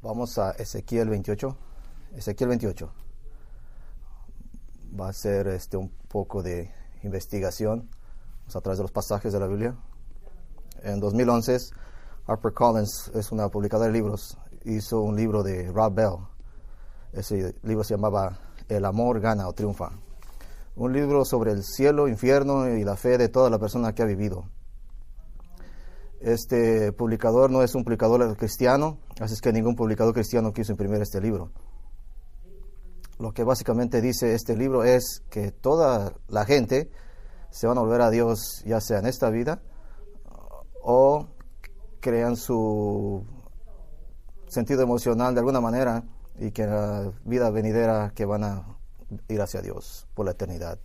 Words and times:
Vamos 0.00 0.38
a 0.38 0.52
Ezequiel 0.52 1.08
28. 1.08 1.56
Ezequiel 2.14 2.50
28. 2.50 2.88
Va 4.98 5.08
a 5.08 5.12
ser 5.12 5.48
este 5.48 5.76
un 5.76 5.90
poco 6.06 6.40
de 6.40 6.72
investigación 7.02 7.90
a 8.54 8.60
través 8.60 8.78
de 8.78 8.84
los 8.84 8.92
pasajes 8.92 9.32
de 9.32 9.40
la 9.40 9.48
Biblia. 9.48 9.76
En 10.84 11.00
2011, 11.00 11.56
HarperCollins 12.28 13.10
es 13.12 13.32
una 13.32 13.48
publicadora 13.48 13.88
de 13.88 13.92
libros, 13.92 14.38
hizo 14.64 15.00
un 15.00 15.16
libro 15.16 15.42
de 15.42 15.66
Rob 15.72 15.92
Bell. 15.92 16.16
Ese 17.12 17.56
libro 17.64 17.82
se 17.82 17.94
llamaba 17.94 18.38
El 18.68 18.84
amor 18.84 19.18
gana 19.18 19.48
o 19.48 19.52
triunfa. 19.52 19.90
Un 20.76 20.92
libro 20.92 21.24
sobre 21.24 21.50
el 21.50 21.64
cielo, 21.64 22.06
infierno 22.06 22.68
y 22.68 22.84
la 22.84 22.94
fe 22.94 23.18
de 23.18 23.28
toda 23.28 23.50
la 23.50 23.58
persona 23.58 23.92
que 23.96 24.02
ha 24.02 24.06
vivido. 24.06 24.44
Este 26.20 26.92
publicador 26.92 27.50
no 27.50 27.62
es 27.62 27.74
un 27.74 27.84
publicador 27.84 28.36
cristiano, 28.36 28.98
así 29.20 29.34
es 29.34 29.40
que 29.40 29.52
ningún 29.52 29.76
publicador 29.76 30.14
cristiano 30.14 30.52
quiso 30.52 30.72
imprimir 30.72 31.00
este 31.00 31.20
libro. 31.20 31.50
Lo 33.18 33.32
que 33.32 33.44
básicamente 33.44 34.00
dice 34.00 34.34
este 34.34 34.56
libro 34.56 34.84
es 34.84 35.22
que 35.30 35.50
toda 35.50 36.14
la 36.28 36.44
gente 36.44 36.90
se 37.50 37.66
van 37.66 37.78
a 37.78 37.80
volver 37.80 38.00
a 38.00 38.10
Dios, 38.10 38.62
ya 38.64 38.80
sea 38.80 38.98
en 38.98 39.06
esta 39.06 39.30
vida 39.30 39.62
o 40.82 41.26
crean 42.00 42.36
su 42.36 43.24
sentido 44.46 44.82
emocional 44.82 45.34
de 45.34 45.40
alguna 45.40 45.60
manera 45.60 46.04
y 46.38 46.50
que 46.52 46.62
en 46.62 46.70
la 46.70 47.12
vida 47.24 47.50
venidera 47.50 48.12
que 48.14 48.24
van 48.24 48.44
a 48.44 48.78
ir 49.28 49.40
hacia 49.40 49.60
Dios 49.60 50.06
por 50.14 50.26
la 50.26 50.32
eternidad. 50.32 50.78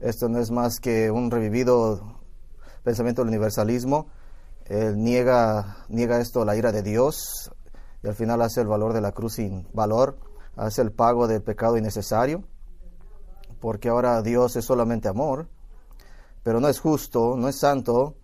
Esto 0.00 0.28
no 0.28 0.38
es 0.38 0.50
más 0.50 0.80
que 0.80 1.10
un 1.10 1.30
revivido 1.30 2.20
pensamiento 2.82 3.22
del 3.22 3.28
universalismo. 3.28 4.08
Él 4.66 4.96
niega, 4.96 5.84
niega 5.88 6.20
esto, 6.20 6.44
la 6.44 6.56
ira 6.56 6.72
de 6.72 6.82
Dios, 6.82 7.50
y 8.02 8.08
al 8.08 8.14
final 8.14 8.42
hace 8.42 8.60
el 8.60 8.66
valor 8.66 8.92
de 8.92 9.00
la 9.00 9.12
cruz 9.12 9.34
sin 9.34 9.68
valor, 9.72 10.18
hace 10.56 10.82
el 10.82 10.92
pago 10.92 11.26
del 11.26 11.42
pecado 11.42 11.76
innecesario, 11.76 12.44
porque 13.60 13.88
ahora 13.88 14.22
Dios 14.22 14.56
es 14.56 14.64
solamente 14.64 15.08
amor, 15.08 15.48
pero 16.42 16.60
no 16.60 16.68
es 16.68 16.80
justo, 16.80 17.36
no 17.36 17.48
es 17.48 17.58
santo. 17.58 18.14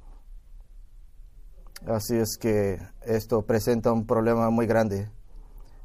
Así 1.86 2.16
es 2.16 2.36
que 2.38 2.78
esto 3.02 3.42
presenta 3.42 3.90
un 3.92 4.06
problema 4.06 4.50
muy 4.50 4.66
grande 4.66 5.10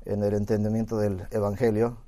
en 0.03 0.23
el 0.23 0.34
entendimiento 0.34 0.97
del 0.97 1.25
Evangelio 1.31 2.06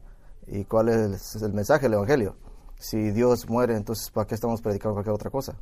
¿Y 0.47 0.63
cuál 0.63 0.89
es 0.89 1.35
el 1.41 1.53
mensaje 1.53 1.83
del 1.83 1.95
Evangelio? 1.95 2.37
Si 2.79 3.11
Dios 3.11 3.49
muere, 3.49 3.75
entonces 3.75 4.09
¿para 4.11 4.25
qué 4.27 4.35
estamos 4.35 4.61
predicando 4.61 4.93
cualquier 4.93 5.13
otra 5.13 5.29
cosa? 5.29 5.57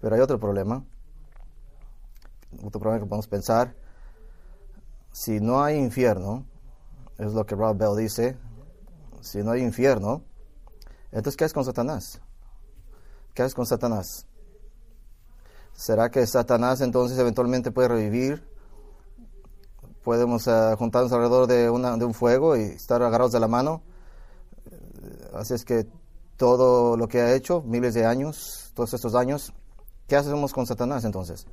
Pero 0.00 0.14
hay 0.14 0.20
otro 0.20 0.38
problema. 0.38 0.84
Otro 2.62 2.80
problema 2.80 3.02
que 3.02 3.08
podemos 3.08 3.28
pensar. 3.28 3.74
Si 5.12 5.40
no 5.40 5.62
hay 5.62 5.76
infierno, 5.78 6.46
es 7.18 7.32
lo 7.32 7.44
que 7.46 7.54
Rob 7.54 7.76
Bell 7.76 7.96
dice, 7.96 8.36
si 9.20 9.42
no 9.42 9.52
hay 9.52 9.62
infierno, 9.62 10.22
entonces 11.10 11.36
¿qué 11.36 11.44
es 11.44 11.52
con 11.52 11.64
Satanás? 11.64 12.20
¿Qué 13.34 13.44
es 13.44 13.54
con 13.54 13.66
Satanás? 13.66 14.26
¿Será 15.72 16.10
que 16.10 16.26
Satanás 16.26 16.80
entonces 16.80 17.18
eventualmente 17.18 17.70
puede 17.70 17.88
revivir 17.88 18.56
podemos 20.06 20.46
uh, 20.46 20.76
juntarnos 20.78 21.10
alrededor 21.10 21.48
de, 21.48 21.64
de 21.64 22.04
un 22.04 22.14
fuego 22.14 22.56
y 22.56 22.62
estar 22.62 23.02
agarrados 23.02 23.32
de 23.32 23.40
la 23.40 23.48
mano. 23.48 23.82
Así 25.34 25.54
es 25.54 25.64
que 25.64 25.88
todo 26.36 26.96
lo 26.96 27.08
que 27.08 27.20
ha 27.20 27.34
hecho, 27.34 27.60
miles 27.62 27.94
de 27.94 28.06
años, 28.06 28.70
todos 28.74 28.94
estos 28.94 29.16
años, 29.16 29.52
¿qué 30.06 30.14
hacemos 30.14 30.52
con 30.52 30.64
Satanás 30.64 31.04
entonces? 31.04 31.48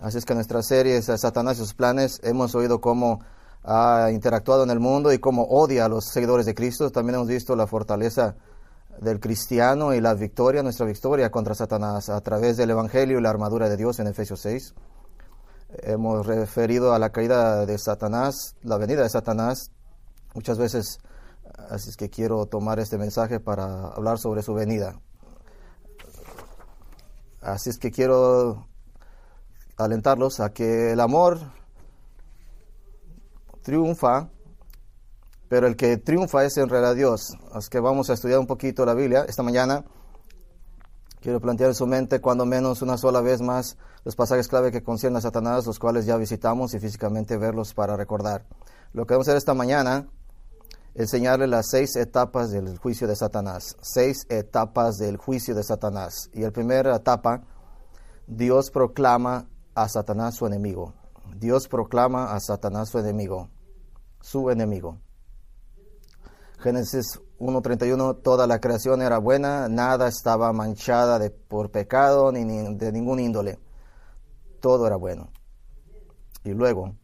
Así 0.00 0.18
es 0.18 0.24
que 0.24 0.32
en 0.32 0.38
nuestras 0.38 0.66
series 0.66 1.04
Satanás 1.04 1.58
y 1.58 1.60
sus 1.60 1.74
planes 1.74 2.20
hemos 2.22 2.54
oído 2.54 2.80
cómo 2.80 3.20
ha 3.62 4.10
interactuado 4.12 4.64
en 4.64 4.70
el 4.70 4.80
mundo 4.80 5.12
y 5.12 5.18
cómo 5.18 5.44
odia 5.44 5.84
a 5.84 5.88
los 5.88 6.06
seguidores 6.06 6.46
de 6.46 6.54
Cristo. 6.54 6.90
También 6.90 7.16
hemos 7.16 7.28
visto 7.28 7.54
la 7.54 7.66
fortaleza 7.66 8.36
del 9.00 9.20
cristiano 9.20 9.94
y 9.94 10.00
la 10.00 10.14
victoria, 10.14 10.62
nuestra 10.62 10.86
victoria 10.86 11.30
contra 11.30 11.54
Satanás 11.54 12.08
a 12.08 12.20
través 12.20 12.56
del 12.56 12.70
Evangelio 12.70 13.18
y 13.18 13.22
la 13.22 13.30
armadura 13.30 13.68
de 13.68 13.76
Dios 13.76 13.98
en 14.00 14.06
Efesios 14.06 14.40
6 14.40 14.74
hemos 15.82 16.26
referido 16.26 16.94
a 16.94 16.98
la 16.98 17.10
caída 17.10 17.64
de 17.66 17.78
Satanás, 17.78 18.56
la 18.62 18.76
venida 18.76 19.02
de 19.02 19.08
Satanás, 19.08 19.70
muchas 20.34 20.58
veces, 20.58 20.98
así 21.70 21.90
es 21.90 21.96
que 21.96 22.10
quiero 22.10 22.46
tomar 22.46 22.78
este 22.80 22.98
mensaje 22.98 23.40
para 23.40 23.88
hablar 23.88 24.18
sobre 24.18 24.42
su 24.42 24.54
venida. 24.54 25.00
Así 27.40 27.70
es 27.70 27.78
que 27.78 27.90
quiero 27.90 28.66
alentarlos 29.84 30.40
a 30.40 30.52
que 30.52 30.92
el 30.92 31.00
amor 31.00 31.38
triunfa, 33.62 34.30
pero 35.48 35.66
el 35.66 35.76
que 35.76 35.96
triunfa 35.96 36.44
es 36.44 36.56
en 36.56 36.68
realidad 36.68 36.94
Dios. 36.94 37.36
Así 37.52 37.68
que 37.68 37.80
vamos 37.80 38.10
a 38.10 38.14
estudiar 38.14 38.38
un 38.38 38.46
poquito 38.46 38.84
la 38.84 38.94
Biblia 38.94 39.24
esta 39.28 39.42
mañana. 39.42 39.84
Quiero 41.20 41.40
plantear 41.40 41.70
en 41.70 41.74
su 41.74 41.86
mente 41.86 42.20
cuando 42.20 42.46
menos 42.46 42.80
una 42.82 42.96
sola 42.96 43.20
vez 43.20 43.42
más 43.42 43.76
los 44.04 44.16
pasajes 44.16 44.48
clave 44.48 44.72
que 44.72 44.82
conciernen 44.82 45.18
a 45.18 45.20
Satanás, 45.20 45.66
los 45.66 45.78
cuales 45.78 46.06
ya 46.06 46.16
visitamos 46.16 46.72
y 46.72 46.80
físicamente 46.80 47.36
verlos 47.36 47.74
para 47.74 47.96
recordar. 47.96 48.46
Lo 48.92 49.06
que 49.06 49.14
vamos 49.14 49.28
a 49.28 49.32
hacer 49.32 49.38
esta 49.38 49.52
mañana, 49.52 50.08
enseñarle 50.94 51.46
las 51.46 51.68
seis 51.70 51.94
etapas 51.96 52.50
del 52.50 52.78
juicio 52.78 53.06
de 53.06 53.16
Satanás. 53.16 53.76
Seis 53.82 54.24
etapas 54.30 54.96
del 54.96 55.18
juicio 55.18 55.54
de 55.54 55.62
Satanás. 55.62 56.30
Y 56.32 56.40
la 56.40 56.50
primera 56.50 56.96
etapa, 56.96 57.42
Dios 58.26 58.70
proclama 58.70 59.46
a 59.74 59.88
Satanás 59.88 60.36
su 60.36 60.46
enemigo. 60.46 60.94
Dios 61.36 61.68
proclama 61.68 62.34
a 62.34 62.40
Satanás 62.40 62.88
su 62.90 62.98
enemigo. 62.98 63.48
Su 64.20 64.50
enemigo. 64.50 64.98
Génesis 66.58 67.20
1.31, 67.38 68.20
toda 68.22 68.46
la 68.46 68.60
creación 68.60 69.00
era 69.00 69.18
buena, 69.18 69.68
nada 69.68 70.08
estaba 70.08 70.52
manchada 70.52 71.18
de, 71.18 71.30
por 71.30 71.70
pecado 71.70 72.30
ni, 72.32 72.44
de 72.76 72.92
ningún 72.92 73.18
índole. 73.18 73.58
Todo 74.60 74.86
era 74.86 74.96
bueno. 74.96 75.30
Y 76.44 76.50
luego, 76.50 76.94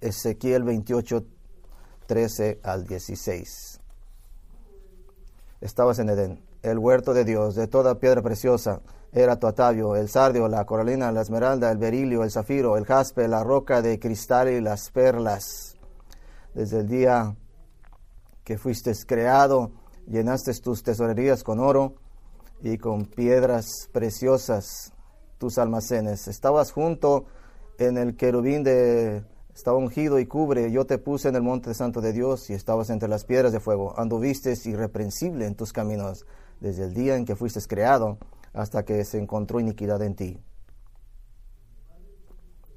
Ezequiel 0.00 0.62
28, 0.62 1.24
13 2.06 2.60
al 2.62 2.86
16. 2.86 3.80
Estabas 5.60 5.98
en 5.98 6.10
Edén, 6.10 6.44
el 6.62 6.78
huerto 6.78 7.12
de 7.12 7.24
Dios, 7.24 7.56
de 7.56 7.66
toda 7.66 7.98
piedra 7.98 8.22
preciosa, 8.22 8.82
era 9.14 9.38
tu 9.38 9.46
atavio, 9.46 9.94
el 9.94 10.08
sardio, 10.08 10.48
la 10.48 10.64
coralina, 10.66 11.12
la 11.12 11.20
esmeralda, 11.20 11.70
el 11.70 11.78
berilio, 11.78 12.24
el 12.24 12.32
zafiro, 12.32 12.76
el 12.76 12.84
jaspe, 12.84 13.28
la 13.28 13.44
roca 13.44 13.80
de 13.80 14.00
cristal 14.00 14.48
y 14.48 14.60
las 14.60 14.90
perlas. 14.90 15.76
Desde 16.52 16.80
el 16.80 16.88
día 16.88 17.36
que 18.42 18.58
fuiste 18.58 18.92
creado, 19.06 19.70
llenaste 20.08 20.52
tus 20.54 20.82
tesorerías 20.82 21.44
con 21.44 21.60
oro 21.60 21.94
y 22.60 22.76
con 22.76 23.04
piedras 23.04 23.88
preciosas 23.92 24.92
tus 25.38 25.58
almacenes. 25.58 26.26
Estabas 26.26 26.72
junto 26.72 27.26
en 27.78 27.98
el 27.98 28.16
querubín 28.16 28.64
de 28.64 29.22
estaba 29.54 29.78
ungido 29.78 30.18
y 30.18 30.26
cubre, 30.26 30.72
yo 30.72 30.84
te 30.84 30.98
puse 30.98 31.28
en 31.28 31.36
el 31.36 31.42
monte 31.42 31.72
santo 31.74 32.00
de 32.00 32.12
Dios 32.12 32.50
y 32.50 32.54
estabas 32.54 32.90
entre 32.90 33.08
las 33.08 33.24
piedras 33.24 33.52
de 33.52 33.60
fuego. 33.60 33.94
Anduviste 33.96 34.52
irreprensible 34.64 35.46
en 35.46 35.54
tus 35.54 35.72
caminos 35.72 36.26
desde 36.58 36.82
el 36.82 36.94
día 36.94 37.14
en 37.14 37.24
que 37.24 37.36
fuiste 37.36 37.60
creado 37.60 38.18
hasta 38.54 38.84
que 38.84 39.04
se 39.04 39.18
encontró 39.18 39.60
iniquidad 39.60 40.00
en 40.02 40.14
ti. 40.14 40.40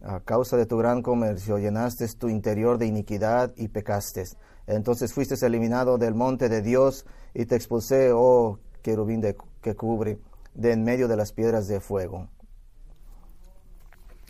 A 0.04 0.20
causa 0.20 0.58
de 0.58 0.66
tu 0.66 0.78
gran 0.78 1.02
comercio 1.02 1.58
llenaste 1.58 2.08
tu 2.10 2.30
interior 2.30 2.78
de 2.78 2.88
iniquidad 2.88 3.54
y 3.56 3.70
pecaste. 3.70 4.24
Entonces 4.66 5.14
fuiste 5.14 5.34
eliminado 5.46 5.98
del 5.98 6.14
monte 6.14 6.50
de 6.50 6.62
Dios 6.62 7.06
y 7.34 7.46
te 7.46 7.56
expulsé, 7.56 8.12
oh 8.14 8.60
querubín 8.82 9.22
de, 9.22 9.36
que 9.62 9.76
cubre, 9.76 10.20
de 10.54 10.72
en 10.72 10.84
medio 10.84 11.08
de 11.08 11.18
las 11.18 11.32
piedras 11.32 11.68
de 11.68 11.80
fuego. 11.80 12.30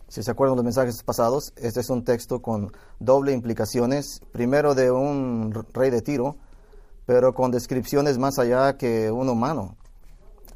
Si 0.07 0.23
se 0.23 0.31
acuerdan 0.31 0.55
los 0.55 0.63
mensajes 0.63 1.03
pasados, 1.03 1.53
este 1.57 1.81
es 1.81 1.89
un 1.89 2.03
texto 2.03 2.41
con 2.41 2.71
doble 2.99 3.33
implicaciones. 3.33 4.21
Primero 4.31 4.73
de 4.73 4.89
un 4.89 5.53
rey 5.73 5.89
de 5.89 6.01
Tiro, 6.01 6.37
pero 7.05 7.33
con 7.33 7.51
descripciones 7.51 8.17
más 8.17 8.39
allá 8.39 8.77
que 8.77 9.11
un 9.11 9.27
humano. 9.27 9.75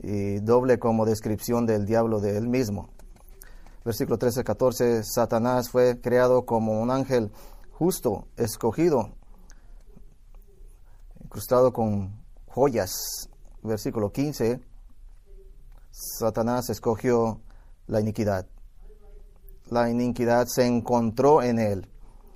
Y 0.04 0.40
doble 0.40 0.80
como 0.80 1.06
descripción 1.06 1.68
del 1.68 1.86
diablo 1.86 2.20
de 2.20 2.38
él 2.38 2.48
mismo. 2.48 2.90
Versículo 3.86 4.18
13-14, 4.18 5.04
Satanás 5.04 5.70
fue 5.70 6.00
creado 6.02 6.46
como 6.46 6.82
un 6.82 6.92
ángel 6.92 7.32
justo, 7.72 8.28
escogido, 8.38 9.10
incrustado 11.24 11.72
con 11.72 12.20
joyas. 12.48 13.30
Versículo 13.64 14.12
15, 14.12 14.60
Satanás 15.92 16.70
escogió 16.70 17.42
la 17.88 18.02
iniquidad. 18.02 18.48
La 19.70 19.90
iniquidad 19.90 20.48
se 20.48 20.66
encontró 20.66 21.42
en 21.44 21.60
él. 21.60 21.88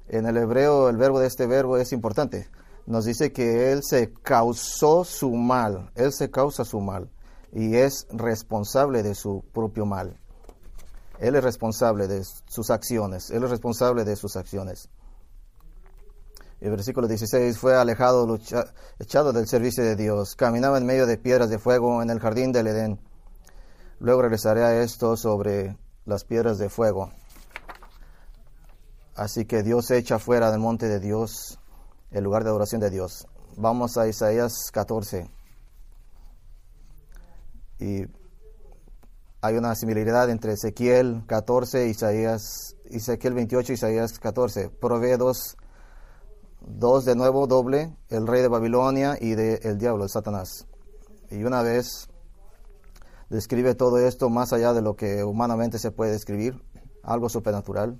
En 0.07 0.27
el 0.27 0.37
hebreo 0.37 0.89
el 0.89 0.97
verbo 0.97 1.19
de 1.19 1.27
este 1.27 1.47
verbo 1.47 1.77
es 1.77 1.91
importante. 1.93 2.47
Nos 2.85 3.05
dice 3.05 3.31
que 3.31 3.71
él 3.71 3.81
se 3.83 4.13
causó 4.13 5.03
su 5.03 5.31
mal, 5.31 5.91
él 5.95 6.11
se 6.13 6.29
causa 6.29 6.63
su 6.63 6.79
mal 6.79 7.09
y 7.51 7.75
es 7.75 8.07
responsable 8.11 9.03
de 9.03 9.15
su 9.15 9.43
propio 9.53 9.85
mal. 9.85 10.19
Él 11.19 11.35
es 11.35 11.43
responsable 11.43 12.07
de 12.07 12.23
sus 12.23 12.69
acciones. 12.69 13.29
Él 13.31 13.43
es 13.43 13.49
responsable 13.49 14.03
de 14.03 14.15
sus 14.15 14.35
acciones. 14.35 14.89
El 16.61 16.71
versículo 16.71 17.07
16 17.07 17.57
fue 17.57 17.75
alejado, 17.75 18.39
echado 18.99 19.33
del 19.33 19.47
servicio 19.47 19.83
de 19.83 19.95
Dios. 19.95 20.35
Caminaba 20.35 20.77
en 20.77 20.85
medio 20.85 21.05
de 21.05 21.17
piedras 21.17 21.49
de 21.49 21.59
fuego 21.59 22.01
en 22.01 22.09
el 22.09 22.19
jardín 22.19 22.51
del 22.51 22.67
Edén. 22.67 22.99
Luego 23.99 24.23
regresaré 24.23 24.63
a 24.63 24.81
esto 24.81 25.15
sobre 25.15 25.77
las 26.05 26.23
piedras 26.23 26.57
de 26.57 26.69
fuego. 26.69 27.11
Así 29.15 29.45
que 29.45 29.63
Dios 29.63 29.91
echa 29.91 30.19
fuera 30.19 30.51
del 30.51 30.59
monte 30.59 30.87
de 30.87 30.99
Dios 30.99 31.59
el 32.11 32.23
lugar 32.23 32.43
de 32.43 32.49
adoración 32.49 32.81
de 32.81 32.89
Dios. 32.89 33.27
Vamos 33.57 33.97
a 33.97 34.07
Isaías 34.07 34.69
14. 34.71 35.29
Y 37.79 38.05
hay 39.41 39.57
una 39.57 39.75
similaridad 39.75 40.29
entre 40.29 40.53
Ezequiel 40.53 41.23
14, 41.27 41.87
Isaías, 41.87 42.75
Ezequiel 42.85 43.33
28 43.33 43.73
y 43.73 43.75
Isaías 43.75 44.19
14. 44.19 44.69
Provee 44.69 45.17
dos, 45.17 45.57
dos 46.61 47.05
de 47.05 47.15
nuevo 47.15 47.45
doble, 47.45 47.95
el 48.09 48.27
rey 48.27 48.41
de 48.41 48.47
Babilonia 48.47 49.17
y 49.19 49.35
de 49.35 49.59
el 49.63 49.77
diablo, 49.77 50.03
de 50.03 50.09
Satanás. 50.09 50.67
Y 51.29 51.43
una 51.43 51.61
vez 51.61 52.07
describe 53.29 53.75
todo 53.75 53.99
esto 53.99 54.29
más 54.29 54.53
allá 54.53 54.73
de 54.73 54.81
lo 54.81 54.95
que 54.95 55.23
humanamente 55.23 55.79
se 55.79 55.91
puede 55.91 56.11
describir, 56.11 56.61
algo 57.03 57.29
supernatural. 57.29 57.99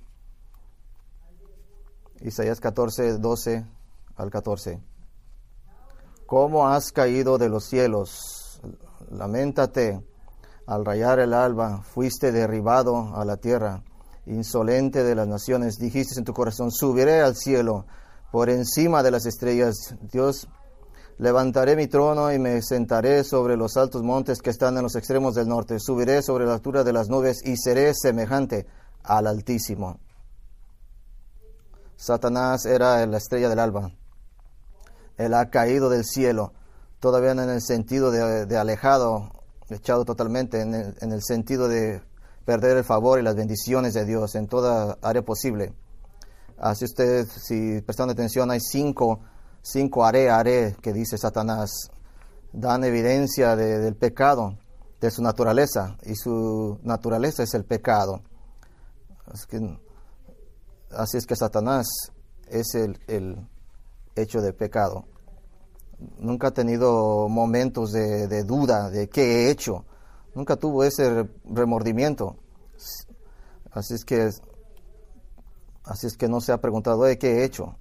Isaías 2.21 2.59
14, 2.59 3.19
12 3.19 3.65
al 4.15 4.29
14. 4.31 4.81
¿Cómo 6.25 6.67
has 6.67 6.91
caído 6.91 7.37
de 7.37 7.49
los 7.49 7.65
cielos? 7.65 8.61
Lamentate 9.11 10.01
al 10.67 10.85
rayar 10.85 11.19
el 11.19 11.33
alba, 11.33 11.81
fuiste 11.83 12.31
derribado 12.31 13.15
a 13.15 13.23
la 13.25 13.37
tierra, 13.37 13.83
insolente 14.25 15.03
de 15.03 15.15
las 15.15 15.27
naciones, 15.27 15.77
dijiste 15.77 16.17
en 16.17 16.25
tu 16.25 16.33
corazón, 16.33 16.71
subiré 16.71 17.21
al 17.21 17.35
cielo 17.35 17.85
por 18.31 18.49
encima 18.49 19.03
de 19.03 19.11
las 19.11 19.25
estrellas. 19.25 19.95
Dios, 20.11 20.47
levantaré 21.17 21.75
mi 21.75 21.87
trono 21.87 22.33
y 22.33 22.39
me 22.39 22.61
sentaré 22.61 23.23
sobre 23.23 23.55
los 23.55 23.77
altos 23.77 24.03
montes 24.03 24.41
que 24.41 24.49
están 24.49 24.75
en 24.77 24.83
los 24.83 24.95
extremos 24.95 25.35
del 25.35 25.47
norte, 25.47 25.79
subiré 25.79 26.21
sobre 26.21 26.45
la 26.45 26.53
altura 26.53 26.83
de 26.83 26.93
las 26.93 27.09
nubes 27.09 27.45
y 27.45 27.57
seré 27.57 27.93
semejante 27.93 28.65
al 29.03 29.27
Altísimo. 29.27 29.99
Satanás 31.95 32.65
era 32.65 33.05
la 33.05 33.17
estrella 33.17 33.49
del 33.49 33.59
alba. 33.59 33.91
Él 35.17 35.33
ha 35.33 35.49
caído 35.49 35.89
del 35.89 36.03
cielo, 36.03 36.53
todavía 37.05 37.33
en 37.33 37.51
el 37.51 37.61
sentido 37.61 38.09
de, 38.09 38.57
alejado, 38.57 39.29
echado 39.69 40.05
totalmente, 40.05 40.59
en 40.59 40.73
el, 40.73 41.21
sentido 41.21 41.67
de 41.67 42.01
perder 42.45 42.77
el 42.77 42.83
favor 42.83 43.19
y 43.19 43.21
las 43.21 43.35
bendiciones 43.35 43.93
de 43.93 44.05
Dios 44.05 44.33
en 44.33 44.47
toda 44.47 44.97
área 45.03 45.21
posible. 45.21 45.75
Así 46.57 46.85
usted, 46.85 47.27
si 47.27 47.79
prestando 47.81 48.13
atención, 48.13 48.49
hay 48.49 48.59
cinco, 48.59 49.19
cinco 49.61 50.03
are, 50.03 50.31
are 50.31 50.75
que 50.81 50.93
dice 50.93 51.15
Satanás, 51.19 51.91
dan 52.51 52.83
evidencia 52.83 53.55
del 53.55 53.95
pecado, 53.95 54.57
de 54.99 55.11
su 55.11 55.21
naturaleza, 55.21 55.97
y 56.07 56.15
su 56.15 56.79
naturaleza 56.81 57.43
es 57.43 57.53
el 57.53 57.65
pecado. 57.65 58.23
así 60.89 61.17
es 61.17 61.27
que 61.27 61.35
Satanás 61.35 61.85
es 62.47 62.73
el, 62.73 62.99
el 63.05 63.47
hecho 64.15 64.41
de 64.41 64.53
pecado. 64.53 65.05
Nunca 66.19 66.47
ha 66.47 66.51
tenido 66.51 67.29
momentos 67.29 67.91
de, 67.91 68.43
duda 68.43 68.89
de 68.89 69.07
qué 69.09 69.21
he 69.21 69.51
hecho. 69.51 69.85
Nunca 70.33 70.57
tuvo 70.57 70.83
ese 70.83 71.29
remordimiento. 71.45 72.37
Así 73.71 73.93
es 73.93 74.05
que 74.05 74.29
así 75.83 76.07
es 76.07 76.17
que 76.17 76.27
no 76.27 76.41
se 76.41 76.51
ha 76.51 76.59
preguntado 76.59 77.03
qué 77.19 77.39
he 77.39 77.43
hecho. 77.45 77.77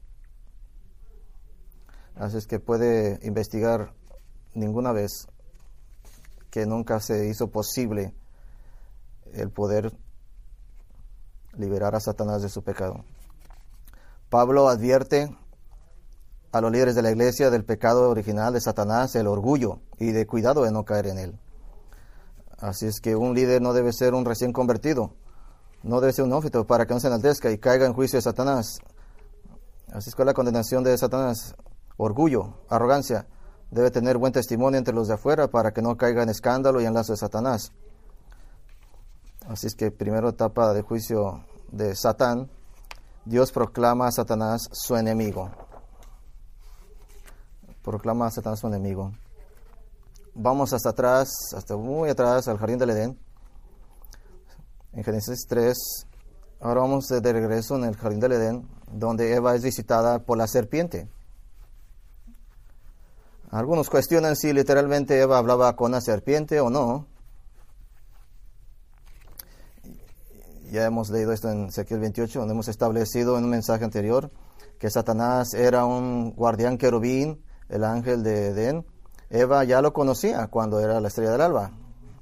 Así 2.14 2.36
es 2.36 2.46
que 2.46 2.60
puede 2.60 3.18
investigar 3.26 3.92
ninguna 4.54 4.92
vez 4.92 5.26
que 6.50 6.66
nunca 6.66 7.00
se 7.00 7.26
hizo 7.28 7.48
posible 7.48 8.14
el 9.32 9.50
poder 9.50 9.92
liberar 11.56 11.96
a 11.96 12.00
Satanás 12.00 12.42
de 12.42 12.48
su 12.48 12.62
pecado. 12.62 13.04
Pablo 14.30 14.68
advierte 14.68 15.36
a 16.54 16.60
los 16.60 16.70
líderes 16.70 16.94
de 16.94 17.02
la 17.02 17.10
iglesia 17.10 17.50
del 17.50 17.64
pecado 17.64 18.08
original 18.08 18.52
de 18.52 18.60
Satanás, 18.60 19.16
el 19.16 19.26
orgullo, 19.26 19.80
y 19.98 20.12
de 20.12 20.24
cuidado 20.24 20.62
de 20.62 20.70
no 20.70 20.84
caer 20.84 21.08
en 21.08 21.18
él. 21.18 21.40
Así 22.58 22.86
es 22.86 23.00
que 23.00 23.16
un 23.16 23.34
líder 23.34 23.60
no 23.60 23.72
debe 23.72 23.92
ser 23.92 24.14
un 24.14 24.24
recién 24.24 24.52
convertido, 24.52 25.10
no 25.82 26.00
debe 26.00 26.12
ser 26.12 26.24
un 26.24 26.32
ófito 26.32 26.64
para 26.64 26.86
que 26.86 26.94
no 26.94 27.00
se 27.00 27.08
enaltezca 27.08 27.50
y 27.50 27.58
caiga 27.58 27.86
en 27.86 27.92
juicio 27.92 28.18
de 28.18 28.22
Satanás. 28.22 28.78
Así 29.92 30.10
es 30.10 30.14
que 30.14 30.24
la 30.24 30.32
condenación 30.32 30.84
de 30.84 30.96
Satanás, 30.96 31.56
orgullo, 31.96 32.54
arrogancia, 32.68 33.26
debe 33.72 33.90
tener 33.90 34.16
buen 34.16 34.32
testimonio 34.32 34.78
entre 34.78 34.94
los 34.94 35.08
de 35.08 35.14
afuera 35.14 35.48
para 35.48 35.72
que 35.72 35.82
no 35.82 35.96
caiga 35.96 36.22
en 36.22 36.28
escándalo 36.28 36.80
y 36.80 36.84
en 36.84 36.94
lazo 36.94 37.14
de 37.14 37.18
Satanás. 37.18 37.72
Así 39.48 39.66
es 39.66 39.74
que 39.74 39.90
primera 39.90 40.28
etapa 40.28 40.72
de 40.72 40.82
juicio 40.82 41.44
de 41.72 41.96
Satán, 41.96 42.48
Dios 43.24 43.50
proclama 43.50 44.06
a 44.06 44.12
Satanás 44.12 44.68
su 44.70 44.94
enemigo 44.94 45.50
proclama 47.84 48.26
a 48.26 48.30
Satanás 48.30 48.60
su 48.60 48.66
enemigo. 48.66 49.12
Vamos 50.34 50.72
hasta 50.72 50.90
atrás, 50.90 51.28
hasta 51.54 51.76
muy 51.76 52.08
atrás, 52.08 52.48
al 52.48 52.58
jardín 52.58 52.78
del 52.78 52.90
Edén. 52.90 53.18
En 54.92 55.04
Génesis 55.04 55.46
3, 55.48 55.76
ahora 56.60 56.80
vamos 56.80 57.06
de 57.06 57.32
regreso 57.32 57.76
en 57.76 57.84
el 57.84 57.96
jardín 57.96 58.20
del 58.20 58.32
Edén, 58.32 58.68
donde 58.90 59.34
Eva 59.34 59.54
es 59.54 59.62
visitada 59.62 60.20
por 60.20 60.38
la 60.38 60.48
serpiente. 60.48 61.08
Algunos 63.50 63.90
cuestionan 63.90 64.34
si 64.34 64.52
literalmente 64.52 65.20
Eva 65.20 65.38
hablaba 65.38 65.76
con 65.76 65.92
la 65.92 66.00
serpiente 66.00 66.60
o 66.60 66.70
no. 66.70 67.06
Ya 70.72 70.86
hemos 70.86 71.10
leído 71.10 71.32
esto 71.32 71.50
en 71.50 71.66
Ezequiel 71.66 72.00
28, 72.00 72.40
donde 72.40 72.54
hemos 72.54 72.66
establecido 72.66 73.38
en 73.38 73.44
un 73.44 73.50
mensaje 73.50 73.84
anterior 73.84 74.32
que 74.80 74.90
Satanás 74.90 75.54
era 75.54 75.84
un 75.84 76.32
guardián 76.32 76.78
querubín 76.78 77.44
el 77.68 77.84
ángel 77.84 78.22
de 78.22 78.48
Edén, 78.48 78.84
Eva 79.30 79.64
ya 79.64 79.82
lo 79.82 79.92
conocía 79.92 80.46
cuando 80.48 80.80
era 80.80 81.00
la 81.00 81.08
estrella 81.08 81.32
del 81.32 81.40
alba, 81.40 81.72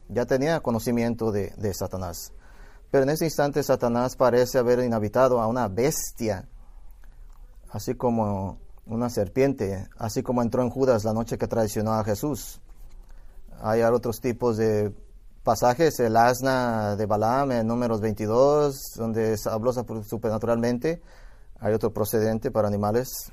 ya 0.08 0.26
tenía 0.26 0.60
conocimiento 0.60 1.32
de, 1.32 1.74
Satanás. 1.74 2.32
Pero 2.90 3.04
en 3.04 3.10
ese 3.10 3.24
instante 3.24 3.62
Satanás 3.62 4.16
parece 4.16 4.58
haber 4.58 4.80
inhabitado 4.80 5.40
a 5.40 5.46
una 5.46 5.68
bestia, 5.68 6.48
así 7.70 7.94
como 7.94 8.58
una 8.86 9.08
serpiente, 9.08 9.88
así 9.96 10.22
como 10.22 10.42
entró 10.42 10.62
en 10.62 10.70
Judas 10.70 11.04
la 11.04 11.12
noche 11.12 11.38
que 11.38 11.48
traicionó 11.48 11.92
a 11.92 12.04
Jesús. 12.04 12.60
Hay 13.60 13.82
otros 13.82 14.20
tipos 14.20 14.56
de 14.56 14.92
pasajes, 15.42 15.98
el 16.00 16.16
asna 16.16 16.96
de 16.96 17.06
Balaam 17.06 17.52
en 17.52 17.66
números 17.66 18.00
22, 18.00 18.94
donde 18.96 19.36
habló 19.46 19.72
supernaturalmente. 20.02 21.02
Hay 21.60 21.72
otro 21.74 21.92
procedente 21.92 22.50
para 22.50 22.68
animales, 22.68 23.32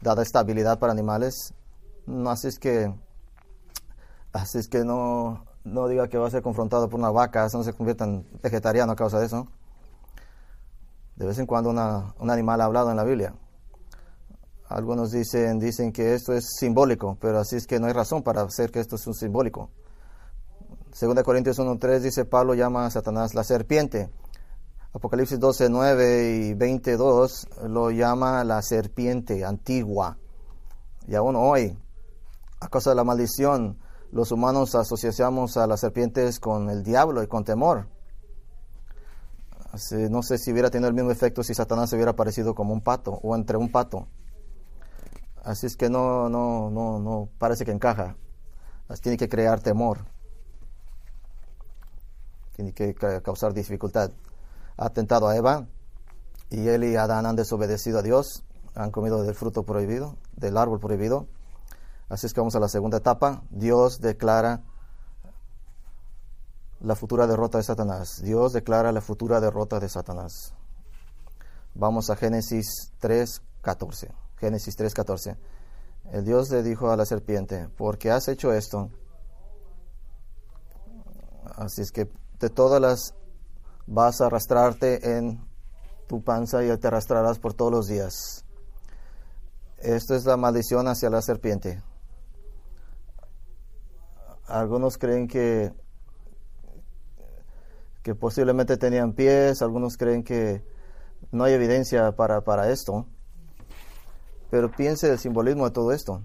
dada 0.00 0.22
estabilidad 0.22 0.78
para 0.78 0.92
animales. 0.92 1.54
No, 2.06 2.30
así 2.30 2.48
es 2.48 2.58
que, 2.58 2.92
así 4.32 4.58
es 4.58 4.68
que 4.68 4.84
no, 4.84 5.44
no 5.64 5.88
diga 5.88 6.08
que 6.08 6.18
va 6.18 6.28
a 6.28 6.30
ser 6.30 6.42
confrontado 6.42 6.88
por 6.88 6.98
una 6.98 7.10
vaca, 7.10 7.46
eso 7.46 7.58
no 7.58 7.64
se 7.64 7.72
convierta 7.72 8.04
en 8.04 8.26
vegetariano 8.42 8.92
a 8.92 8.96
causa 8.96 9.18
de 9.18 9.26
eso. 9.26 9.48
De 11.16 11.26
vez 11.26 11.38
en 11.38 11.46
cuando 11.46 11.70
un 11.70 12.30
animal 12.30 12.60
ha 12.60 12.64
hablado 12.64 12.90
en 12.90 12.96
la 12.96 13.04
Biblia. 13.04 13.34
Algunos 14.68 15.10
dicen, 15.10 15.58
dicen 15.58 15.92
que 15.92 16.14
esto 16.14 16.32
es 16.32 16.46
simbólico, 16.58 17.16
pero 17.20 17.38
así 17.38 17.56
es 17.56 17.66
que 17.66 17.80
no 17.80 17.86
hay 17.86 17.92
razón 17.92 18.22
para 18.22 18.42
hacer 18.42 18.70
que 18.70 18.80
esto 18.80 18.96
es 18.96 19.06
un 19.06 19.14
simbólico. 19.14 19.70
Segunda 20.92 21.22
Corintios 21.22 21.58
1.3 21.58 22.00
dice, 22.00 22.24
Pablo 22.24 22.54
llama 22.54 22.86
a 22.86 22.90
Satanás 22.90 23.34
la 23.34 23.44
serpiente. 23.44 24.10
Apocalipsis 24.98 25.38
12, 25.38 25.68
9 25.70 26.30
y 26.34 26.54
22 26.54 27.46
lo 27.68 27.92
llama 27.92 28.42
la 28.42 28.60
serpiente 28.62 29.44
antigua. 29.44 30.18
Y 31.06 31.14
aún 31.14 31.36
hoy, 31.36 31.78
a 32.58 32.66
causa 32.66 32.90
de 32.90 32.96
la 32.96 33.04
maldición, 33.04 33.78
los 34.10 34.32
humanos 34.32 34.74
asociamos 34.74 35.56
a 35.56 35.68
las 35.68 35.78
serpientes 35.78 36.40
con 36.40 36.68
el 36.68 36.82
diablo 36.82 37.22
y 37.22 37.28
con 37.28 37.44
temor. 37.44 37.86
no 40.10 40.22
sé 40.24 40.36
si 40.36 40.50
hubiera 40.50 40.68
tenido 40.68 40.88
el 40.88 40.94
mismo 40.94 41.12
efecto 41.12 41.44
si 41.44 41.54
Satanás 41.54 41.90
se 41.90 41.94
hubiera 41.94 42.10
aparecido 42.10 42.56
como 42.56 42.74
un 42.74 42.80
pato 42.80 43.20
o 43.22 43.36
entre 43.36 43.56
un 43.56 43.70
pato. 43.70 44.08
Así 45.44 45.66
es 45.66 45.76
que 45.76 45.88
no, 45.88 46.28
no, 46.28 46.70
no, 46.72 46.98
no 46.98 47.28
parece 47.38 47.64
que 47.64 47.70
encaja. 47.70 48.16
tiene 49.00 49.16
que 49.16 49.28
crear 49.28 49.60
temor. 49.60 50.06
Tiene 52.56 52.72
que 52.72 52.96
causar 53.22 53.54
dificultad 53.54 54.10
ha 54.78 54.90
tentado 54.90 55.28
a 55.28 55.36
Eva 55.36 55.66
y 56.50 56.68
él 56.68 56.84
y 56.84 56.96
Adán 56.96 57.26
han 57.26 57.36
desobedecido 57.36 57.98
a 57.98 58.02
Dios, 58.02 58.44
han 58.74 58.90
comido 58.90 59.22
del 59.22 59.34
fruto 59.34 59.64
prohibido, 59.64 60.16
del 60.36 60.56
árbol 60.56 60.80
prohibido. 60.80 61.26
Así 62.08 62.26
es 62.26 62.32
que 62.32 62.40
vamos 62.40 62.54
a 62.54 62.60
la 62.60 62.68
segunda 62.68 62.98
etapa. 62.98 63.42
Dios 63.50 64.00
declara 64.00 64.62
la 66.80 66.94
futura 66.94 67.26
derrota 67.26 67.58
de 67.58 67.64
Satanás. 67.64 68.22
Dios 68.22 68.52
declara 68.52 68.92
la 68.92 69.00
futura 69.00 69.40
derrota 69.40 69.80
de 69.80 69.88
Satanás. 69.88 70.54
Vamos 71.74 72.08
a 72.08 72.16
Génesis 72.16 72.92
3.14. 73.02 74.10
Génesis 74.36 74.78
3.14. 74.78 75.36
El 76.12 76.24
Dios 76.24 76.48
le 76.50 76.62
dijo 76.62 76.90
a 76.90 76.96
la 76.96 77.04
serpiente, 77.04 77.68
porque 77.76 78.10
has 78.10 78.28
hecho 78.28 78.52
esto, 78.52 78.90
así 81.56 81.82
es 81.82 81.90
que 81.90 82.08
de 82.40 82.48
todas 82.48 82.80
las 82.80 83.14
vas 83.88 84.20
a 84.20 84.26
arrastrarte 84.26 85.16
en 85.16 85.40
tu 86.06 86.22
panza 86.22 86.62
y 86.62 86.76
te 86.76 86.86
arrastrarás 86.86 87.38
por 87.38 87.54
todos 87.54 87.72
los 87.72 87.86
días. 87.88 88.44
Esto 89.78 90.14
es 90.14 90.24
la 90.24 90.36
maldición 90.36 90.88
hacia 90.88 91.10
la 91.10 91.22
serpiente. 91.22 91.82
Algunos 94.46 94.98
creen 94.98 95.26
que, 95.28 95.72
que 98.02 98.14
posiblemente 98.14 98.76
tenían 98.76 99.12
pies, 99.12 99.62
algunos 99.62 99.96
creen 99.96 100.22
que 100.22 100.62
no 101.30 101.44
hay 101.44 101.54
evidencia 101.54 102.12
para, 102.12 102.42
para 102.42 102.70
esto. 102.70 103.06
Pero 104.50 104.70
piense 104.70 105.10
el 105.10 105.18
simbolismo 105.18 105.66
de 105.66 105.70
todo 105.70 105.92
esto. 105.92 106.22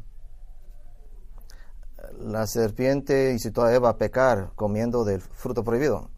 La 2.20 2.48
serpiente 2.48 3.32
incitó 3.32 3.63
a 3.63 3.74
Eva 3.74 3.89
a 3.89 3.98
pecar 3.98 4.51
comiendo 4.55 5.03
del 5.03 5.22
fruto 5.22 5.63
prohibido. 5.63 6.12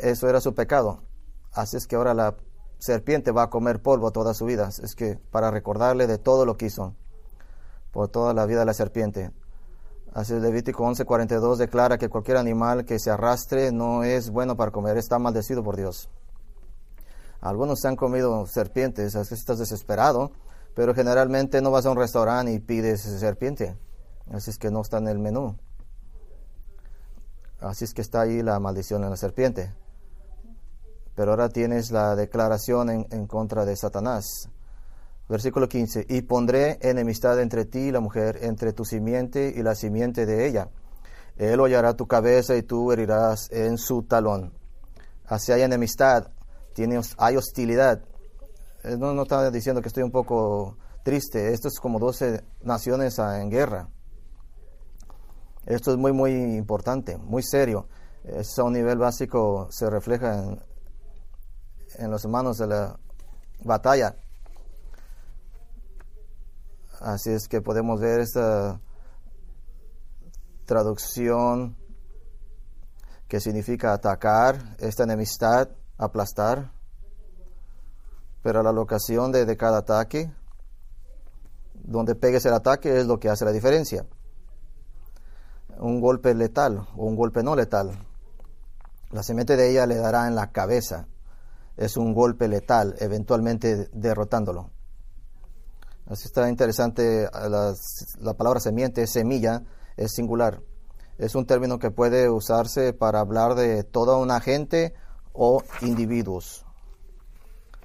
Eso 0.00 0.28
era 0.28 0.40
su 0.40 0.54
pecado. 0.54 1.02
Así 1.52 1.76
es 1.76 1.86
que 1.86 1.96
ahora 1.96 2.14
la 2.14 2.36
serpiente 2.78 3.32
va 3.32 3.44
a 3.44 3.50
comer 3.50 3.82
polvo 3.82 4.10
toda 4.10 4.34
su 4.34 4.46
vida. 4.46 4.68
Es 4.82 4.94
que 4.94 5.18
para 5.30 5.50
recordarle 5.50 6.06
de 6.06 6.18
todo 6.18 6.46
lo 6.46 6.56
que 6.56 6.66
hizo 6.66 6.94
por 7.92 8.08
toda 8.08 8.32
la 8.34 8.46
vida 8.46 8.60
de 8.60 8.66
la 8.66 8.74
serpiente. 8.74 9.32
Así 10.12 10.34
es, 10.34 10.42
Levítico 10.42 10.84
11:42 10.84 11.56
declara 11.56 11.98
que 11.98 12.08
cualquier 12.08 12.36
animal 12.36 12.84
que 12.84 12.98
se 12.98 13.10
arrastre 13.10 13.72
no 13.72 14.02
es 14.02 14.30
bueno 14.30 14.56
para 14.56 14.70
comer, 14.70 14.96
está 14.96 15.18
maldecido 15.18 15.62
por 15.62 15.76
Dios. 15.76 16.08
Algunos 17.40 17.80
se 17.80 17.88
han 17.88 17.96
comido 17.96 18.46
serpientes, 18.46 19.16
así 19.16 19.30
que 19.30 19.34
estás 19.34 19.58
desesperado, 19.58 20.32
pero 20.74 20.94
generalmente 20.94 21.62
no 21.62 21.70
vas 21.70 21.86
a 21.86 21.90
un 21.90 21.96
restaurante 21.96 22.52
y 22.52 22.58
pides 22.58 23.02
serpiente. 23.02 23.76
Así 24.30 24.50
es 24.50 24.58
que 24.58 24.70
no 24.70 24.82
está 24.82 24.98
en 24.98 25.08
el 25.08 25.18
menú. 25.18 25.56
Así 27.60 27.84
es 27.84 27.94
que 27.94 28.02
está 28.02 28.22
ahí 28.22 28.42
la 28.42 28.58
maldición 28.58 29.04
en 29.04 29.10
la 29.10 29.16
serpiente. 29.16 29.72
Pero 31.20 31.32
ahora 31.32 31.50
tienes 31.50 31.90
la 31.90 32.16
declaración 32.16 32.88
en, 32.88 33.26
contra 33.26 33.66
de 33.66 33.76
Satanás. 33.76 34.48
Versículo 35.28 35.68
15. 35.68 36.06
Y 36.08 36.22
pondré 36.22 36.78
enemistad 36.80 37.38
entre 37.42 37.66
ti 37.66 37.80
y 37.80 37.90
la 37.90 38.00
mujer, 38.00 38.38
entre 38.40 38.72
tu 38.72 38.86
simiente 38.86 39.52
y 39.54 39.62
la 39.62 39.74
simiente 39.74 40.24
de 40.24 40.48
ella. 40.48 40.70
Él 41.36 41.60
hollará 41.60 41.92
tu 41.92 42.06
cabeza 42.06 42.56
y 42.56 42.62
tú 42.62 42.90
herirás 42.90 43.50
en 43.52 43.76
su 43.76 44.04
talón. 44.04 44.54
Así 45.26 45.52
hay 45.52 45.60
enemistad, 45.60 46.28
tiene, 46.72 46.98
hay 47.18 47.36
hostilidad. 47.36 48.02
Eh, 48.82 48.96
no, 48.96 49.20
está 49.20 49.50
diciendo 49.50 49.82
que 49.82 49.88
estoy 49.88 50.04
un 50.04 50.12
poco 50.12 50.78
triste. 51.02 51.52
Esto 51.52 51.68
es 51.68 51.78
como 51.80 51.98
12 51.98 52.42
naciones 52.62 53.18
en 53.18 53.50
guerra. 53.50 53.90
Esto 55.66 55.90
es 55.90 55.98
muy, 55.98 56.12
muy 56.12 56.32
importante, 56.32 57.18
muy 57.18 57.42
serio. 57.42 57.88
Eso 58.24 58.62
a 58.62 58.64
un 58.64 58.72
nivel 58.72 58.96
básico 58.96 59.68
se 59.70 59.90
refleja 59.90 60.34
en, 60.38 60.69
en 61.96 62.10
los 62.10 62.26
manos 62.26 62.58
de 62.58 62.66
la 62.66 62.98
batalla. 63.62 64.16
Así 67.00 67.30
es 67.30 67.48
que 67.48 67.62
podemos 67.62 68.00
ver 68.00 68.20
esta 68.20 68.80
traducción 70.66 71.76
que 73.26 73.40
significa 73.40 73.92
atacar, 73.92 74.76
esta 74.78 75.04
enemistad, 75.04 75.68
aplastar. 75.96 76.72
Pero 78.42 78.62
la 78.62 78.72
locación 78.72 79.32
de, 79.32 79.46
de 79.46 79.56
cada 79.56 79.78
ataque, 79.78 80.32
donde 81.74 82.14
pegues 82.14 82.44
el 82.46 82.54
ataque, 82.54 82.98
es 82.98 83.06
lo 83.06 83.18
que 83.18 83.28
hace 83.28 83.44
la 83.44 83.52
diferencia. 83.52 84.06
Un 85.78 86.00
golpe 86.00 86.34
letal 86.34 86.86
o 86.96 87.04
un 87.04 87.16
golpe 87.16 87.42
no 87.42 87.56
letal. 87.56 88.06
La 89.10 89.22
semente 89.22 89.56
de 89.56 89.70
ella 89.70 89.86
le 89.86 89.96
dará 89.96 90.28
en 90.28 90.34
la 90.34 90.52
cabeza 90.52 91.06
es 91.80 91.96
un 91.96 92.12
golpe 92.12 92.46
letal, 92.46 92.94
eventualmente 92.98 93.88
derrotándolo. 93.92 94.70
Así 96.06 96.26
está 96.26 96.46
interesante, 96.50 97.26
la, 97.32 98.34
palabra 98.34 98.60
semiente, 98.60 99.06
semilla, 99.06 99.62
es 99.96 100.12
singular. 100.12 100.60
Es 101.16 101.34
un 101.34 101.46
término 101.46 101.78
que 101.78 101.90
puede 101.90 102.28
usarse 102.28 102.92
para 102.92 103.20
hablar 103.20 103.54
de 103.54 103.82
toda 103.82 104.18
una 104.18 104.40
gente 104.40 104.92
o 105.32 105.62
individuos. 105.80 106.66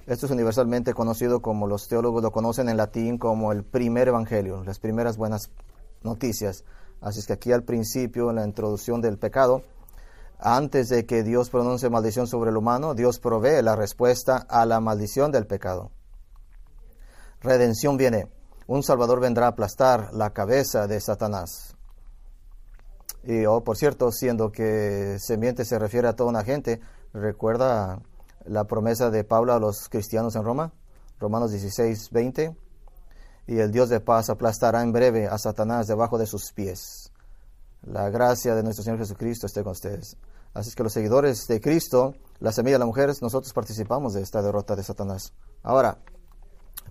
Esto 0.06 0.26
es 0.26 0.32
universalmente 0.32 0.92
conocido 0.92 1.40
como 1.40 1.66
los 1.66 1.88
teólogos 1.88 2.22
lo 2.22 2.32
conocen 2.32 2.68
en 2.68 2.76
latín 2.76 3.16
como 3.16 3.50
el 3.50 3.64
primer 3.64 4.08
evangelio, 4.08 4.62
las 4.62 4.78
primeras 4.78 5.16
buenas 5.16 5.50
noticias. 6.02 6.64
Así 7.00 7.20
es 7.20 7.26
que 7.26 7.32
aquí 7.32 7.50
al 7.50 7.64
principio, 7.64 8.28
en 8.28 8.36
la 8.36 8.44
introducción 8.44 9.00
del 9.00 9.16
pecado, 9.16 9.62
antes 10.38 10.88
de 10.88 11.06
que 11.06 11.22
Dios 11.22 11.50
pronuncie 11.50 11.88
maldición 11.88 12.26
sobre 12.26 12.50
el 12.50 12.56
humano, 12.56 12.94
Dios 12.94 13.18
provee 13.18 13.62
la 13.62 13.76
respuesta 13.76 14.36
a 14.48 14.66
la 14.66 14.80
maldición 14.80 15.32
del 15.32 15.46
pecado. 15.46 15.90
Redención 17.40 17.96
viene. 17.96 18.28
Un 18.66 18.82
Salvador 18.82 19.20
vendrá 19.20 19.46
a 19.46 19.50
aplastar 19.50 20.12
la 20.12 20.30
cabeza 20.30 20.86
de 20.86 21.00
Satanás. 21.00 21.76
Y, 23.22 23.46
oh, 23.46 23.62
por 23.62 23.76
cierto, 23.76 24.10
siendo 24.12 24.52
que 24.52 25.16
semiente 25.20 25.64
se 25.64 25.78
refiere 25.78 26.08
a 26.08 26.14
toda 26.14 26.30
una 26.30 26.44
gente, 26.44 26.80
recuerda 27.12 28.00
la 28.44 28.64
promesa 28.64 29.10
de 29.10 29.24
Pablo 29.24 29.52
a 29.52 29.58
los 29.58 29.88
cristianos 29.88 30.36
en 30.36 30.44
Roma, 30.44 30.72
Romanos 31.18 31.50
16, 31.50 32.10
20. 32.10 32.56
Y 33.48 33.58
el 33.58 33.70
Dios 33.70 33.88
de 33.88 34.00
paz 34.00 34.28
aplastará 34.28 34.82
en 34.82 34.92
breve 34.92 35.26
a 35.26 35.38
Satanás 35.38 35.86
debajo 35.86 36.18
de 36.18 36.26
sus 36.26 36.52
pies. 36.52 37.05
La 37.86 38.10
gracia 38.10 38.56
de 38.56 38.64
nuestro 38.64 38.82
Señor 38.82 38.98
Jesucristo 38.98 39.46
esté 39.46 39.62
con 39.62 39.70
ustedes. 39.70 40.16
Así 40.54 40.70
es 40.70 40.74
que 40.74 40.82
los 40.82 40.92
seguidores 40.92 41.46
de 41.46 41.60
Cristo, 41.60 42.16
la 42.40 42.50
semilla 42.50 42.74
de 42.74 42.78
las 42.80 42.88
mujeres, 42.88 43.22
nosotros 43.22 43.52
participamos 43.52 44.12
de 44.14 44.22
esta 44.22 44.42
derrota 44.42 44.74
de 44.74 44.82
Satanás. 44.82 45.32
Ahora, 45.62 45.98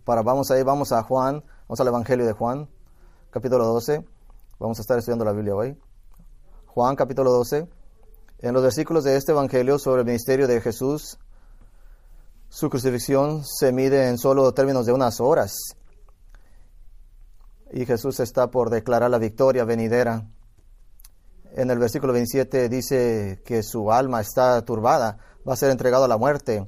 para 0.05 0.21
vamos 0.21 0.51
ahí, 0.51 0.63
vamos 0.63 0.93
a 0.93 1.03
Juan, 1.03 1.43
vamos 1.67 1.79
al 1.81 1.87
Evangelio 1.87 2.25
de 2.25 2.31
Juan, 2.31 2.69
capítulo 3.29 3.65
12. 3.65 4.05
Vamos 4.57 4.79
a 4.79 4.81
estar 4.81 4.97
estudiando 4.97 5.25
la 5.25 5.33
Biblia 5.33 5.53
hoy. 5.53 5.77
Juan, 6.67 6.95
capítulo 6.95 7.29
12. 7.29 7.67
En 8.39 8.53
los 8.53 8.63
versículos 8.63 9.03
de 9.03 9.17
este 9.17 9.33
Evangelio 9.33 9.77
sobre 9.79 10.01
el 10.01 10.05
ministerio 10.05 10.47
de 10.47 10.61
Jesús, 10.61 11.19
su 12.47 12.69
crucifixión 12.69 13.43
se 13.43 13.73
mide 13.73 14.07
en 14.07 14.17
solo 14.17 14.53
términos 14.53 14.85
de 14.85 14.93
unas 14.93 15.19
horas. 15.19 15.57
Y 17.73 17.85
Jesús 17.85 18.21
está 18.21 18.49
por 18.49 18.69
declarar 18.69 19.11
la 19.11 19.17
victoria 19.17 19.65
venidera 19.65 20.29
en 21.55 21.71
el 21.71 21.79
versículo 21.79 22.11
27 22.11 22.67
dice 22.67 23.41
que 23.45 23.63
su 23.63 23.89
alma 23.91 24.19
está 24.19 24.61
turbada, 24.63 25.17
va 25.47 25.53
a 25.53 25.57
ser 25.57 25.71
entregado 25.71 26.03
a 26.03 26.07
la 26.09 26.17
muerte. 26.17 26.67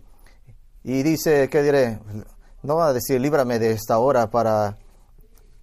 Y 0.84 1.04
dice, 1.04 1.50
¿qué 1.50 1.62
diré? 1.62 2.00
No 2.64 2.78
va 2.78 2.88
a 2.88 2.94
decir, 2.94 3.20
líbrame 3.20 3.60
de 3.60 3.72
esta 3.72 4.00
hora 4.00 4.30
para, 4.30 4.78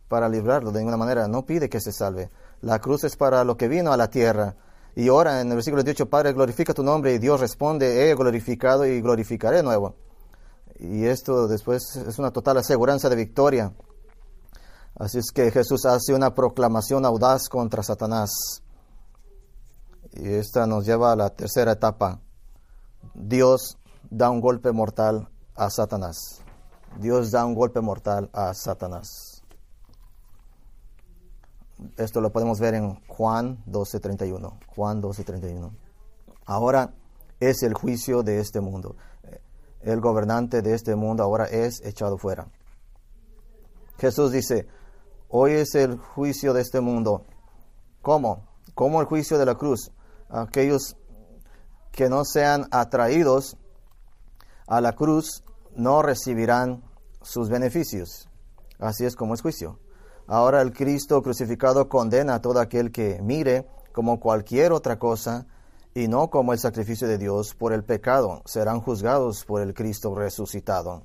para 0.09 0.29
librarlo 0.29 0.73
de 0.73 0.81
ninguna 0.81 0.99
manera. 0.99 1.27
No 1.27 1.47
pide 1.47 1.71
que 1.71 1.81
se 1.81 1.91
salve. 1.91 2.31
La 2.61 2.81
cruz 2.81 3.05
es 3.05 3.17
para 3.17 3.45
lo 3.45 3.57
que 3.57 3.67
vino 3.67 3.95
a 3.95 3.97
la 3.97 4.11
tierra. 4.11 4.57
Y 4.95 5.09
ahora 5.09 5.41
en 5.41 5.49
el 5.49 5.55
versículo 5.55 5.83
28, 5.83 6.11
Padre, 6.11 6.35
glorifica 6.35 6.75
tu 6.75 6.83
nombre. 6.83 7.15
Y 7.15 7.19
Dios 7.19 7.41
responde, 7.41 8.11
he 8.11 8.15
glorificado 8.15 8.85
y 8.85 9.01
glorificaré 9.01 9.63
nuevo. 9.63 9.97
Y 10.79 11.07
esto 11.07 11.49
después 11.49 11.97
es 11.97 12.19
una 12.19 12.31
total 12.31 12.59
aseguranza 12.59 13.09
de 13.09 13.17
victoria. 13.17 13.73
Así 14.97 15.19
es 15.19 15.33
que 15.33 15.51
Jesús 15.51 15.87
hace 15.87 16.13
una 16.13 16.35
proclamación 16.35 17.07
audaz 17.07 17.49
contra 17.49 17.83
Satanás. 17.83 18.63
Y 20.17 20.29
esta 20.35 20.67
nos 20.67 20.87
lleva 20.87 21.13
a 21.13 21.17
la 21.17 21.31
tercera 21.31 21.73
etapa. 21.73 22.21
Dios 23.15 23.79
da 24.11 24.31
un 24.31 24.41
golpe 24.41 24.71
mortal 24.71 25.29
a 25.57 25.71
Satanás. 25.71 26.41
Dios 27.01 27.33
da 27.33 27.45
un 27.45 27.55
golpe 27.55 27.81
mortal 27.81 28.31
a 28.33 28.55
Satanás. 28.55 29.43
Esto 31.97 32.21
lo 32.21 32.31
podemos 32.31 32.61
ver 32.61 32.75
en 32.75 32.95
Juan 33.09 33.63
12:31. 33.67 34.59
Juan 34.77 35.03
12:31. 35.03 35.73
Ahora 36.47 36.95
es 37.41 37.65
el 37.65 37.75
juicio 37.75 38.23
de 38.23 38.39
este 38.39 38.61
mundo. 38.61 38.95
El 39.81 40.01
gobernante 40.01 40.63
de 40.63 40.75
este 40.75 40.95
mundo 40.95 41.25
ahora 41.25 41.47
es 41.47 41.85
echado 41.85 42.17
fuera. 42.19 42.47
Jesús 43.99 44.31
dice, 44.31 44.67
hoy 45.29 45.53
es 45.53 45.75
el 45.75 45.99
juicio 45.99 46.53
de 46.53 46.63
este 46.63 46.81
mundo. 46.81 47.27
¿Cómo? 48.01 48.47
¿Cómo 48.75 49.01
el 49.01 49.07
juicio 49.07 49.39
de 49.39 49.47
la 49.47 49.57
cruz? 49.57 49.91
Aquellos 50.29 50.97
que 51.93 52.09
no 52.09 52.25
sean 52.25 52.67
atraídos 52.71 53.57
a 54.67 54.81
la 54.81 54.95
cruz 54.95 55.45
no 55.77 56.03
recibirán 56.03 56.83
sus 57.23 57.49
beneficios. 57.49 58.29
Así 58.79 59.05
es 59.05 59.17
como 59.17 59.35
es 59.35 59.43
juicio. 59.43 59.79
Ahora 60.27 60.63
el 60.63 60.73
Cristo 60.73 61.23
crucificado 61.23 61.89
condena 61.89 62.35
a 62.37 62.41
todo 62.41 62.61
aquel 62.61 62.91
que 62.91 63.21
mire 63.23 63.69
como 63.93 64.19
cualquier 64.19 64.73
otra 64.73 64.99
cosa 64.99 65.47
y 65.95 66.09
no 66.09 66.31
como 66.31 66.53
el 66.53 66.59
sacrificio 66.59 67.07
de 67.07 67.19
Dios 67.19 67.55
por 67.55 67.73
el 67.73 67.85
pecado, 67.85 68.43
serán 68.47 68.81
juzgados 68.81 69.45
por 69.45 69.63
el 69.63 69.75
Cristo 69.75 70.15
resucitado. 70.15 71.03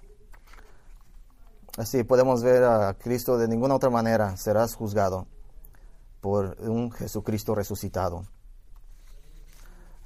Así 1.78 2.04
podemos 2.04 2.42
ver 2.42 2.64
a 2.64 2.96
Cristo 2.96 3.38
de 3.38 3.48
ninguna 3.48 3.76
otra 3.76 3.90
manera, 3.90 4.36
serás 4.36 4.74
juzgado 4.74 5.28
por 6.20 6.58
un 6.60 6.92
Jesucristo 6.92 7.54
resucitado. 7.54 8.26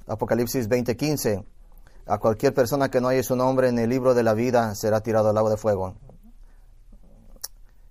Apocalipsis 0.06 0.68
20:15, 0.68 1.44
a 2.06 2.18
cualquier 2.18 2.52
persona 2.52 2.90
que 2.90 3.00
no 3.00 3.08
haya 3.08 3.22
su 3.22 3.36
nombre 3.36 3.68
en 3.68 3.78
el 3.78 3.88
libro 3.88 4.14
de 4.14 4.22
la 4.22 4.34
vida 4.34 4.74
será 4.74 5.00
tirado 5.00 5.30
al 5.30 5.38
agua 5.38 5.50
de 5.50 5.56
fuego. 5.56 5.94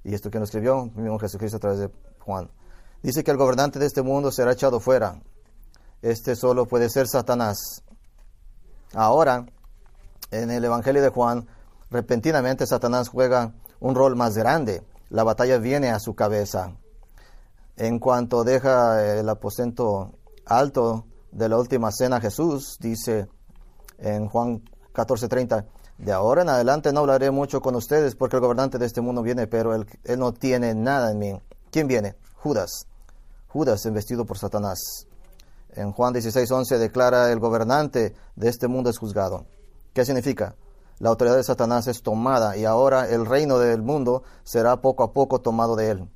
Y 0.04 0.14
esto 0.14 0.30
que 0.30 0.40
nos 0.40 0.50
escribió 0.50 0.86
mismo 0.96 1.18
Jesucristo 1.18 1.58
a 1.58 1.60
través 1.60 1.80
de 1.80 1.90
Juan. 2.20 2.52
Dice 3.02 3.24
que 3.24 3.32
el 3.32 3.38
gobernante 3.38 3.80
de 3.80 3.86
este 3.86 4.02
mundo 4.02 4.32
será 4.32 4.52
echado 4.54 4.80
fuera, 4.80 5.22
este 6.04 6.36
solo 6.36 6.66
puede 6.66 6.90
ser 6.90 7.08
Satanás. 7.08 7.82
Ahora, 8.94 9.46
en 10.32 10.52
el 10.52 10.66
Evangelio 10.66 11.02
de 11.02 11.08
Juan, 11.08 11.48
repentinamente 11.90 12.68
Satanás 12.68 13.08
juega 13.08 13.54
un 13.80 13.96
rol 13.96 14.18
más 14.18 14.36
grande. 14.36 14.84
La 15.10 15.24
batalla 15.24 15.60
viene 15.60 15.92
a 15.92 16.00
su 16.00 16.14
cabeza. 16.14 16.76
En 17.78 18.00
cuanto 18.00 18.44
deja 18.44 19.18
el 19.18 19.30
aposento 19.30 20.12
alto 20.46 21.06
de 21.34 21.50
la 21.50 21.58
última 21.58 21.92
cena, 21.92 22.22
Jesús 22.22 22.78
dice 22.80 23.28
en 23.98 24.28
Juan 24.28 24.64
14:30, 24.94 25.66
de 25.98 26.12
ahora 26.12 26.44
en 26.44 26.50
adelante 26.50 26.94
no 26.94 27.02
hablaré 27.02 27.32
mucho 27.32 27.62
con 27.62 27.76
ustedes 27.76 28.16
porque 28.16 28.36
el 28.36 28.42
gobernante 28.42 28.78
de 28.78 28.86
este 28.86 29.02
mundo 29.02 29.22
viene, 29.22 29.48
pero 29.48 29.74
él, 29.74 29.88
no 30.18 30.34
tiene 30.34 30.74
nada 30.76 31.12
en 31.12 31.20
mí. 31.20 31.42
¿Quién 31.72 31.88
viene? 31.88 32.16
Judas. 32.36 32.88
Judas, 33.48 33.86
investido 33.86 34.26
por 34.26 34.38
Satanás. 34.38 35.08
En 35.76 35.92
Juan 35.92 36.14
16:11 36.14 36.78
declara 36.78 37.32
el 37.32 37.40
gobernante 37.40 38.14
de 38.36 38.50
este 38.50 38.68
mundo 38.68 38.90
es 38.90 39.00
juzgado. 39.00 39.46
¿Qué 39.94 40.06
significa? 40.06 40.56
La 41.00 41.10
autoridad 41.10 41.36
de 41.36 41.44
Satanás 41.44 41.88
es 41.88 42.04
tomada 42.04 42.56
y 42.58 42.66
ahora 42.66 43.10
el 43.10 43.26
reino 43.26 43.58
del 43.58 43.82
mundo 43.82 44.24
será 44.44 44.82
poco 44.82 45.04
a 45.04 45.14
poco 45.14 45.42
tomado 45.42 45.76
de 45.76 45.90
él. 45.90 46.10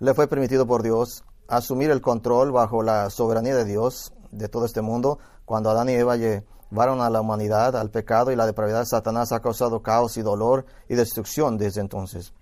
Le 0.00 0.14
fue 0.14 0.26
permitido 0.26 0.66
por 0.66 0.82
Dios 0.82 1.24
asumir 1.48 1.90
el 1.90 2.00
control 2.00 2.52
bajo 2.52 2.82
la 2.82 3.10
soberanía 3.10 3.56
de 3.56 3.64
Dios 3.64 4.12
de 4.30 4.48
todo 4.48 4.66
este 4.66 4.82
mundo. 4.82 5.18
Cuando 5.44 5.70
Adán 5.70 5.88
y 5.88 5.94
Eva 5.94 6.16
llevaron 6.16 7.00
a 7.00 7.10
la 7.10 7.20
humanidad 7.20 7.74
al 7.74 7.90
pecado 7.90 8.30
y 8.30 8.36
la 8.36 8.46
depravidad, 8.46 8.84
Satanás 8.84 9.32
ha 9.32 9.40
causado 9.40 9.82
caos 9.82 10.16
y 10.18 10.22
dolor 10.22 10.66
y 10.88 10.94
destrucción 10.94 11.56
desde 11.56 11.80
entonces, 11.80 12.34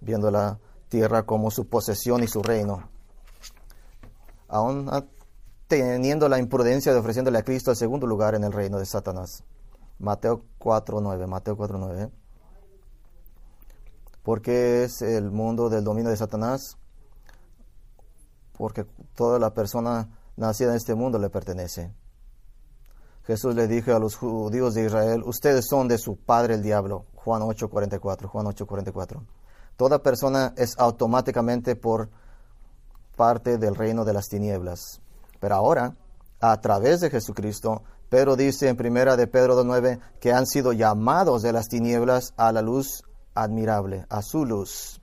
viendo 0.00 0.30
la 0.30 0.58
tierra 0.88 1.24
como 1.24 1.50
su 1.50 1.68
posesión 1.68 2.24
y 2.24 2.26
su 2.26 2.42
reino. 2.42 2.88
Aún 4.48 4.90
teniendo 5.68 6.28
la 6.28 6.38
imprudencia 6.38 6.92
de 6.92 6.98
ofreciéndole 6.98 7.38
a 7.38 7.42
Cristo 7.42 7.70
el 7.70 7.76
segundo 7.76 8.06
lugar 8.06 8.34
en 8.34 8.44
el 8.44 8.52
reino 8.52 8.78
de 8.78 8.86
Satanás. 8.86 9.42
Mateo 9.98 10.42
4.9, 10.58 11.26
Mateo 11.26 11.56
4.9. 11.56 12.10
¿Por 14.22 14.40
qué 14.40 14.84
es 14.84 15.02
el 15.02 15.30
mundo 15.30 15.68
del 15.68 15.84
dominio 15.84 16.10
de 16.10 16.16
Satanás? 16.16 16.78
Porque 18.56 18.84
toda 19.14 19.38
la 19.38 19.52
persona 19.52 20.08
nacida 20.36 20.70
en 20.70 20.76
este 20.76 20.94
mundo 20.94 21.18
le 21.18 21.30
pertenece. 21.30 21.92
Jesús 23.26 23.54
le 23.54 23.66
dijo 23.66 23.94
a 23.94 23.98
los 23.98 24.16
judíos 24.16 24.74
de 24.74 24.84
Israel, 24.84 25.22
ustedes 25.24 25.66
son 25.66 25.88
de 25.88 25.98
su 25.98 26.16
padre 26.16 26.54
el 26.54 26.62
diablo. 26.62 27.06
Juan 27.14 27.42
8.44, 27.42 28.26
Juan 28.26 28.46
8.44. 28.46 29.22
Toda 29.76 30.02
persona 30.02 30.52
es 30.56 30.78
automáticamente 30.78 31.74
por 31.74 32.10
parte 33.16 33.58
del 33.58 33.74
reino 33.74 34.04
de 34.04 34.12
las 34.12 34.28
tinieblas. 34.28 35.00
Pero 35.40 35.54
ahora, 35.54 35.96
a 36.40 36.60
través 36.60 37.00
de 37.00 37.10
Jesucristo, 37.10 37.82
Pedro 38.10 38.36
dice 38.36 38.68
en 38.68 38.76
primera 38.76 39.16
de 39.16 39.26
Pedro 39.26 39.62
2.9 39.64 40.00
que 40.20 40.32
han 40.32 40.46
sido 40.46 40.72
llamados 40.72 41.42
de 41.42 41.52
las 41.52 41.68
tinieblas 41.68 42.34
a 42.36 42.52
la 42.52 42.62
luz 42.62 43.02
admirable, 43.34 44.06
a 44.10 44.22
su 44.22 44.44
luz. 44.44 45.00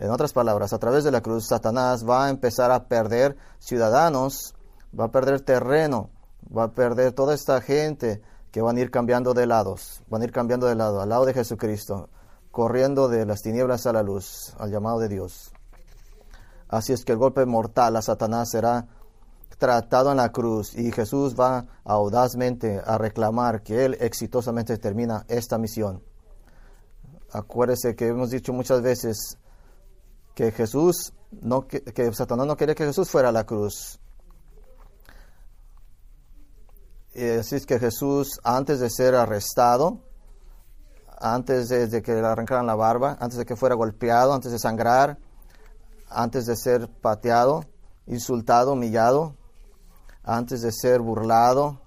En 0.00 0.10
otras 0.10 0.32
palabras, 0.32 0.72
a 0.72 0.78
través 0.78 1.04
de 1.04 1.10
la 1.10 1.20
cruz, 1.20 1.48
Satanás 1.48 2.08
va 2.08 2.24
a 2.24 2.30
empezar 2.30 2.70
a 2.70 2.88
perder 2.88 3.36
ciudadanos, 3.58 4.54
va 4.98 5.04
a 5.04 5.10
perder 5.10 5.42
terreno, 5.42 6.08
va 6.56 6.64
a 6.64 6.72
perder 6.72 7.12
toda 7.12 7.34
esta 7.34 7.60
gente 7.60 8.22
que 8.50 8.62
van 8.62 8.78
a 8.78 8.80
ir 8.80 8.90
cambiando 8.90 9.34
de 9.34 9.46
lados, 9.46 10.02
van 10.08 10.22
a 10.22 10.24
ir 10.24 10.32
cambiando 10.32 10.66
de 10.66 10.74
lado, 10.74 11.02
al 11.02 11.10
lado 11.10 11.26
de 11.26 11.34
Jesucristo, 11.34 12.08
corriendo 12.50 13.08
de 13.08 13.26
las 13.26 13.42
tinieblas 13.42 13.86
a 13.86 13.92
la 13.92 14.02
luz, 14.02 14.54
al 14.58 14.70
llamado 14.70 15.00
de 15.00 15.08
Dios. 15.08 15.52
Así 16.66 16.94
es 16.94 17.04
que 17.04 17.12
el 17.12 17.18
golpe 17.18 17.44
mortal 17.44 17.94
a 17.94 18.00
Satanás 18.00 18.48
será 18.52 18.86
tratado 19.58 20.12
en 20.12 20.16
la 20.16 20.32
cruz 20.32 20.78
y 20.78 20.92
Jesús 20.92 21.34
va 21.38 21.66
audazmente 21.84 22.80
a 22.82 22.96
reclamar 22.96 23.62
que 23.62 23.84
Él 23.84 23.98
exitosamente 24.00 24.78
termina 24.78 25.26
esta 25.28 25.58
misión. 25.58 26.02
Acuérdese 27.32 27.94
que 27.94 28.06
hemos 28.08 28.30
dicho 28.30 28.54
muchas 28.54 28.80
veces 28.80 29.36
que 30.34 30.52
Jesús, 30.52 31.12
no, 31.30 31.66
que, 31.66 32.12
Satanás 32.12 32.46
no 32.46 32.56
quería 32.56 32.74
que 32.74 32.86
Jesús 32.86 33.10
fuera 33.10 33.28
a 33.28 33.32
la 33.32 33.44
cruz. 33.44 33.98
Y 37.14 37.28
así 37.28 37.56
es 37.56 37.66
que 37.66 37.78
Jesús, 37.78 38.40
antes 38.44 38.80
de 38.80 38.88
ser 38.88 39.14
arrestado, 39.14 40.00
antes 41.18 41.68
de, 41.68 41.86
de, 41.88 42.02
que 42.02 42.14
le 42.14 42.26
arrancaran 42.26 42.66
la 42.66 42.74
barba, 42.74 43.16
antes 43.20 43.38
de 43.38 43.44
que 43.44 43.56
fuera 43.56 43.74
golpeado, 43.74 44.32
antes 44.32 44.52
de 44.52 44.58
sangrar, 44.58 45.18
antes 46.08 46.46
de 46.46 46.56
ser 46.56 46.88
pateado, 46.88 47.64
insultado, 48.06 48.72
humillado, 48.72 49.36
antes 50.22 50.62
de 50.62 50.72
ser 50.72 51.00
burlado, 51.00 51.80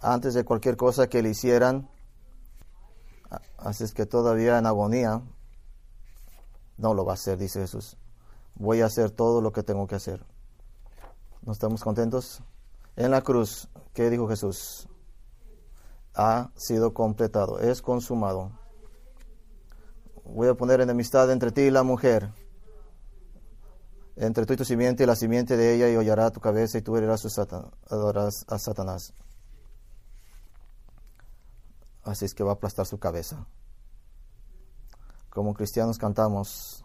antes 0.00 0.34
de 0.34 0.44
cualquier 0.44 0.76
cosa 0.76 1.06
que 1.06 1.22
le 1.22 1.30
hicieran. 1.30 1.88
Así 3.56 3.84
es 3.84 3.94
que 3.94 4.06
todavía 4.06 4.58
en 4.58 4.66
agonía 4.66 5.22
no 6.76 6.94
lo 6.94 7.04
va 7.04 7.12
a 7.12 7.14
hacer, 7.14 7.38
dice 7.38 7.60
Jesús. 7.60 7.96
Voy 8.54 8.80
a 8.80 8.86
hacer 8.86 9.10
todo 9.10 9.40
lo 9.40 9.52
que 9.52 9.62
tengo 9.62 9.86
que 9.86 9.96
hacer. 9.96 10.24
¿No 11.42 11.52
estamos 11.52 11.82
contentos? 11.82 12.42
En 12.96 13.10
la 13.10 13.22
cruz, 13.22 13.68
¿qué 13.92 14.10
dijo 14.10 14.28
Jesús? 14.28 14.88
Ha 16.14 16.50
sido 16.56 16.94
completado, 16.94 17.58
es 17.58 17.82
consumado. 17.82 18.52
Voy 20.24 20.48
a 20.48 20.54
poner 20.54 20.80
enemistad 20.80 21.30
entre 21.30 21.50
ti 21.50 21.62
y 21.62 21.70
la 21.70 21.82
mujer 21.82 22.32
entre 24.16 24.46
tú 24.46 24.52
y 24.52 24.56
tu 24.56 24.64
simiente 24.64 25.02
y 25.02 25.06
la 25.06 25.16
simiente 25.16 25.56
de 25.56 25.74
ella 25.74 25.88
y 25.88 25.96
hollará 25.96 26.30
tu 26.30 26.40
cabeza 26.40 26.78
y 26.78 26.82
tú 26.82 26.96
herirás 26.96 27.24
a 27.24 28.58
Satanás. 28.58 29.12
Así 32.04 32.24
es 32.24 32.34
que 32.34 32.44
va 32.44 32.52
a 32.52 32.54
aplastar 32.54 32.86
su 32.86 32.98
cabeza. 32.98 33.46
Como 35.34 35.52
cristianos 35.52 35.98
cantamos, 35.98 36.84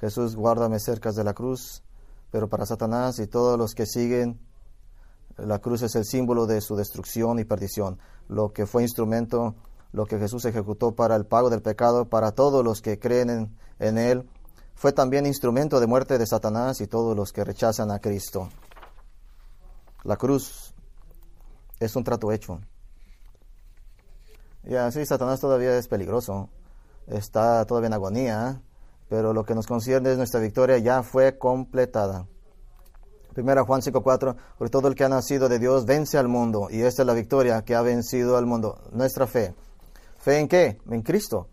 Jesús 0.00 0.36
guárdame 0.36 0.78
cerca 0.78 1.10
de 1.10 1.24
la 1.24 1.34
cruz, 1.34 1.82
pero 2.30 2.48
para 2.48 2.64
Satanás 2.64 3.18
y 3.18 3.26
todos 3.26 3.58
los 3.58 3.74
que 3.74 3.84
siguen, 3.84 4.38
la 5.36 5.58
cruz 5.58 5.82
es 5.82 5.96
el 5.96 6.04
símbolo 6.04 6.46
de 6.46 6.60
su 6.60 6.76
destrucción 6.76 7.40
y 7.40 7.44
perdición, 7.44 7.98
lo 8.28 8.52
que 8.52 8.64
fue 8.64 8.82
instrumento, 8.82 9.56
lo 9.90 10.06
que 10.06 10.20
Jesús 10.20 10.44
ejecutó 10.44 10.94
para 10.94 11.16
el 11.16 11.26
pago 11.26 11.50
del 11.50 11.60
pecado, 11.60 12.08
para 12.08 12.30
todos 12.30 12.64
los 12.64 12.80
que 12.80 13.00
creen 13.00 13.58
en, 13.80 13.98
Él, 13.98 14.30
fue 14.76 14.92
también 14.92 15.26
instrumento 15.26 15.80
de 15.80 15.88
muerte 15.88 16.16
de 16.16 16.28
Satanás 16.28 16.80
y 16.80 16.86
todos 16.86 17.16
los 17.16 17.32
que 17.32 17.42
rechazan 17.42 17.90
a 17.90 17.98
Cristo. 17.98 18.50
La 20.04 20.16
cruz 20.16 20.76
es 21.80 21.96
un 21.96 22.04
trato 22.04 22.30
hecho. 22.30 22.60
Y 24.62 24.76
así 24.76 25.04
Satanás 25.04 25.40
todavía 25.40 25.76
es 25.76 25.88
peligroso, 25.88 26.50
está 27.10 27.64
todavía 27.64 27.88
en 27.88 27.94
agonía, 27.94 28.62
pero 29.08 29.32
lo 29.32 29.44
que 29.44 29.54
nos 29.54 29.66
concierne 29.66 30.12
es 30.12 30.18
nuestra 30.18 30.40
victoria 30.40 30.78
ya 30.78 31.02
fue 31.02 31.38
completada. 31.38 32.26
Primera 33.34 33.64
Juan 33.64 33.82
5:4, 33.82 34.36
por 34.58 34.70
todo 34.70 34.88
el 34.88 34.94
que 34.94 35.04
ha 35.04 35.08
nacido 35.08 35.48
de 35.48 35.58
Dios 35.58 35.86
vence 35.86 36.18
al 36.18 36.28
mundo, 36.28 36.68
y 36.70 36.82
esta 36.82 37.02
es 37.02 37.06
la 37.06 37.14
victoria 37.14 37.62
que 37.62 37.74
ha 37.74 37.82
vencido 37.82 38.36
al 38.36 38.46
mundo, 38.46 38.80
nuestra 38.92 39.26
fe. 39.26 39.54
¿Fe 40.18 40.40
en 40.40 40.48
qué? 40.48 40.78
En 40.90 41.02
Cristo 41.02 41.48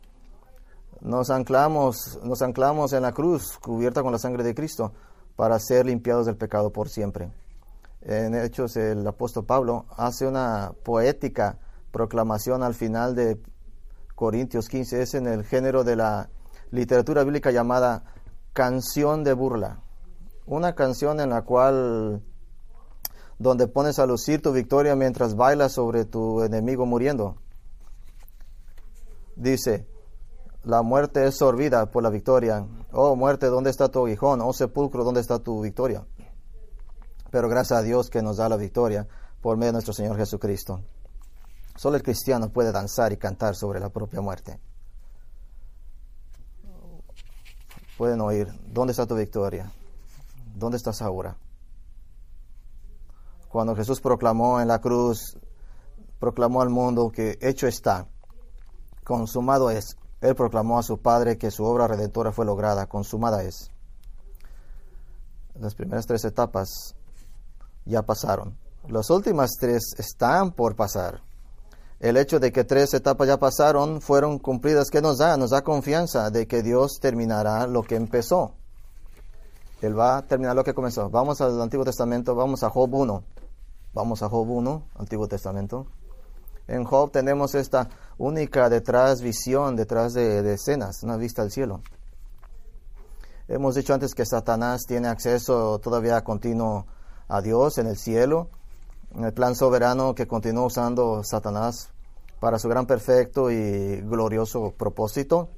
nos 1.05 1.29
anclamos, 1.29 2.19
nos 2.23 2.41
anclamos 2.41 2.93
en 2.93 3.03
la 3.03 3.11
cruz, 3.11 3.57
cubierta 3.59 4.01
con 4.01 4.11
la 4.11 4.17
sangre 4.17 4.43
de 4.43 4.55
Cristo, 4.55 4.91
para 5.35 5.59
ser 5.59 5.85
limpiados 5.85 6.25
del 6.25 6.35
pecado 6.35 6.71
por 6.71 6.89
siempre. 6.89 7.31
En 8.01 8.33
Hechos, 8.33 8.75
el 8.77 9.05
apóstol 9.07 9.45
Pablo 9.45 9.85
hace 9.97 10.25
una 10.25 10.73
poética 10.83 11.59
proclamación 11.91 12.63
al 12.63 12.73
final 12.73 13.15
de 13.15 13.39
Corintios 14.15 14.69
15, 14.69 15.01
es 15.01 15.13
en 15.13 15.27
el 15.27 15.43
género 15.43 15.83
de 15.83 15.95
la 15.95 16.29
literatura 16.71 17.23
bíblica 17.23 17.51
llamada 17.51 18.03
canción 18.53 19.23
de 19.23 19.33
burla. 19.33 19.81
Una 20.45 20.73
canción 20.73 21.19
en 21.19 21.29
la 21.29 21.43
cual, 21.43 22.23
donde 23.37 23.67
pones 23.67 23.99
a 23.99 24.05
lucir 24.05 24.41
tu 24.41 24.51
victoria 24.51 24.95
mientras 24.95 25.35
bailas 25.35 25.73
sobre 25.73 26.05
tu 26.05 26.41
enemigo 26.41 26.85
muriendo. 26.85 27.37
Dice, 29.35 29.87
la 30.63 30.81
muerte 30.81 31.27
es 31.27 31.37
sorbida 31.37 31.91
por 31.91 32.03
la 32.03 32.09
victoria. 32.09 32.65
Oh 32.93 33.15
muerte, 33.15 33.47
¿dónde 33.47 33.69
está 33.69 33.89
tu 33.89 34.05
aguijón? 34.05 34.41
Oh 34.41 34.53
sepulcro, 34.53 35.03
¿dónde 35.03 35.21
está 35.21 35.39
tu 35.39 35.61
victoria? 35.61 36.05
pero 37.35 37.49
gracias 37.49 37.79
a 37.79 37.81
Dios 37.81 38.09
que 38.09 38.21
nos 38.21 38.37
da 38.37 38.47
la 38.47 38.55
victoria 38.55 39.09
por 39.41 39.57
medio 39.57 39.67
de 39.67 39.73
nuestro 39.73 39.93
Señor 39.93 40.15
Jesucristo. 40.15 40.79
Solo 41.75 41.97
el 41.97 42.03
cristiano 42.03 42.49
puede 42.49 42.71
danzar 42.71 43.11
y 43.11 43.17
cantar 43.17 43.55
sobre 43.55 43.79
la 43.79 43.89
propia 43.89 44.21
muerte. 44.21 44.59
Pueden 47.97 48.21
oír, 48.21 48.47
¿dónde 48.67 48.91
está 48.91 49.05
tu 49.05 49.15
victoria? 49.15 49.71
¿Dónde 50.55 50.77
estás 50.77 51.01
ahora? 51.01 51.37
Cuando 53.49 53.75
Jesús 53.75 54.01
proclamó 54.01 54.59
en 54.59 54.67
la 54.67 54.79
cruz, 54.79 55.37
proclamó 56.19 56.61
al 56.61 56.69
mundo 56.69 57.09
que 57.09 57.37
hecho 57.41 57.67
está, 57.67 58.07
consumado 59.03 59.69
es. 59.69 59.97
Él 60.21 60.35
proclamó 60.35 60.79
a 60.79 60.83
su 60.83 60.97
Padre 60.97 61.37
que 61.37 61.51
su 61.51 61.63
obra 61.63 61.87
redentora 61.87 62.31
fue 62.31 62.45
lograda, 62.45 62.87
consumada 62.87 63.43
es. 63.43 63.71
Las 65.55 65.75
primeras 65.75 66.05
tres 66.05 66.25
etapas 66.25 66.95
ya 67.85 68.01
pasaron. 68.01 68.57
Las 68.89 69.09
últimas 69.09 69.51
tres 69.59 69.93
están 69.97 70.51
por 70.51 70.75
pasar. 70.75 71.21
El 72.05 72.17
hecho 72.17 72.39
de 72.39 72.51
que 72.51 72.63
tres 72.63 72.93
etapas 72.93 73.27
ya 73.27 73.39
pasaron 73.39 73.99
fueron 73.99 74.37
cumplidas, 74.37 74.91
¿qué 74.91 75.01
nos 75.01 75.17
da? 75.17 75.37
Nos 75.37 75.49
da 75.49 75.63
confianza 75.63 76.29
de 76.29 76.45
que 76.45 76.61
Dios 76.61 76.99
terminará 77.01 77.65
lo 77.65 77.81
que 77.81 77.95
empezó. 77.95 78.53
Él 79.81 79.97
va 79.97 80.17
a 80.17 80.21
terminar 80.21 80.55
lo 80.55 80.63
que 80.63 80.75
comenzó. 80.75 81.09
Vamos 81.09 81.41
al 81.41 81.59
Antiguo 81.59 81.83
Testamento, 81.83 82.35
vamos 82.35 82.61
a 82.61 82.69
Job 82.69 82.93
1. 82.93 83.23
Vamos 83.95 84.21
a 84.21 84.29
Job 84.29 84.47
1, 84.47 84.83
Antiguo 84.99 85.27
Testamento. 85.27 85.87
En 86.67 86.83
Job 86.83 87.09
tenemos 87.09 87.55
esta 87.55 87.89
única 88.19 88.69
detrás 88.69 89.21
visión, 89.21 89.75
detrás 89.75 90.13
de, 90.13 90.43
de 90.43 90.53
escenas, 90.53 91.01
una 91.01 91.17
vista 91.17 91.41
al 91.41 91.49
cielo. 91.49 91.81
Hemos 93.47 93.73
dicho 93.73 93.95
antes 93.95 94.13
que 94.13 94.27
Satanás 94.27 94.83
tiene 94.87 95.07
acceso 95.07 95.79
todavía 95.79 96.23
continuo 96.23 96.85
a 97.27 97.41
Dios 97.41 97.79
en 97.79 97.87
el 97.87 97.97
cielo, 97.97 98.49
en 99.15 99.23
el 99.23 99.33
plan 99.33 99.55
soberano 99.55 100.13
que 100.13 100.27
continúa 100.27 100.67
usando 100.67 101.23
Satanás 101.23 101.94
para 102.45 102.59
su 102.59 102.69
gran 102.69 102.85
perfecto 102.85 103.49
y 103.49 104.01
glorioso 104.01 104.75
propósito. 104.77 105.49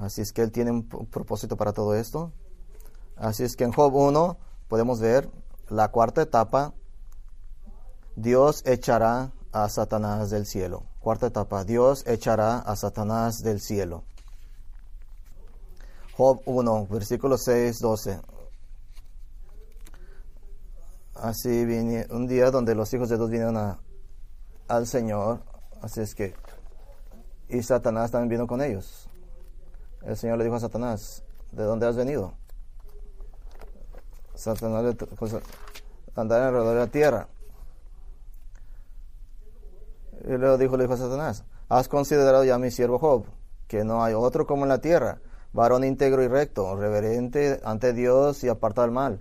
Así 0.00 0.20
es 0.20 0.32
que 0.32 0.42
Él 0.42 0.50
tiene 0.50 0.72
un 0.72 0.88
propósito 0.88 1.56
para 1.56 1.72
todo 1.72 1.94
esto. 1.94 2.32
Así 3.14 3.44
es 3.44 3.54
que 3.54 3.62
en 3.62 3.70
Job 3.70 3.94
1 3.94 4.38
podemos 4.66 4.98
ver 4.98 5.30
la 5.68 5.92
cuarta 5.92 6.20
etapa. 6.20 6.74
Dios 8.16 8.64
echará 8.66 9.34
a 9.52 9.68
Satanás 9.68 10.30
del 10.30 10.46
cielo. 10.46 10.82
Cuarta 10.98 11.28
etapa. 11.28 11.62
Dios 11.62 12.02
echará 12.08 12.58
a 12.58 12.74
Satanás 12.74 13.44
del 13.44 13.60
cielo. 13.60 14.02
Job 16.16 16.40
1, 16.44 16.88
versículo 16.88 17.38
6, 17.38 17.78
12. 17.78 18.20
Así 21.14 21.64
vine 21.64 22.08
un 22.10 22.26
día 22.26 22.50
donde 22.50 22.74
los 22.74 22.92
hijos 22.92 23.08
de 23.10 23.16
Dios 23.16 23.30
vinieron 23.30 23.78
al 24.66 24.86
Señor, 24.88 25.51
así 25.82 26.00
es 26.00 26.14
que, 26.14 26.34
y 27.48 27.62
Satanás 27.62 28.10
también 28.10 28.30
vino 28.30 28.46
con 28.46 28.62
ellos. 28.62 29.08
El 30.04 30.16
Señor 30.16 30.38
le 30.38 30.44
dijo 30.44 30.56
a 30.56 30.60
Satanás, 30.60 31.22
¿de 31.52 31.64
dónde 31.64 31.86
has 31.86 31.96
venido? 31.96 32.34
Satanás 34.34 34.96
pues, 35.18 35.36
andar 36.14 36.42
alrededor 36.42 36.74
de 36.74 36.80
la 36.80 36.86
tierra. 36.86 37.28
Y 40.24 40.32
luego 40.32 40.56
dijo, 40.56 40.76
le 40.76 40.84
dijo 40.84 40.94
a 40.94 40.98
Satanás, 40.98 41.44
¿has 41.68 41.88
considerado 41.88 42.44
ya 42.44 42.54
a 42.54 42.58
mi 42.58 42.70
siervo 42.70 42.98
Job, 42.98 43.26
que 43.68 43.84
no 43.84 44.02
hay 44.02 44.14
otro 44.14 44.46
como 44.46 44.64
en 44.64 44.70
la 44.70 44.80
tierra, 44.80 45.20
varón 45.52 45.84
íntegro 45.84 46.22
y 46.22 46.28
recto, 46.28 46.74
reverente 46.76 47.60
ante 47.64 47.92
Dios 47.92 48.42
y 48.44 48.48
apartado 48.48 48.86
del 48.86 48.94
mal? 48.94 49.20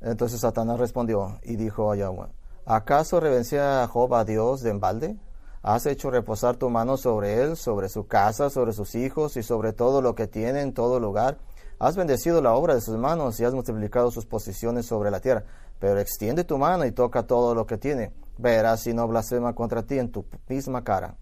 Entonces 0.00 0.40
Satanás 0.40 0.78
respondió 0.78 1.40
y 1.42 1.56
dijo 1.56 1.90
a 1.90 1.96
Yahweh, 1.96 2.28
¿acaso 2.68 3.18
reverencia 3.18 3.82
a 3.82 3.88
Job 3.88 4.14
a 4.14 4.24
Dios 4.24 4.62
de 4.62 4.70
embalde? 4.70 5.16
¿Has 5.62 5.86
hecho 5.86 6.10
reposar 6.10 6.56
tu 6.56 6.70
mano 6.70 6.96
sobre 6.96 7.42
él, 7.42 7.56
sobre 7.56 7.88
su 7.88 8.06
casa, 8.06 8.50
sobre 8.50 8.72
sus 8.72 8.94
hijos 8.94 9.36
y 9.36 9.42
sobre 9.42 9.72
todo 9.72 10.02
lo 10.02 10.14
que 10.14 10.26
tiene 10.26 10.60
en 10.60 10.72
todo 10.72 11.00
lugar? 11.00 11.38
Has 11.78 11.96
bendecido 11.96 12.42
la 12.42 12.54
obra 12.54 12.74
de 12.74 12.80
sus 12.80 12.96
manos 12.96 13.38
y 13.40 13.44
has 13.44 13.54
multiplicado 13.54 14.10
sus 14.10 14.26
posiciones 14.26 14.86
sobre 14.86 15.10
la 15.10 15.20
tierra. 15.20 15.44
Pero 15.78 15.98
extiende 15.98 16.44
tu 16.44 16.58
mano 16.58 16.84
y 16.84 16.92
toca 16.92 17.24
todo 17.24 17.54
lo 17.54 17.66
que 17.66 17.78
tiene. 17.78 18.12
Verás 18.36 18.80
si 18.80 18.92
no 18.92 19.06
blasfema 19.08 19.54
contra 19.54 19.82
ti 19.82 19.98
en 19.98 20.10
tu 20.10 20.24
misma 20.48 20.82
cara. 20.84 21.16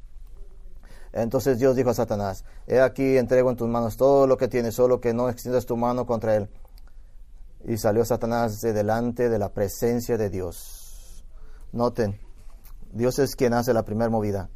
Entonces 1.12 1.59
Dios 1.59 1.76
dijo 1.76 1.90
a 1.90 1.94
Satanás, 1.94 2.44
He 2.66 2.80
aquí 2.80 3.16
entrego 3.16 3.50
en 3.50 3.56
tus 3.56 3.68
manos 3.68 3.96
todo 3.96 4.26
lo 4.26 4.37
que 4.37 4.48
tiene, 4.48 4.72
solo 4.72 5.00
que 5.00 5.14
no 5.14 5.28
extiendas 5.28 5.64
tu 5.64 5.76
mano 5.76 6.06
contra 6.06 6.37
él. 6.37 6.48
Y 7.64 7.78
salió 7.78 8.04
Satanás 8.04 8.61
de 8.61 8.72
delante 8.72 9.28
de 9.28 9.38
la 9.38 9.48
presencia 9.48 10.16
de 10.16 10.30
Dios. 10.30 10.76
Noten, 11.77 12.19
Dios 12.93 13.19
es 13.19 13.37
quien 13.37 13.53
hace 13.53 13.75
la 13.75 13.85
primera 13.85 14.09
movida. 14.09 14.49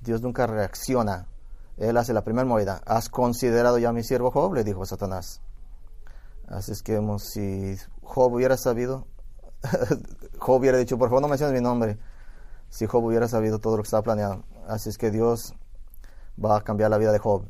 Dios 0.00 0.20
nunca 0.20 0.46
reacciona. 0.48 1.28
Él 1.76 1.96
hace 1.96 2.12
la 2.12 2.24
primera 2.24 2.44
movida. 2.44 2.82
¿Has 2.86 3.08
considerado 3.08 3.78
ya 3.78 3.90
a 3.90 3.92
mi 3.92 4.02
siervo 4.02 4.32
Job? 4.32 4.52
Le 4.54 4.64
dijo 4.64 4.84
Satanás. 4.84 5.40
Así 6.48 6.72
es 6.72 6.82
que 6.82 7.00
si 7.18 7.76
Job 8.02 8.32
hubiera 8.32 8.56
sabido, 8.56 9.06
Job 10.38 10.60
hubiera 10.60 10.78
dicho, 10.78 10.98
por 10.98 11.08
favor 11.08 11.22
no 11.22 11.28
menciones 11.28 11.54
mi 11.54 11.62
nombre. 11.62 11.98
Si 12.68 12.86
Job 12.86 13.04
hubiera 13.04 13.28
sabido 13.28 13.60
todo 13.60 13.76
lo 13.76 13.82
que 13.84 13.86
estaba 13.86 14.02
planeado. 14.02 14.42
Así 14.66 14.88
es 14.88 14.98
que 14.98 15.12
Dios 15.12 15.54
va 16.44 16.56
a 16.56 16.60
cambiar 16.62 16.90
la 16.90 16.98
vida 16.98 17.12
de 17.12 17.20
Job. 17.20 17.46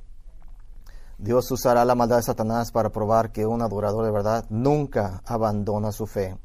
Dios 1.17 1.51
usará 1.51 1.87
la 1.87 1.95
maldad 1.95 2.17
de 2.17 2.23
Satanás 2.23 2.71
para 2.71 2.91
probar 2.91 3.33
que 3.33 3.47
un 3.47 3.63
adorador 3.63 4.05
de 4.05 4.13
verdad 4.13 4.45
nunca 4.51 5.23
abandona 5.25 5.91
su 5.91 6.07
fe, 6.07 6.39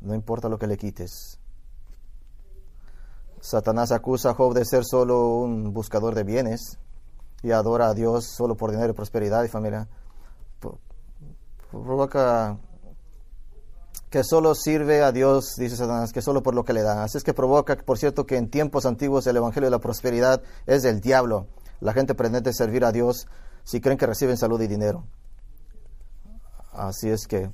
no 0.00 0.14
importa 0.14 0.48
lo 0.48 0.58
que 0.58 0.68
le 0.68 0.76
quites. 0.76 1.41
Satanás 3.42 3.90
acusa 3.90 4.30
a 4.30 4.34
Job 4.34 4.54
de 4.54 4.64
ser 4.64 4.84
solo 4.84 5.38
un 5.38 5.72
buscador 5.72 6.14
de 6.14 6.22
bienes 6.22 6.78
y 7.42 7.50
adora 7.50 7.88
a 7.88 7.94
Dios 7.94 8.24
solo 8.24 8.56
por 8.56 8.70
dinero 8.70 8.92
y 8.92 8.94
prosperidad 8.94 9.42
y 9.42 9.48
familia. 9.48 9.88
Provoca 11.72 12.56
que 14.10 14.22
solo 14.22 14.54
sirve 14.54 15.02
a 15.02 15.10
Dios, 15.10 15.56
dice 15.58 15.74
Satanás, 15.74 16.12
que 16.12 16.22
solo 16.22 16.44
por 16.44 16.54
lo 16.54 16.64
que 16.64 16.72
le 16.72 16.82
da. 16.82 17.02
Así 17.02 17.18
es 17.18 17.24
que 17.24 17.34
provoca, 17.34 17.76
por 17.78 17.98
cierto, 17.98 18.26
que 18.26 18.36
en 18.36 18.48
tiempos 18.48 18.86
antiguos 18.86 19.26
el 19.26 19.36
Evangelio 19.36 19.66
de 19.66 19.72
la 19.72 19.80
Prosperidad 19.80 20.40
es 20.66 20.84
del 20.84 21.00
diablo. 21.00 21.48
La 21.80 21.92
gente 21.92 22.14
pretende 22.14 22.52
servir 22.52 22.84
a 22.84 22.92
Dios 22.92 23.26
si 23.64 23.80
creen 23.80 23.98
que 23.98 24.06
reciben 24.06 24.36
salud 24.36 24.60
y 24.60 24.68
dinero. 24.68 25.04
Así 26.72 27.10
es 27.10 27.26
que 27.26 27.50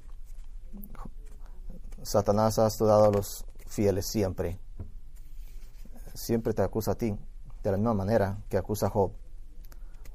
Satanás 2.03 2.59
ha 2.59 2.67
estudiado 2.67 3.07
a 3.07 3.11
los 3.11 3.47
fieles 3.67 4.07
siempre. 4.07 4.61
Siempre 6.19 6.53
te 6.53 6.63
acusa 6.63 6.93
a 6.93 6.95
ti, 6.97 7.17
de 7.63 7.71
la 7.71 7.77
misma 7.77 7.95
manera 7.95 8.39
que 8.49 8.59
acusa 8.59 8.87
a 8.87 8.91
Job. 8.91 9.13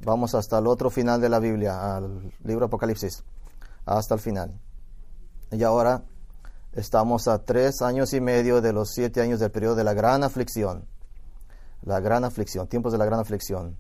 Vamos 0.02 0.36
hasta 0.36 0.60
el 0.60 0.68
otro 0.68 0.90
final 0.90 1.22
de 1.22 1.30
la 1.30 1.40
Biblia, 1.40 1.96
al 1.96 2.34
libro 2.44 2.66
Apocalipsis, 2.66 3.24
hasta 3.86 4.16
el 4.16 4.20
final. 4.20 4.52
Y 5.52 5.64
ahora 5.64 6.04
estamos 6.74 7.28
a 7.28 7.46
tres 7.46 7.82
años 7.82 8.14
y 8.14 8.20
medio 8.20 8.60
de 8.60 8.74
los 8.74 8.90
siete 8.92 9.22
años 9.22 9.40
del 9.40 9.52
periodo 9.52 9.76
de 9.76 9.84
la 9.84 9.94
gran 9.94 10.24
aflicción. 10.24 10.86
La 11.84 12.00
gran 12.00 12.26
aflicción, 12.26 12.68
tiempos 12.68 12.92
de 12.92 12.98
la 12.98 13.06
gran 13.06 13.20
aflicción 13.20 13.78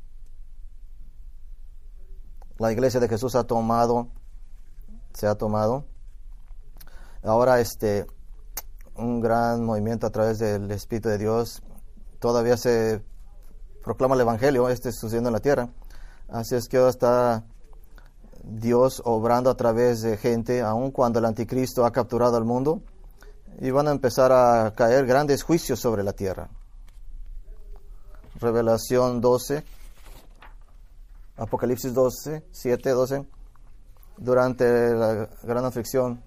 la 2.63 2.71
iglesia 2.71 2.99
de 2.99 3.09
Jesús 3.09 3.35
ha 3.35 3.43
tomado, 3.43 4.07
se 5.13 5.27
ha 5.27 5.35
tomado. 5.35 5.85
Ahora 7.23 7.59
este 7.59 8.05
un 8.95 9.21
gran 9.21 9.65
movimiento 9.65 10.05
a 10.05 10.11
través 10.11 10.39
del 10.39 10.69
Espíritu 10.71 11.09
de 11.09 11.17
Dios. 11.17 11.63
Todavía 12.23 12.55
se 12.55 13.03
proclama 13.83 14.15
el 14.15 14.21
Evangelio, 14.21 14.69
este 14.69 14.93
sucediendo 14.93 15.27
en 15.27 15.33
la 15.33 15.41
tierra. 15.41 15.67
Así 16.29 16.55
es 16.55 16.69
que 16.69 16.77
ahora 16.77 16.89
está 16.89 17.43
Dios 18.45 19.01
obrando 19.03 19.49
a 19.49 19.57
través 19.57 20.03
de 20.03 20.15
gente, 20.15 20.61
aun 20.61 20.91
cuando 20.91 21.19
el 21.19 21.25
anticristo 21.25 21.85
ha 21.85 21.91
capturado 21.91 22.37
al 22.37 22.45
mundo, 22.45 22.81
y 23.59 23.71
van 23.71 23.89
a 23.89 23.91
empezar 23.91 24.31
a 24.31 24.73
caer 24.73 25.05
grandes 25.05 25.43
juicios 25.43 25.81
sobre 25.81 26.01
la 26.01 26.13
tierra. 26.13 26.47
Revelación 28.39 29.19
12 29.19 29.65
Apocalipsis 31.35 31.93
12, 31.93 32.45
7, 32.49 32.89
12, 32.89 33.27
durante 34.15 34.95
la 34.95 35.27
gran 35.43 35.65
aflicción. 35.65 36.23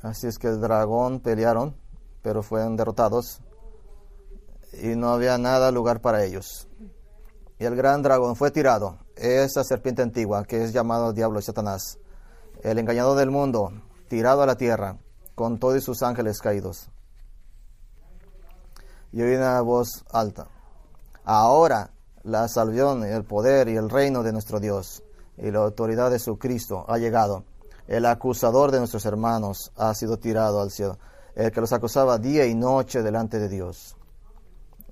Así 0.00 0.28
es 0.28 0.38
que 0.38 0.46
el 0.46 0.60
dragón 0.60 1.18
pelearon, 1.18 1.74
pero 2.22 2.44
fueron 2.44 2.76
derrotados 2.76 3.40
y 4.82 4.96
no 4.96 5.08
había 5.10 5.38
nada 5.38 5.70
lugar 5.70 6.00
para 6.00 6.24
ellos. 6.24 6.68
Y 7.58 7.64
el 7.64 7.76
gran 7.76 8.02
dragón 8.02 8.36
fue 8.36 8.50
tirado, 8.50 8.98
esa 9.16 9.62
serpiente 9.64 10.02
antigua 10.02 10.44
que 10.44 10.62
es 10.64 10.72
llamado 10.72 11.12
Diablo 11.12 11.38
y 11.38 11.42
Satanás, 11.42 11.98
el 12.62 12.78
engañador 12.78 13.16
del 13.18 13.30
mundo, 13.30 13.72
tirado 14.08 14.42
a 14.42 14.46
la 14.46 14.56
tierra 14.56 14.98
con 15.34 15.58
todos 15.58 15.82
sus 15.84 16.02
ángeles 16.02 16.40
caídos. 16.40 16.88
Y 19.12 19.22
oí 19.22 19.36
una 19.36 19.60
voz 19.60 20.04
alta. 20.10 20.48
Ahora 21.24 21.90
la 22.24 22.48
salvación, 22.48 23.04
el 23.04 23.24
poder 23.24 23.68
y 23.68 23.76
el 23.76 23.88
reino 23.88 24.22
de 24.22 24.32
nuestro 24.32 24.58
Dios 24.58 25.02
y 25.36 25.50
la 25.50 25.60
autoridad 25.60 26.10
de 26.10 26.18
su 26.18 26.38
Cristo 26.38 26.84
ha 26.88 26.98
llegado. 26.98 27.44
El 27.86 28.06
acusador 28.06 28.70
de 28.70 28.78
nuestros 28.78 29.04
hermanos 29.04 29.72
ha 29.76 29.94
sido 29.94 30.18
tirado 30.18 30.60
al 30.60 30.70
cielo. 30.70 30.98
El 31.34 31.52
que 31.52 31.60
los 31.60 31.72
acusaba 31.72 32.18
día 32.18 32.46
y 32.46 32.54
noche 32.54 33.02
delante 33.02 33.38
de 33.38 33.48
Dios. 33.48 33.96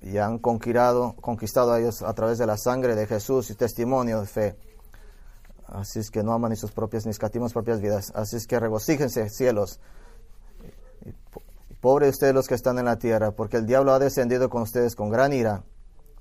Y 0.03 0.17
han 0.17 0.37
conquistado, 0.37 1.15
conquistado 1.15 1.71
a 1.71 1.79
ellos 1.79 2.01
a 2.01 2.13
través 2.13 2.37
de 2.37 2.45
la 2.45 2.57
sangre 2.57 2.95
de 2.95 3.07
Jesús 3.07 3.49
y 3.49 3.55
testimonio 3.55 4.19
de 4.19 4.27
fe. 4.27 4.55
Así 5.65 5.99
es 5.99 6.11
que 6.11 6.23
no 6.23 6.33
aman 6.33 6.51
ni 6.51 6.55
sus 6.55 6.71
propias, 6.71 7.05
ni 7.05 7.11
escatimos 7.11 7.53
propias 7.53 7.81
vidas. 7.81 8.11
Así 8.13 8.35
es 8.35 8.45
que 8.45 8.59
regocíjense, 8.59 9.29
cielos. 9.29 9.79
Pobre 11.81 12.09
ustedes 12.09 12.33
los 12.33 12.47
que 12.47 12.55
están 12.55 12.77
en 12.79 12.85
la 12.85 12.97
tierra, 12.97 13.31
porque 13.31 13.57
el 13.57 13.65
diablo 13.65 13.91
ha 13.91 13.99
descendido 13.99 14.49
con 14.49 14.61
ustedes 14.61 14.95
con 14.95 15.09
gran 15.09 15.33
ira, 15.33 15.63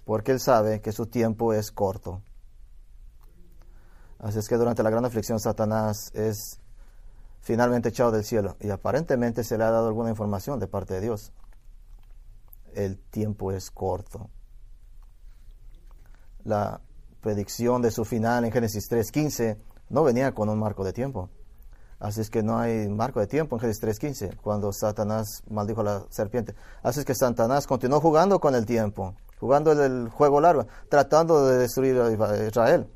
porque 0.04 0.32
él 0.32 0.40
sabe 0.40 0.80
que 0.80 0.92
su 0.92 1.06
tiempo 1.06 1.52
es 1.52 1.70
corto. 1.70 2.22
Así 4.18 4.38
es 4.38 4.48
que 4.48 4.56
durante 4.56 4.82
la 4.82 4.90
gran 4.90 5.04
aflicción 5.04 5.40
Satanás 5.40 6.12
es 6.14 6.60
finalmente 7.40 7.88
echado 7.88 8.12
del 8.12 8.24
cielo 8.24 8.56
y 8.60 8.70
aparentemente 8.70 9.42
se 9.42 9.58
le 9.58 9.64
ha 9.64 9.70
dado 9.70 9.88
alguna 9.88 10.10
información 10.10 10.60
de 10.60 10.68
parte 10.68 10.94
de 10.94 11.00
Dios. 11.00 11.32
El 12.74 12.98
tiempo 12.98 13.52
es 13.52 13.70
corto. 13.70 14.30
La 16.44 16.80
predicción 17.20 17.82
de 17.82 17.90
su 17.90 18.04
final 18.04 18.44
en 18.44 18.52
Génesis 18.52 18.90
3.15 18.90 19.58
no 19.90 20.02
venía 20.02 20.32
con 20.34 20.48
un 20.48 20.58
marco 20.58 20.84
de 20.84 20.92
tiempo. 20.92 21.30
Así 22.00 22.20
es 22.20 22.30
que 22.30 22.42
no 22.42 22.58
hay 22.58 22.88
marco 22.88 23.20
de 23.20 23.28
tiempo 23.28 23.54
en 23.56 23.60
Génesis 23.60 24.00
3.15, 24.00 24.36
cuando 24.40 24.72
Satanás 24.72 25.44
maldijo 25.48 25.82
a 25.82 25.84
la 25.84 26.06
serpiente. 26.10 26.54
Así 26.82 26.98
es 26.98 27.06
que 27.06 27.14
Satanás 27.14 27.68
continuó 27.68 28.00
jugando 28.00 28.40
con 28.40 28.56
el 28.56 28.66
tiempo, 28.66 29.14
jugando 29.38 29.70
el 29.70 30.08
juego 30.08 30.40
largo, 30.40 30.66
tratando 30.88 31.46
de 31.46 31.58
destruir 31.58 32.00
a 32.00 32.10
Israel. 32.10 32.88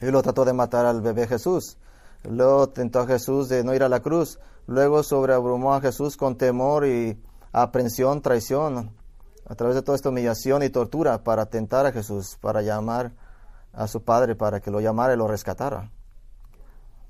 Y 0.00 0.06
lo 0.06 0.20
trató 0.20 0.44
de 0.44 0.52
matar 0.52 0.84
al 0.84 1.00
bebé 1.00 1.28
Jesús. 1.28 1.78
Luego 2.24 2.70
tentó 2.70 3.00
a 3.00 3.06
Jesús 3.06 3.48
de 3.48 3.62
no 3.62 3.72
ir 3.72 3.84
a 3.84 3.88
la 3.88 4.00
cruz. 4.00 4.40
Luego 4.66 5.04
sobreabrumó 5.04 5.74
a 5.74 5.80
Jesús 5.80 6.16
con 6.16 6.36
temor 6.36 6.86
y 6.86 7.22
aprensión, 7.62 8.20
traición, 8.20 8.94
a 9.46 9.54
través 9.54 9.76
de 9.76 9.82
toda 9.82 9.96
esta 9.96 10.10
humillación 10.10 10.62
y 10.62 10.70
tortura 10.70 11.24
para 11.24 11.46
tentar 11.46 11.86
a 11.86 11.92
Jesús, 11.92 12.36
para 12.40 12.60
llamar 12.60 13.12
a 13.72 13.88
su 13.88 14.02
padre, 14.02 14.34
para 14.34 14.60
que 14.60 14.70
lo 14.70 14.80
llamara 14.80 15.14
y 15.14 15.16
lo 15.16 15.26
rescatara. 15.26 15.90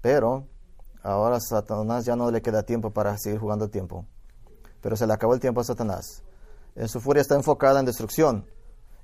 Pero 0.00 0.46
Ahora 1.04 1.38
Satanás 1.38 2.06
ya 2.06 2.16
no 2.16 2.30
le 2.30 2.40
queda 2.40 2.62
tiempo 2.62 2.90
para 2.90 3.18
seguir 3.18 3.38
jugando 3.38 3.68
tiempo. 3.68 4.06
Pero 4.80 4.96
se 4.96 5.06
le 5.06 5.12
acabó 5.12 5.34
el 5.34 5.40
tiempo 5.40 5.60
a 5.60 5.64
Satanás. 5.64 6.24
En 6.74 6.88
su 6.88 6.98
furia 6.98 7.20
está 7.20 7.34
enfocada 7.34 7.78
en 7.78 7.84
destrucción. 7.84 8.46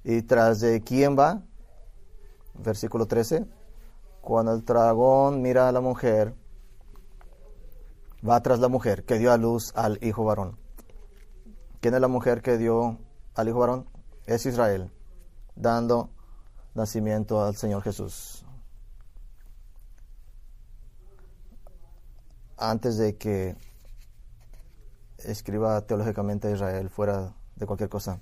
¿Y 0.02 0.22
tras 0.22 0.60
de 0.60 0.80
quién 0.80 1.14
va? 1.16 1.42
Versículo 2.54 3.04
13. 3.04 3.46
Cuando 4.22 4.54
el 4.54 4.64
dragón 4.64 5.42
mira 5.42 5.68
a 5.68 5.72
la 5.72 5.82
mujer, 5.82 6.34
va 8.26 8.40
tras 8.42 8.60
la 8.60 8.68
mujer 8.68 9.04
que 9.04 9.18
dio 9.18 9.30
a 9.30 9.36
luz 9.36 9.70
al 9.74 9.98
hijo 10.02 10.24
varón. 10.24 10.58
¿Quién 11.80 11.94
es 11.94 12.00
la 12.00 12.08
mujer 12.08 12.42
que 12.42 12.58
dio 12.58 12.98
al 13.34 13.48
hijo 13.48 13.58
varón? 13.58 13.88
Es 14.26 14.46
Israel, 14.46 14.90
dando 15.56 16.10
nacimiento 16.74 17.42
al 17.42 17.56
Señor 17.56 17.82
Jesús. 17.82 18.44
antes 22.60 22.98
de 22.98 23.16
que 23.16 23.56
escriba 25.18 25.80
teológicamente 25.80 26.52
Israel 26.52 26.90
fuera 26.90 27.34
de 27.56 27.66
cualquier 27.66 27.88
cosa. 27.88 28.20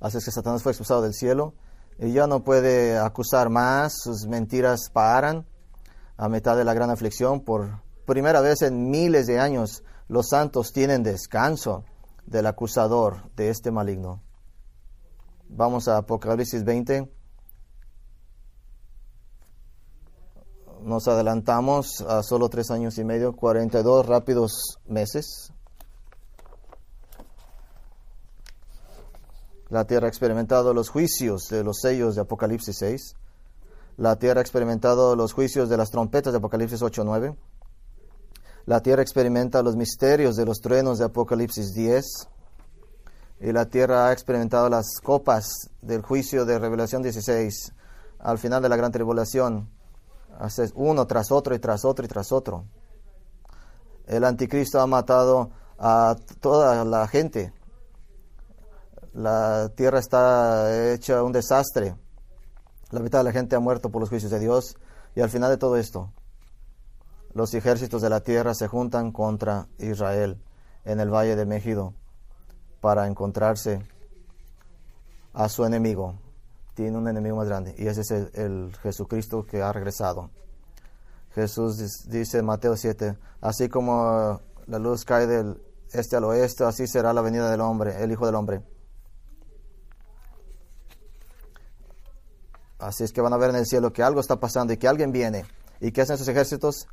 Así 0.00 0.16
es 0.16 0.24
que 0.24 0.32
Satanás 0.32 0.62
fue 0.62 0.72
expulsado 0.72 1.02
del 1.02 1.14
cielo 1.14 1.54
y 1.98 2.12
ya 2.12 2.26
no 2.26 2.42
puede 2.42 2.98
acusar 2.98 3.50
más, 3.50 3.92
sus 4.02 4.26
mentiras 4.26 4.90
paran 4.92 5.46
a 6.16 6.28
mitad 6.28 6.56
de 6.56 6.64
la 6.64 6.74
gran 6.74 6.90
aflicción. 6.90 7.44
Por 7.44 7.82
primera 8.06 8.40
vez 8.40 8.62
en 8.62 8.90
miles 8.90 9.26
de 9.26 9.38
años 9.38 9.84
los 10.12 10.28
santos 10.28 10.74
tienen 10.74 11.02
descanso 11.02 11.86
del 12.26 12.46
acusador 12.46 13.34
de 13.34 13.48
este 13.48 13.70
maligno. 13.70 14.22
Vamos 15.48 15.88
a 15.88 15.96
Apocalipsis 15.96 16.64
20. 16.64 17.10
nos 20.82 21.06
adelantamos 21.06 22.02
a 22.02 22.24
solo 22.24 22.48
tres 22.48 22.72
años 22.72 22.98
y 22.98 23.04
medio, 23.04 23.34
42 23.34 24.04
rápidos 24.04 24.80
meses. 24.86 25.52
La 29.70 29.86
tierra 29.86 30.06
ha 30.06 30.08
experimentado 30.08 30.74
los 30.74 30.90
juicios 30.90 31.48
de 31.48 31.62
los 31.64 31.78
sellos 31.80 32.16
de 32.16 32.22
Apocalipsis 32.22 32.76
6. 32.76 33.14
La 33.96 34.16
tierra 34.16 34.40
ha 34.40 34.42
experimentado 34.42 35.14
los 35.16 35.32
juicios 35.32 35.70
de 35.70 35.76
las 35.76 35.90
trompetas 35.90 36.32
de 36.32 36.38
Apocalipsis 36.38 36.82
8, 36.82 37.02
9. 37.02 37.36
La 38.66 38.80
tierra 38.80 39.02
experimenta 39.02 39.62
los 39.62 39.76
misterios 39.76 40.36
de 40.36 40.44
los 40.44 40.60
truenos 40.60 40.98
de 40.98 41.06
Apocalipsis 41.06 41.74
10. 41.74 42.04
Y 43.40 43.52
la 43.52 43.66
tierra 43.66 44.08
ha 44.08 44.12
experimentado 44.12 44.68
las 44.68 45.00
copas 45.02 45.70
del 45.80 46.02
juicio 46.02 46.44
de 46.44 46.58
Revelación 46.58 47.02
16 47.02 47.72
al 48.20 48.38
final 48.38 48.62
de 48.62 48.68
la 48.68 48.76
gran 48.76 48.92
tribulación 48.92 49.68
uno 50.74 51.06
tras 51.06 51.30
otro 51.30 51.54
y 51.54 51.58
tras 51.58 51.84
otro 51.84 52.04
y 52.04 52.08
tras 52.08 52.32
otro. 52.32 52.64
El 54.06 54.24
anticristo 54.24 54.80
ha 54.80 54.86
matado 54.86 55.50
a 55.78 56.16
toda 56.40 56.84
la 56.84 57.06
gente. 57.06 57.52
La 59.12 59.70
tierra 59.74 59.98
está 59.98 60.92
hecha 60.92 61.22
un 61.22 61.32
desastre. 61.32 61.96
La 62.90 63.00
mitad 63.00 63.18
de 63.18 63.24
la 63.24 63.32
gente 63.32 63.56
ha 63.56 63.60
muerto 63.60 63.90
por 63.90 64.00
los 64.00 64.08
juicios 64.08 64.30
de 64.30 64.40
Dios. 64.40 64.76
Y 65.14 65.20
al 65.20 65.30
final 65.30 65.50
de 65.50 65.58
todo 65.58 65.76
esto, 65.76 66.12
los 67.34 67.54
ejércitos 67.54 68.02
de 68.02 68.10
la 68.10 68.20
tierra 68.20 68.54
se 68.54 68.68
juntan 68.68 69.12
contra 69.12 69.68
Israel 69.78 70.42
en 70.84 71.00
el 71.00 71.10
valle 71.10 71.36
de 71.36 71.46
Megido 71.46 71.94
para 72.80 73.06
encontrarse 73.06 73.80
a 75.32 75.48
su 75.48 75.64
enemigo, 75.64 76.18
tiene 76.74 76.98
un 76.98 77.08
enemigo 77.08 77.36
más 77.36 77.48
grande 77.48 77.74
y 77.78 77.86
ese 77.86 78.00
es 78.02 78.10
el, 78.10 78.74
Jesucristo 78.82 79.46
que 79.46 79.62
ha 79.62 79.72
regresado. 79.72 80.30
Jesús 81.34 82.08
dice 82.08 82.38
en 82.38 82.44
Mateo 82.44 82.76
7, 82.76 83.16
así 83.40 83.68
como 83.68 84.40
la 84.66 84.78
luz 84.78 85.04
cae 85.04 85.26
del 85.26 85.62
este 85.92 86.16
al 86.16 86.24
oeste, 86.24 86.64
así 86.64 86.86
será 86.86 87.12
la 87.12 87.22
venida 87.22 87.50
del 87.50 87.60
hombre, 87.60 88.02
el 88.02 88.10
Hijo 88.10 88.26
del 88.26 88.34
Hombre. 88.34 88.62
Así 92.78 93.04
es 93.04 93.12
que 93.12 93.20
van 93.20 93.32
a 93.32 93.36
ver 93.36 93.50
en 93.50 93.56
el 93.56 93.66
cielo 93.66 93.92
que 93.92 94.02
algo 94.02 94.20
está 94.20 94.40
pasando 94.40 94.72
y 94.72 94.76
que 94.76 94.88
alguien 94.88 95.12
viene. 95.12 95.44
¿Y 95.80 95.92
qué 95.92 96.00
hacen 96.00 96.14
esos 96.14 96.28
ejércitos? 96.28 96.88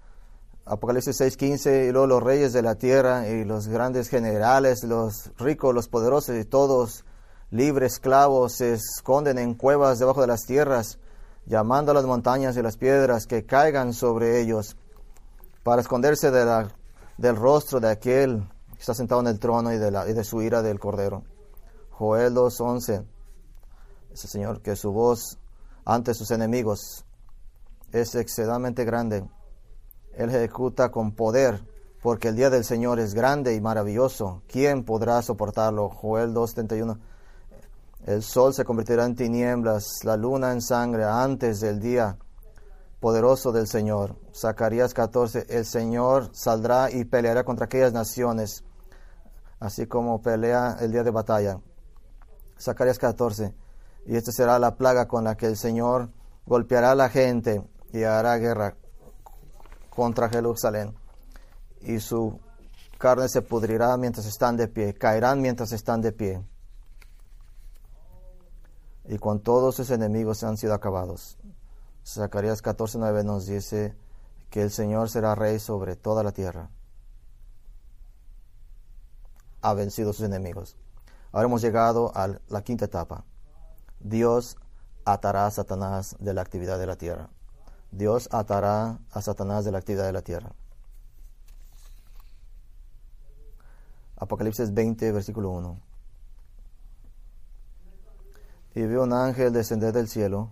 Apocalipsis 0.65 1.19
6:15 1.19 1.87
y 1.87 1.91
luego 1.91 2.07
los 2.07 2.23
reyes 2.23 2.53
de 2.53 2.61
la 2.61 2.75
tierra 2.75 3.27
y 3.27 3.43
los 3.43 3.67
grandes 3.67 4.07
generales, 4.09 4.83
los 4.83 5.31
ricos, 5.37 5.73
los 5.73 5.87
poderosos 5.87 6.35
y 6.35 6.45
todos 6.45 7.05
libres 7.51 7.93
esclavos 7.93 8.53
se 8.53 8.73
esconden 8.73 9.37
en 9.39 9.55
cuevas 9.55 9.99
debajo 9.99 10.21
de 10.21 10.27
las 10.27 10.45
tierras, 10.45 10.99
llamando 11.45 11.91
a 11.91 11.95
las 11.95 12.05
montañas 12.05 12.55
y 12.57 12.61
las 12.61 12.77
piedras 12.77 13.25
que 13.25 13.45
caigan 13.45 13.93
sobre 13.93 14.41
ellos, 14.41 14.77
para 15.63 15.81
esconderse 15.81 16.31
de 16.31 16.67
del 17.17 17.35
rostro 17.35 17.79
de 17.79 17.89
aquel 17.89 18.47
que 18.73 18.79
está 18.79 18.93
sentado 18.93 19.19
en 19.21 19.27
el 19.27 19.39
trono 19.39 19.73
y 19.73 19.77
de, 19.77 19.91
la, 19.91 20.07
y 20.07 20.13
de 20.13 20.23
su 20.23 20.41
ira 20.41 20.61
del 20.61 20.79
Cordero. 20.79 21.23
Joel 21.89 22.33
2.11, 22.33 23.05
ese 24.13 24.27
Señor 24.27 24.61
que 24.61 24.77
su 24.77 24.93
voz 24.93 25.37
ante 25.83 26.13
sus 26.13 26.31
enemigos 26.31 27.03
es 27.91 28.15
excedamente 28.15 28.85
grande. 28.85 29.25
Él 30.19 30.35
ejecuta 30.35 30.91
con 30.91 31.13
poder, 31.13 31.63
porque 32.01 32.27
el 32.27 32.35
día 32.35 32.49
del 32.49 32.65
Señor 32.65 32.99
es 32.99 33.13
grande 33.13 33.55
y 33.55 33.61
maravilloso. 33.61 34.41
¿Quién 34.49 34.83
podrá 34.83 35.21
soportarlo? 35.21 35.87
Joel 35.87 36.33
2.31. 36.33 36.99
El 38.05 38.21
sol 38.21 38.53
se 38.53 38.65
convertirá 38.65 39.05
en 39.05 39.15
tinieblas, 39.15 39.85
la 40.03 40.17
luna 40.17 40.51
en 40.51 40.61
sangre 40.61 41.05
antes 41.05 41.61
del 41.61 41.79
día 41.79 42.17
poderoso 42.99 43.53
del 43.53 43.65
Señor. 43.65 44.17
Zacarías 44.35 44.93
14, 44.93 45.45
el 45.47 45.65
Señor 45.65 46.31
saldrá 46.33 46.91
y 46.91 47.05
peleará 47.05 47.45
contra 47.45 47.67
aquellas 47.67 47.93
naciones, 47.93 48.65
así 49.61 49.87
como 49.87 50.21
pelea 50.21 50.75
el 50.81 50.91
día 50.91 51.03
de 51.03 51.11
batalla. 51.11 51.61
Zacarías 52.59 52.99
14, 52.99 53.55
y 54.05 54.17
esta 54.17 54.33
será 54.33 54.59
la 54.59 54.75
plaga 54.75 55.07
con 55.07 55.23
la 55.23 55.37
que 55.37 55.45
el 55.45 55.55
Señor 55.55 56.09
golpeará 56.45 56.91
a 56.91 56.95
la 56.95 57.07
gente 57.07 57.63
y 57.93 58.03
hará 58.03 58.35
guerra 58.35 58.75
contra 59.89 60.29
Jerusalén. 60.29 60.93
Y 61.81 61.99
su 61.99 62.39
carne 62.97 63.29
se 63.29 63.41
pudrirá 63.41 63.95
mientras 63.97 64.25
están 64.25 64.57
de 64.57 64.67
pie, 64.67 64.93
caerán 64.93 65.41
mientras 65.41 65.71
están 65.71 66.01
de 66.01 66.11
pie 66.11 66.43
y 69.09 69.17
con 69.17 69.39
todos 69.39 69.75
sus 69.75 69.89
enemigos 69.89 70.43
han 70.43 70.55
sido 70.55 70.75
acabados. 70.75 71.39
Zacarías 72.05 72.61
14:9 72.61 73.23
nos 73.23 73.47
dice 73.47 73.97
que 74.51 74.61
el 74.61 74.69
Señor 74.69 75.09
será 75.09 75.33
rey 75.33 75.59
sobre 75.59 75.95
toda 75.95 76.21
la 76.23 76.31
tierra. 76.31 76.69
Ha 79.61 79.73
vencido 79.73 80.13
sus 80.13 80.25
enemigos. 80.25 80.77
Ahora 81.31 81.47
hemos 81.47 81.63
llegado 81.63 82.11
a 82.15 82.39
la 82.49 82.61
quinta 82.61 82.85
etapa. 82.85 83.25
Dios 83.99 84.57
atará 85.05 85.47
a 85.47 85.51
Satanás 85.51 86.15
de 86.19 86.35
la 86.35 86.41
actividad 86.41 86.77
de 86.77 86.85
la 86.85 86.95
tierra. 86.95 87.29
Dios 87.91 88.29
atará 88.31 88.99
a 89.11 89.21
Satanás 89.21 89.65
de 89.65 89.71
la 89.71 89.79
actividad 89.79 90.05
de 90.05 90.13
la 90.13 90.21
tierra. 90.21 90.53
Apocalipsis 94.17 94.73
20, 94.73 95.11
versículo 95.11 95.49
1. 95.51 95.79
Y 98.75 98.85
vio 98.85 99.03
un 99.03 99.13
ángel 99.13 99.51
descender 99.51 99.93
del 99.93 100.07
cielo, 100.07 100.51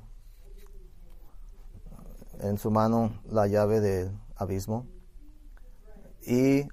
en 2.39 2.58
su 2.58 2.71
mano 2.71 3.21
la 3.30 3.47
llave 3.47 3.80
del 3.80 4.12
abismo, 4.36 4.88
y 6.26 6.67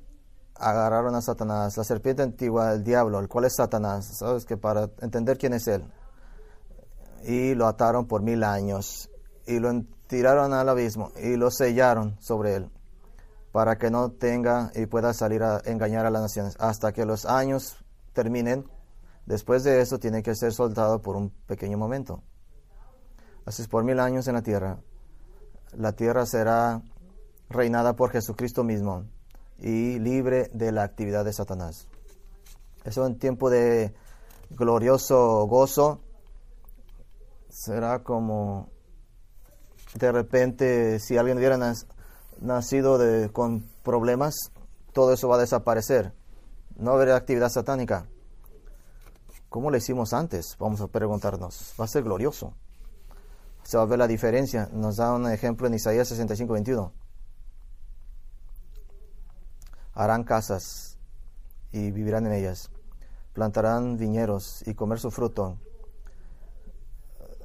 agarraron 0.54 1.14
a 1.14 1.20
Satanás, 1.20 1.76
la 1.76 1.84
serpiente 1.84 2.22
antigua, 2.22 2.72
el 2.72 2.84
diablo, 2.84 3.18
el 3.18 3.28
cual 3.28 3.44
es 3.44 3.56
Satanás, 3.56 4.16
sabes 4.16 4.44
que 4.44 4.56
para 4.56 4.90
entender 5.00 5.36
quién 5.36 5.52
es 5.52 5.66
él, 5.66 5.84
y 7.24 7.54
lo 7.54 7.66
ataron 7.66 8.06
por 8.06 8.22
mil 8.22 8.44
años, 8.44 9.10
y 9.46 9.58
lo 9.58 9.70
tiraron 10.14 10.52
al 10.52 10.68
abismo, 10.68 11.10
y 11.20 11.34
lo 11.34 11.50
sellaron 11.50 12.16
sobre 12.20 12.54
él, 12.54 12.70
para 13.50 13.78
que 13.78 13.90
no 13.90 14.12
tenga 14.12 14.70
y 14.76 14.86
pueda 14.86 15.12
salir 15.12 15.42
a 15.42 15.60
engañar 15.64 16.06
a 16.06 16.10
las 16.10 16.22
naciones, 16.22 16.54
hasta 16.60 16.92
que 16.92 17.04
los 17.04 17.26
años 17.26 17.84
terminen. 18.12 18.64
Después 19.26 19.64
de 19.64 19.80
eso 19.80 19.98
tiene 19.98 20.22
que 20.22 20.36
ser 20.36 20.52
soltado 20.52 21.02
por 21.02 21.16
un 21.16 21.30
pequeño 21.30 21.78
momento. 21.78 22.22
Así 23.44 23.62
es, 23.62 23.66
por 23.66 23.82
mil 23.82 23.98
años 23.98 24.28
en 24.28 24.34
la 24.34 24.42
tierra, 24.42 24.78
la 25.72 25.90
tierra 25.94 26.26
será 26.26 26.80
reinada 27.48 27.96
por 27.96 28.10
Jesucristo 28.10 28.62
mismo 28.62 29.06
y 29.58 29.98
libre 29.98 30.48
de 30.52 30.70
la 30.70 30.84
actividad 30.84 31.24
de 31.24 31.32
Satanás. 31.32 31.88
Es 32.84 32.96
un 32.98 33.18
tiempo 33.18 33.50
de 33.50 33.92
glorioso 34.50 35.44
gozo. 35.48 35.98
Será 37.48 38.04
como 38.04 38.73
de 39.94 40.12
repente 40.12 41.00
si 41.00 41.16
alguien 41.16 41.38
hubiera 41.38 41.58
nacido 42.40 42.98
con 43.32 43.64
problemas, 43.82 44.34
todo 44.92 45.12
eso 45.12 45.28
va 45.28 45.36
a 45.36 45.40
desaparecer. 45.40 46.12
No 46.76 46.92
habrá 46.92 47.16
actividad 47.16 47.48
satánica. 47.48 48.06
¿Cómo 49.48 49.70
lo 49.70 49.76
hicimos 49.76 50.12
antes? 50.12 50.56
Vamos 50.58 50.80
a 50.80 50.88
preguntarnos. 50.88 51.74
Va 51.80 51.84
a 51.84 51.88
ser 51.88 52.02
glorioso. 52.02 52.54
Se 53.62 53.76
va 53.76 53.84
a 53.84 53.86
ver 53.86 53.98
la 53.98 54.08
diferencia. 54.08 54.68
Nos 54.72 54.96
da 54.96 55.12
un 55.12 55.30
ejemplo 55.30 55.68
en 55.68 55.74
Isaías 55.74 56.08
65, 56.08 56.52
21 56.52 57.04
harán 59.94 60.24
casas 60.24 60.98
y 61.72 61.90
vivirán 61.90 62.26
en 62.26 62.32
ellas, 62.32 62.70
plantarán 63.32 63.96
viñeros 63.96 64.62
y 64.66 64.74
comer 64.74 64.98
su 64.98 65.10
fruto, 65.10 65.58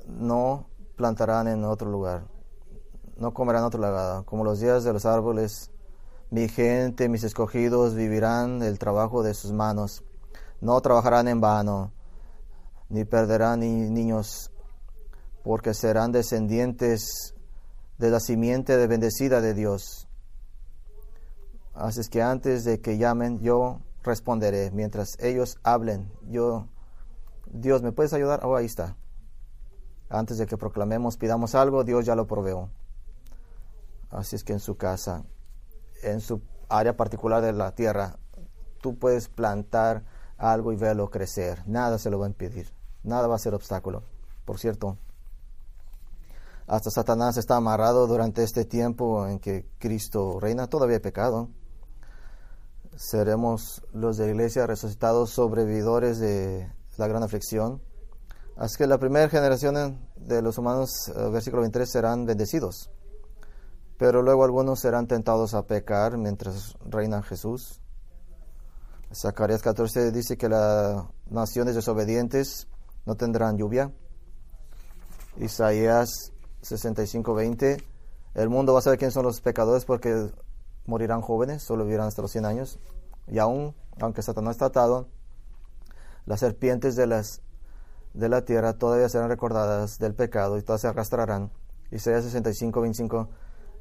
no 0.07 0.67
plantarán 0.95 1.47
en 1.47 1.63
otro 1.63 1.89
lugar, 1.89 2.23
no 3.19 3.33
comerán 3.33 3.63
otro 3.63 3.79
lugar, 3.79 4.25
como 4.25 4.43
los 4.43 4.59
días 4.59 4.83
de 4.83 4.93
los 4.93 5.05
árboles, 5.05 5.71
mi 6.31 6.47
gente, 6.47 7.09
mis 7.09 7.23
escogidos 7.23 7.95
vivirán 7.95 8.61
el 8.61 8.79
trabajo 8.79 9.23
de 9.23 9.33
sus 9.33 9.51
manos, 9.51 10.03
no 10.61 10.79
trabajarán 10.81 11.27
en 11.27 11.41
vano, 11.41 11.91
ni 12.89 13.05
perderán 13.05 13.59
ni 13.59 13.89
niños, 13.89 14.51
porque 15.43 15.73
serán 15.73 16.11
descendientes 16.11 17.35
de 17.97 18.09
la 18.09 18.19
simiente 18.19 18.77
de 18.77 18.87
bendecida 18.87 19.41
de 19.41 19.53
Dios 19.53 20.09
Así 21.79 22.01
es 22.01 22.09
que 22.09 22.21
antes 22.21 22.65
de 22.65 22.81
que 22.81 22.97
llamen, 22.97 23.39
yo 23.39 23.79
responderé. 24.03 24.69
Mientras 24.71 25.17
ellos 25.17 25.57
hablen, 25.63 26.11
yo, 26.27 26.67
Dios, 27.45 27.81
¿me 27.81 27.93
puedes 27.93 28.11
ayudar? 28.11 28.41
Oh, 28.43 28.57
ahí 28.57 28.65
está. 28.65 28.97
Antes 30.09 30.37
de 30.37 30.45
que 30.45 30.57
proclamemos, 30.57 31.15
pidamos 31.15 31.55
algo, 31.55 31.85
Dios 31.85 32.05
ya 32.05 32.15
lo 32.15 32.27
proveó. 32.27 32.69
Así 34.09 34.35
es 34.35 34.43
que 34.43 34.53
en 34.53 34.59
su 34.59 34.75
casa, 34.75 35.23
en 36.03 36.21
su 36.21 36.41
área 36.67 36.95
particular 36.97 37.41
de 37.41 37.53
la 37.53 37.73
tierra, 37.75 38.17
tú 38.81 38.97
puedes 38.97 39.29
plantar 39.29 40.03
algo 40.37 40.71
y 40.71 40.75
verlo 40.75 41.09
crecer. 41.09 41.63
Nada 41.67 41.97
se 41.99 42.09
lo 42.09 42.19
va 42.19 42.25
a 42.25 42.29
impedir. 42.29 42.73
Nada 43.03 43.27
va 43.27 43.35
a 43.35 43.39
ser 43.39 43.53
obstáculo. 43.53 44.03
Por 44.45 44.59
cierto, 44.59 44.97
hasta 46.67 46.89
Satanás 46.91 47.37
está 47.37 47.55
amarrado 47.55 48.07
durante 48.07 48.43
este 48.43 48.65
tiempo 48.65 49.27
en 49.27 49.39
que 49.39 49.67
Cristo 49.79 50.39
reina. 50.39 50.67
Todavía 50.67 51.01
pecado 51.01 51.49
seremos 52.95 53.81
los 53.93 54.17
de 54.17 54.27
iglesia 54.27 54.67
resucitados 54.67 55.31
sobrevividores 55.31 56.19
de 56.19 56.69
la 56.97 57.07
gran 57.07 57.23
aflicción. 57.23 57.81
Así 58.57 58.77
que 58.77 58.87
la 58.87 58.97
primera 58.97 59.29
generación 59.29 59.99
de 60.17 60.41
los 60.41 60.57
humanos, 60.57 60.89
eh, 61.07 61.29
versículo 61.31 61.61
23, 61.61 61.89
serán 61.89 62.25
bendecidos. 62.25 62.91
Pero 63.99 64.21
luego 64.21 64.45
algunos 64.45 64.79
serán 64.79 65.07
tentados 65.07 65.53
a 65.53 65.67
pecar 65.67 66.17
mientras 66.17 66.77
reina 66.85 67.21
Jesús. 67.21 67.81
Zacarías 69.13 69.61
14 69.61 70.13
dice 70.13 70.37
que 70.37 70.47
las 70.47 71.03
naciones 71.29 71.75
desobedientes 71.75 72.69
no 73.05 73.15
tendrán 73.15 73.57
lluvia. 73.57 73.91
Isaías 75.37 76.31
65, 76.61 77.33
20. 77.33 77.83
El 78.35 78.49
mundo 78.49 78.71
va 78.71 78.79
a 78.79 78.81
saber 78.83 78.99
quiénes 78.99 79.13
son 79.13 79.25
los 79.25 79.41
pecadores 79.41 79.83
porque 79.83 80.31
morirán 80.85 81.19
jóvenes, 81.19 81.61
solo 81.61 81.83
vivirán 81.83 82.07
hasta 82.07 82.21
los 82.21 82.31
100 82.31 82.45
años. 82.45 82.79
Y 83.27 83.39
aún, 83.39 83.75
aunque 83.99 84.21
Satanás 84.21 84.55
está 84.55 84.67
atado, 84.67 85.09
las 86.25 86.39
serpientes 86.39 86.95
de, 86.95 87.05
las, 87.05 87.41
de 88.13 88.29
la 88.29 88.45
tierra 88.45 88.77
todavía 88.77 89.09
serán 89.09 89.27
recordadas 89.27 89.99
del 89.99 90.15
pecado 90.15 90.57
y 90.57 90.61
todas 90.61 90.79
se 90.79 90.87
arrastrarán. 90.87 91.51
Isaías 91.91 92.23
65, 92.23 92.79
25. 92.79 93.29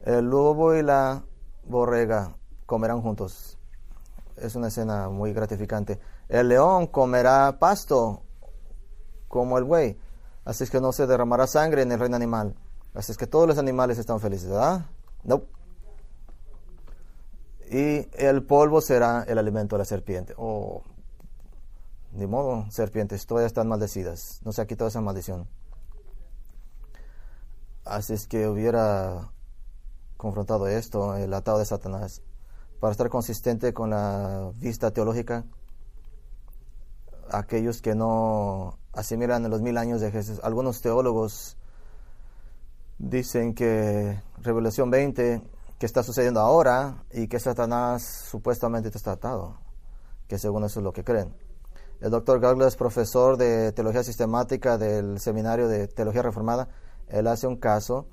El 0.05 0.27
lobo 0.27 0.75
y 0.75 0.83
la 0.83 1.25
borrega 1.65 2.37
comerán 2.67 3.03
juntos. 3.03 3.59
Es 4.37 4.55
una 4.55 4.69
escena 4.69 5.09
muy 5.09 5.33
gratificante. 5.33 5.99
El 6.29 6.49
león 6.49 6.87
comerá 6.87 7.59
pasto 7.59 8.23
como 9.27 9.59
el 9.59 9.65
buey. 9.65 9.99
Así 10.45 10.65
es 10.65 10.71
que 10.71 10.81
no 10.81 10.93
se 10.93 11.07
derramará 11.07 11.47
sangre 11.47 11.83
en 11.83 11.93
el 11.93 11.99
reino 11.99 12.17
animal. 12.17 12.55
Así 12.95 13.13
es 13.13 13.19
que 13.19 13.27
todos 13.27 13.47
los 13.47 13.59
animales 13.59 13.99
están 13.99 14.21
felices, 14.21 14.49
¿verdad? 14.49 14.87
No 15.25 15.43
y 17.71 18.09
el 18.15 18.45
polvo 18.45 18.81
será 18.81 19.25
el 19.29 19.39
alimento 19.39 19.77
de 19.77 19.81
la 19.81 19.85
serpiente. 19.85 20.35
Oh, 20.37 20.83
ni 22.13 22.27
modo, 22.27 22.71
serpientes, 22.71 23.27
todavía 23.27 23.47
están 23.47 23.69
maldecidas. 23.69 24.41
No 24.45 24.53
se 24.53 24.63
ha 24.63 24.67
quitado 24.67 24.89
esa 24.89 25.01
maldición. 25.01 25.47
Así 27.85 28.15
es 28.15 28.27
que 28.27 28.49
hubiera 28.49 29.33
confrontado 30.19 30.67
esto, 30.67 31.17
el 31.17 31.33
atado 31.33 31.59
de 31.59 31.65
Satanás, 31.65 32.21
para 32.81 32.93
estar 32.93 33.09
consistente 33.09 33.73
con 33.73 33.89
la 33.91 34.51
vista 34.57 34.91
teológica. 34.91 35.45
Aquellos 37.31 37.81
que 37.81 37.95
no 37.95 38.79
asimilan 38.93 39.49
los 39.49 39.63
mil 39.63 39.79
años 39.79 40.01
de 40.03 40.11
Jesús, 40.11 40.41
algunos 40.43 40.83
teólogos 40.83 41.57
dicen 42.99 43.55
que 43.55 44.21
Revelación 44.43 44.91
20 44.91 45.43
que 45.79 45.87
está 45.87 46.03
sucediendo 46.03 46.41
ahora 46.41 47.05
y 47.13 47.29
que 47.29 47.39
Satanás 47.39 48.03
supuestamente 48.29 48.89
está 48.89 49.13
atado, 49.13 49.61
que 50.27 50.37
según 50.37 50.65
eso 50.65 50.81
es 50.81 50.85
lo 50.85 50.93
que 50.93 51.05
creen. 51.05 51.33
El 52.01 52.11
doctor 52.11 52.41
es 52.67 52.77
profesor 52.77 53.37
de 53.37 53.73
teología 53.73 54.03
sistemática 54.03 54.79
del 54.79 55.21
seminario 55.21 55.69
de 55.69 55.87
teología 55.87 56.23
reformada, 56.23 56.69
él 57.09 57.29
hace 57.29 57.47
un 57.47 57.57
caso 57.57 58.09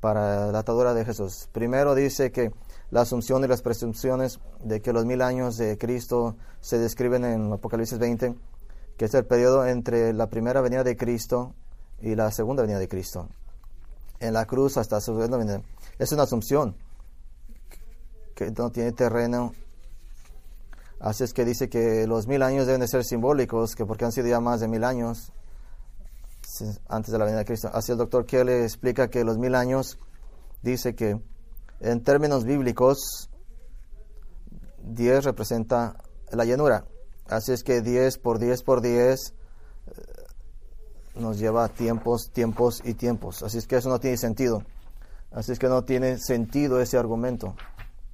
para 0.00 0.52
la 0.52 0.60
atadura 0.60 0.94
de 0.94 1.04
Jesús. 1.04 1.48
Primero 1.52 1.94
dice 1.94 2.30
que 2.30 2.52
la 2.90 3.02
asunción 3.02 3.44
y 3.44 3.48
las 3.48 3.62
presunciones 3.62 4.40
de 4.62 4.80
que 4.80 4.92
los 4.92 5.04
mil 5.04 5.22
años 5.22 5.56
de 5.56 5.76
Cristo 5.76 6.36
se 6.60 6.78
describen 6.78 7.24
en 7.24 7.52
Apocalipsis 7.52 7.98
20, 7.98 8.34
que 8.96 9.04
es 9.04 9.14
el 9.14 9.26
periodo 9.26 9.66
entre 9.66 10.12
la 10.12 10.28
primera 10.28 10.60
venida 10.60 10.84
de 10.84 10.96
Cristo 10.96 11.54
y 12.00 12.14
la 12.14 12.30
segunda 12.30 12.62
venida 12.62 12.78
de 12.78 12.88
Cristo. 12.88 13.28
En 14.20 14.32
la 14.32 14.46
cruz 14.46 14.76
hasta 14.76 15.00
su 15.00 15.14
venida. 15.14 15.62
Es 15.98 16.12
una 16.12 16.24
asunción 16.24 16.76
que 18.34 18.50
no 18.50 18.70
tiene 18.70 18.92
terreno. 18.92 19.52
Así 21.00 21.24
es 21.24 21.32
que 21.32 21.44
dice 21.44 21.68
que 21.68 22.06
los 22.06 22.26
mil 22.26 22.42
años 22.42 22.66
deben 22.66 22.80
de 22.80 22.88
ser 22.88 23.04
simbólicos, 23.04 23.76
que 23.76 23.84
porque 23.84 24.04
han 24.04 24.12
sido 24.12 24.28
ya 24.28 24.40
más 24.40 24.60
de 24.60 24.68
mil 24.68 24.82
años 24.82 25.32
antes 26.88 27.12
de 27.12 27.18
la 27.18 27.24
venida 27.24 27.40
de 27.40 27.44
Cristo. 27.44 27.70
Así 27.72 27.92
el 27.92 27.98
doctor 27.98 28.26
Kelly 28.26 28.52
explica 28.52 29.08
que 29.08 29.24
los 29.24 29.38
mil 29.38 29.54
años 29.54 29.98
dice 30.62 30.94
que 30.94 31.20
en 31.80 32.02
términos 32.02 32.44
bíblicos 32.44 33.30
10 34.82 35.24
representa 35.24 35.96
la 36.32 36.44
llanura. 36.44 36.84
Así 37.26 37.52
es 37.52 37.62
que 37.62 37.82
10 37.82 38.18
por 38.18 38.38
10 38.38 38.62
por 38.62 38.80
10 38.80 39.34
eh, 39.86 39.92
nos 41.16 41.38
lleva 41.38 41.68
tiempos, 41.68 42.30
tiempos 42.32 42.80
y 42.84 42.94
tiempos. 42.94 43.42
Así 43.42 43.58
es 43.58 43.66
que 43.66 43.76
eso 43.76 43.88
no 43.88 44.00
tiene 44.00 44.16
sentido. 44.16 44.62
Así 45.30 45.52
es 45.52 45.58
que 45.58 45.68
no 45.68 45.84
tiene 45.84 46.18
sentido 46.18 46.80
ese 46.80 46.96
argumento. 46.96 47.54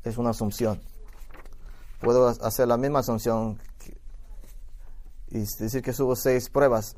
Es 0.02 0.18
una 0.18 0.30
asunción. 0.30 0.80
Puedo 2.00 2.28
hacer 2.28 2.68
la 2.68 2.76
misma 2.76 2.98
asunción 3.00 3.58
y 5.28 5.38
decir 5.38 5.82
que 5.82 5.90
hubo 6.02 6.14
seis 6.16 6.50
pruebas 6.50 6.96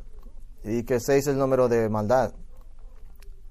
y 0.67 0.83
que 0.83 0.99
seis 0.99 1.27
es 1.27 1.33
el 1.33 1.39
número 1.39 1.69
de 1.69 1.89
maldad. 1.89 2.35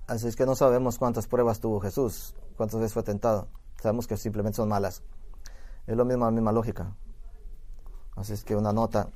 Así 0.05 0.27
es 0.27 0.35
que 0.35 0.45
no 0.45 0.53
sabemos 0.55 0.97
cuántas 0.99 1.27
pruebas 1.27 1.59
tuvo 1.59 1.79
Jesús, 1.79 2.35
cuántas 2.57 2.79
veces 2.79 2.93
fue 2.93 3.03
tentado. 3.03 3.47
Sabemos 3.81 4.05
que 4.05 4.17
simplemente 4.17 4.57
son 4.57 4.69
malas. 4.69 5.01
Es 5.87 5.95
lo 5.95 6.03
mismo, 6.03 6.25
la 6.25 6.31
misma 6.31 6.51
lógica. 6.51 6.95
Así 8.15 8.33
es 8.33 8.43
que 8.43 8.55
una 8.55 8.73
nota. 8.73 9.09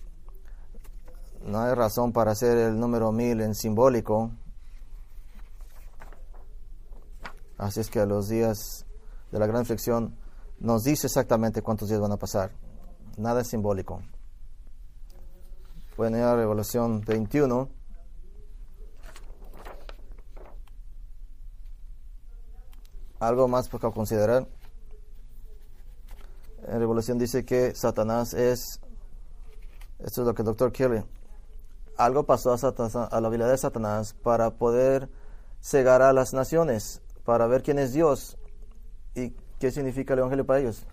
No 1.43 1.59
hay 1.59 1.73
razón 1.73 2.13
para 2.13 2.31
hacer 2.31 2.57
el 2.57 2.79
número 2.79 3.11
mil 3.11 3.41
en 3.41 3.53
simbólico. 3.53 4.31
Así 7.57 7.81
es 7.81 7.89
que 7.89 8.05
los 8.05 8.29
días 8.29 8.85
de 9.31 9.39
la 9.39 9.45
gran 9.45 9.61
inflexión 9.61 10.15
nos 10.59 10.83
dice 10.83 11.07
exactamente 11.07 11.61
cuántos 11.61 11.89
días 11.89 11.99
van 11.99 12.13
a 12.13 12.17
pasar. 12.17 12.51
Nada 13.17 13.41
es 13.41 13.49
simbólico. 13.49 14.01
Pueden 15.97 16.15
ir 16.15 16.23
a 16.23 16.35
Revolución 16.35 17.01
21. 17.01 17.78
Algo 23.19 23.47
más 23.47 23.69
para 23.69 23.91
considerar. 23.91 24.47
En 26.67 26.79
Revolución 26.79 27.17
dice 27.17 27.45
que 27.45 27.73
Satanás 27.75 28.33
es, 28.33 28.79
esto 29.99 30.21
es 30.21 30.27
lo 30.27 30.33
que 30.33 30.41
el 30.41 30.47
doctor 30.47 30.71
quiere, 30.71 31.03
algo 31.97 32.25
pasó 32.25 32.53
a, 32.53 32.57
a 32.57 33.21
la 33.21 33.27
habilidad 33.27 33.49
de 33.49 33.57
Satanás 33.57 34.13
para 34.13 34.51
poder 34.51 35.09
cegar 35.61 36.01
a 36.01 36.13
las 36.13 36.33
naciones, 36.33 37.01
para 37.25 37.47
ver 37.47 37.63
quién 37.63 37.79
es 37.79 37.93
Dios 37.93 38.37
y 39.15 39.31
qué 39.59 39.71
significa 39.71 40.13
el 40.13 40.19
Evangelio 40.19 40.45
para 40.45 40.59
ellos. 40.59 40.85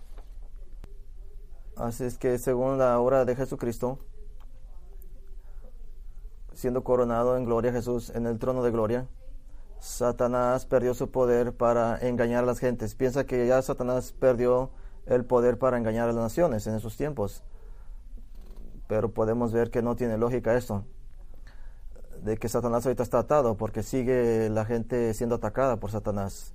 Así 1.75 2.05
es 2.05 2.17
que 2.17 2.39
según 2.39 2.77
la 2.77 2.99
obra 2.99 3.23
de 3.23 3.35
Jesucristo, 3.35 3.99
siendo 6.53 6.83
coronado 6.83 7.37
en 7.37 7.45
gloria 7.45 7.71
Jesús 7.71 8.09
en 8.09 8.25
el 8.25 8.39
trono 8.39 8.63
de 8.63 8.71
gloria, 8.71 9.07
Satanás 9.79 10.65
perdió 10.65 10.93
su 10.93 11.11
poder 11.11 11.53
para 11.55 11.97
engañar 11.99 12.43
a 12.43 12.47
las 12.47 12.59
gentes. 12.59 12.95
Piensa 12.95 13.25
que 13.25 13.47
ya 13.47 13.61
Satanás 13.61 14.13
perdió 14.13 14.71
el 15.05 15.25
poder 15.25 15.57
para 15.57 15.77
engañar 15.77 16.09
a 16.09 16.13
las 16.13 16.21
naciones 16.21 16.67
en 16.67 16.75
esos 16.75 16.97
tiempos. 16.97 17.43
Pero 18.87 19.11
podemos 19.13 19.51
ver 19.51 19.69
que 19.69 19.81
no 19.81 19.95
tiene 19.95 20.17
lógica 20.17 20.55
eso. 20.55 20.83
De 22.23 22.37
que 22.37 22.49
Satanás 22.49 22.85
ahorita 22.85 23.03
está 23.03 23.19
atado 23.19 23.55
porque 23.55 23.83
sigue 23.83 24.49
la 24.49 24.65
gente 24.65 25.13
siendo 25.13 25.35
atacada 25.35 25.77
por 25.77 25.91
Satanás. 25.91 26.53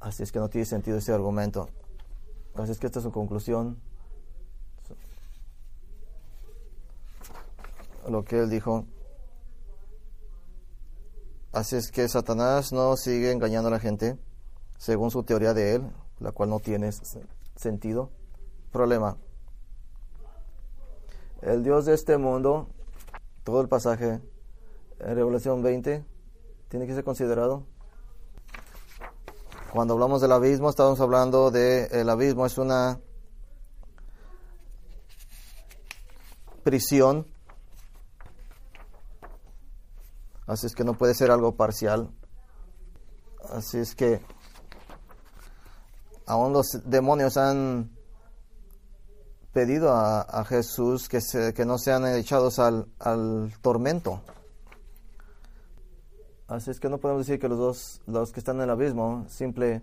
Así 0.00 0.22
es 0.22 0.32
que 0.32 0.38
no 0.38 0.48
tiene 0.48 0.64
sentido 0.64 0.98
ese 0.98 1.12
argumento. 1.12 1.68
Así 2.54 2.72
es 2.72 2.78
que 2.78 2.86
esta 2.86 2.98
es 2.98 3.04
su 3.04 3.12
conclusión. 3.12 3.80
Lo 8.08 8.24
que 8.24 8.40
él 8.40 8.50
dijo. 8.50 8.84
Así 11.52 11.76
es 11.76 11.90
que 11.90 12.08
Satanás 12.08 12.72
no 12.72 12.96
sigue 12.96 13.30
engañando 13.30 13.68
a 13.68 13.72
la 13.72 13.78
gente 13.78 14.16
según 14.78 15.10
su 15.10 15.22
teoría 15.22 15.52
de 15.52 15.74
él, 15.74 15.92
la 16.18 16.32
cual 16.32 16.48
no 16.48 16.60
tiene 16.60 16.90
sentido. 17.56 18.10
Problema. 18.72 19.18
El 21.42 21.62
Dios 21.62 21.84
de 21.84 21.92
este 21.94 22.16
mundo, 22.16 22.68
todo 23.44 23.60
el 23.60 23.68
pasaje 23.68 24.20
en 25.00 25.14
Revelación 25.14 25.62
20, 25.62 26.02
tiene 26.68 26.86
que 26.86 26.94
ser 26.94 27.04
considerado. 27.04 27.64
Cuando 29.72 29.92
hablamos 29.92 30.22
del 30.22 30.32
abismo, 30.32 30.70
estamos 30.70 31.00
hablando 31.00 31.50
de 31.50 31.84
el 31.92 32.08
abismo 32.08 32.46
es 32.46 32.56
una 32.56 32.98
prisión 36.62 37.26
Así 40.52 40.66
es 40.66 40.74
que 40.74 40.84
no 40.84 40.92
puede 40.92 41.14
ser 41.14 41.30
algo 41.30 41.56
parcial. 41.56 42.10
Así 43.48 43.78
es 43.78 43.94
que 43.94 44.20
aún 46.26 46.52
los 46.52 46.66
demonios 46.84 47.38
han 47.38 47.90
pedido 49.54 49.92
a, 49.94 50.44
Jesús 50.44 51.08
que, 51.08 51.22
se, 51.22 51.54
que 51.54 51.64
no 51.64 51.78
sean 51.78 52.06
echados 52.06 52.58
al, 52.58 52.86
al, 52.98 53.54
tormento. 53.62 54.20
Así 56.48 56.70
es 56.70 56.78
que 56.78 56.90
no 56.90 56.98
podemos 56.98 57.26
decir 57.26 57.40
que 57.40 57.48
los 57.48 57.58
dos, 57.58 58.02
los 58.06 58.30
que 58.30 58.40
están 58.40 58.56
en 58.56 58.64
el 58.64 58.70
abismo, 58.70 59.24
simple 59.30 59.82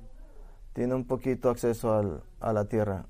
tienen 0.73 0.97
un 0.97 1.07
poquito 1.07 1.49
acceso 1.49 1.95
al, 1.95 2.21
a 2.39 2.53
la 2.53 2.65
tierra, 2.65 3.07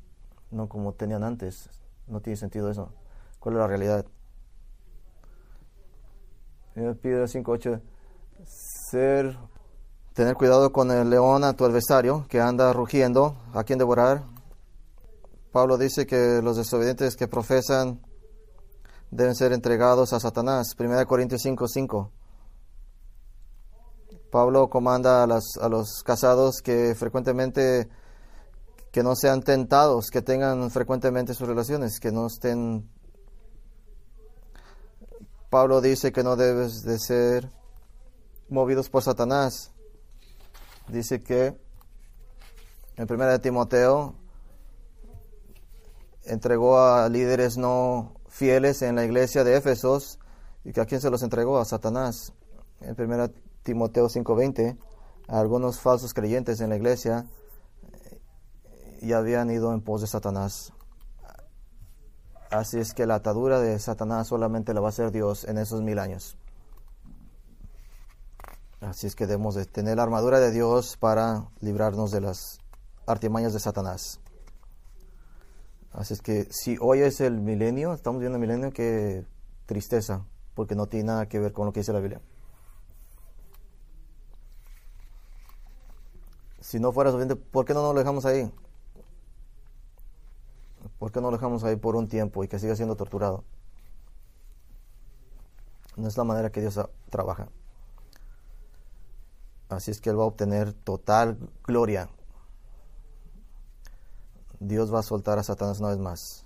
no 0.49 0.69
como 0.69 0.93
tenían 0.93 1.25
antes. 1.25 1.69
No 2.07 2.21
tiene 2.21 2.37
sentido 2.37 2.71
eso. 2.71 2.93
¿Cuál 3.39 3.55
es 3.55 3.59
la 3.59 3.67
realidad? 3.67 4.05
Piedra 7.01 7.25
5.8. 7.25 7.81
Ser, 8.45 9.37
tener 10.13 10.35
cuidado 10.35 10.71
con 10.71 10.91
el 10.91 11.09
león 11.09 11.43
a 11.43 11.53
tu 11.53 11.65
adversario 11.65 12.25
que 12.29 12.39
anda 12.39 12.71
rugiendo, 12.71 13.37
a 13.53 13.63
quien 13.63 13.79
devorar. 13.79 14.23
Pablo 15.51 15.77
dice 15.77 16.05
que 16.05 16.41
los 16.41 16.57
desobedientes 16.57 17.15
que 17.15 17.27
profesan 17.27 18.01
deben 19.11 19.35
ser 19.35 19.51
entregados 19.51 20.13
a 20.13 20.19
Satanás. 20.19 20.73
1 20.79 21.05
Corintios 21.05 21.43
5.5. 21.43 22.09
Pablo 24.31 24.69
comanda 24.69 25.23
a, 25.23 25.27
las, 25.27 25.57
a 25.59 25.67
los 25.67 26.01
casados 26.03 26.61
que 26.61 26.95
frecuentemente 26.95 27.89
que 28.91 29.03
no 29.03 29.15
sean 29.15 29.41
tentados, 29.41 30.09
que 30.11 30.21
tengan 30.21 30.71
frecuentemente 30.71 31.33
sus 31.33 31.47
relaciones, 31.47 31.99
que 31.99 32.11
no 32.11 32.27
estén 32.27 32.89
Pablo 35.49 35.81
dice 35.81 36.11
que 36.11 36.23
no 36.23 36.35
debes 36.35 36.83
de 36.83 36.99
ser 36.99 37.51
movidos 38.49 38.89
por 38.89 39.01
Satanás. 39.01 39.71
Dice 40.87 41.23
que 41.23 41.57
en 42.95 43.11
1 43.11 43.41
Timoteo 43.41 44.13
entregó 46.23 46.79
a 46.79 47.09
líderes 47.09 47.57
no 47.57 48.13
fieles 48.27 48.83
en 48.83 48.95
la 48.95 49.05
iglesia 49.05 49.43
de 49.43 49.57
Éfesos 49.57 50.19
y 50.63 50.71
que 50.71 50.81
a 50.81 50.85
quién 50.85 51.01
se 51.01 51.09
los 51.09 51.23
entregó 51.23 51.57
a 51.57 51.65
Satanás. 51.65 52.33
En 52.81 52.95
1 52.95 53.31
Timoteo 53.63 54.07
5:20 54.07 54.77
algunos 55.27 55.79
falsos 55.79 56.13
creyentes 56.13 56.61
en 56.61 56.69
la 56.69 56.75
iglesia 56.75 57.25
ya 59.01 59.17
habían 59.17 59.49
ido 59.49 59.73
en 59.73 59.81
pos 59.81 60.01
de 60.01 60.07
Satanás. 60.07 60.73
Así 62.49 62.79
es 62.79 62.93
que 62.93 63.05
la 63.05 63.15
atadura 63.15 63.59
de 63.59 63.77
Satanás 63.77 64.27
solamente 64.27 64.73
la 64.73 64.81
va 64.81 64.87
a 64.87 64.89
hacer 64.89 65.11
Dios 65.11 65.43
en 65.43 65.57
esos 65.59 65.81
mil 65.81 65.99
años. 65.99 66.35
Así 68.81 69.07
es 69.07 69.15
que 69.15 69.27
debemos 69.27 69.55
de 69.55 69.65
tener 69.65 69.97
la 69.97 70.03
armadura 70.03 70.39
de 70.39 70.51
Dios 70.51 70.97
para 70.97 71.49
librarnos 71.59 72.11
de 72.11 72.21
las 72.21 72.59
artimañas 73.05 73.53
de 73.53 73.59
Satanás. 73.59 74.19
Así 75.91 76.13
es 76.13 76.21
que 76.21 76.47
si 76.49 76.77
hoy 76.79 77.01
es 77.01 77.19
el 77.19 77.39
milenio, 77.39 77.93
estamos 77.93 78.19
viendo 78.19 78.37
el 78.37 78.41
milenio, 78.41 78.71
qué 78.71 79.25
tristeza, 79.65 80.25
porque 80.55 80.75
no 80.75 80.87
tiene 80.87 81.07
nada 81.07 81.27
que 81.27 81.39
ver 81.39 81.51
con 81.51 81.65
lo 81.65 81.73
que 81.73 81.81
dice 81.81 81.93
la 81.93 81.99
Biblia. 81.99 82.21
Si 86.61 86.79
no 86.79 86.91
fuera 86.91 87.11
suficiente, 87.11 87.35
¿por 87.35 87.65
qué 87.65 87.73
no 87.73 87.81
nos 87.81 87.93
lo 87.93 87.99
dejamos 87.99 88.25
ahí? 88.25 88.51
¿Por 90.97 91.11
qué 91.11 91.21
no 91.21 91.29
lo 91.29 91.37
dejamos 91.37 91.63
ahí 91.63 91.75
por 91.75 91.95
un 91.95 92.07
tiempo 92.07 92.43
y 92.43 92.47
que 92.47 92.59
siga 92.59 92.75
siendo 92.75 92.95
torturado? 92.95 93.43
No 95.95 96.07
es 96.07 96.17
la 96.17 96.23
manera 96.23 96.49
que 96.49 96.61
Dios 96.61 96.79
trabaja. 97.09 97.49
Así 99.69 99.91
es 99.91 100.01
que 100.01 100.09
Él 100.09 100.19
va 100.19 100.23
a 100.23 100.27
obtener 100.27 100.73
total 100.73 101.37
gloria. 101.63 102.09
Dios 104.59 104.93
va 104.93 104.99
a 104.99 105.03
soltar 105.03 105.39
a 105.39 105.43
Satanás 105.43 105.79
una 105.79 105.89
vez 105.89 105.99
más. 105.99 106.45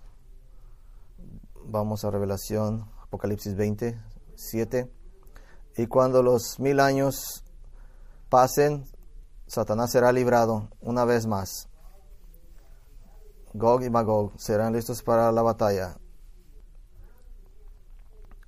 Vamos 1.66 2.04
a 2.04 2.12
Revelación, 2.12 2.90
Apocalipsis 3.02 3.56
20, 3.56 4.00
7. 4.36 4.92
Y 5.78 5.88
cuando 5.88 6.22
los 6.22 6.60
mil 6.60 6.80
años 6.80 7.44
pasen, 8.30 8.86
Satanás 9.48 9.92
será 9.92 10.12
librado 10.12 10.70
una 10.82 11.06
vez 11.06 11.26
más. 11.26 11.70
Gog 13.54 13.84
y 13.84 13.90
Magog 13.90 14.34
serán 14.38 14.74
listos 14.74 15.04
para 15.04 15.32
la 15.32 15.42
batalla. 15.42 15.98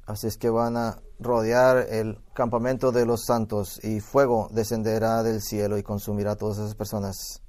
Así 0.06 0.28
es 0.28 0.38
que 0.38 0.50
van 0.50 0.78
a 0.78 1.00
rodear 1.20 1.78
el 1.90 2.22
campamento 2.34 2.92
de 2.92 3.06
los 3.06 3.26
santos 3.26 3.84
y 3.84 4.00
fuego 4.02 4.50
descenderá 4.52 5.24
del 5.24 5.42
cielo 5.42 5.78
y 5.78 5.84
consumirá 5.84 6.32
a 6.32 6.36
todas 6.36 6.58
esas 6.58 6.76
personas. 6.76 7.42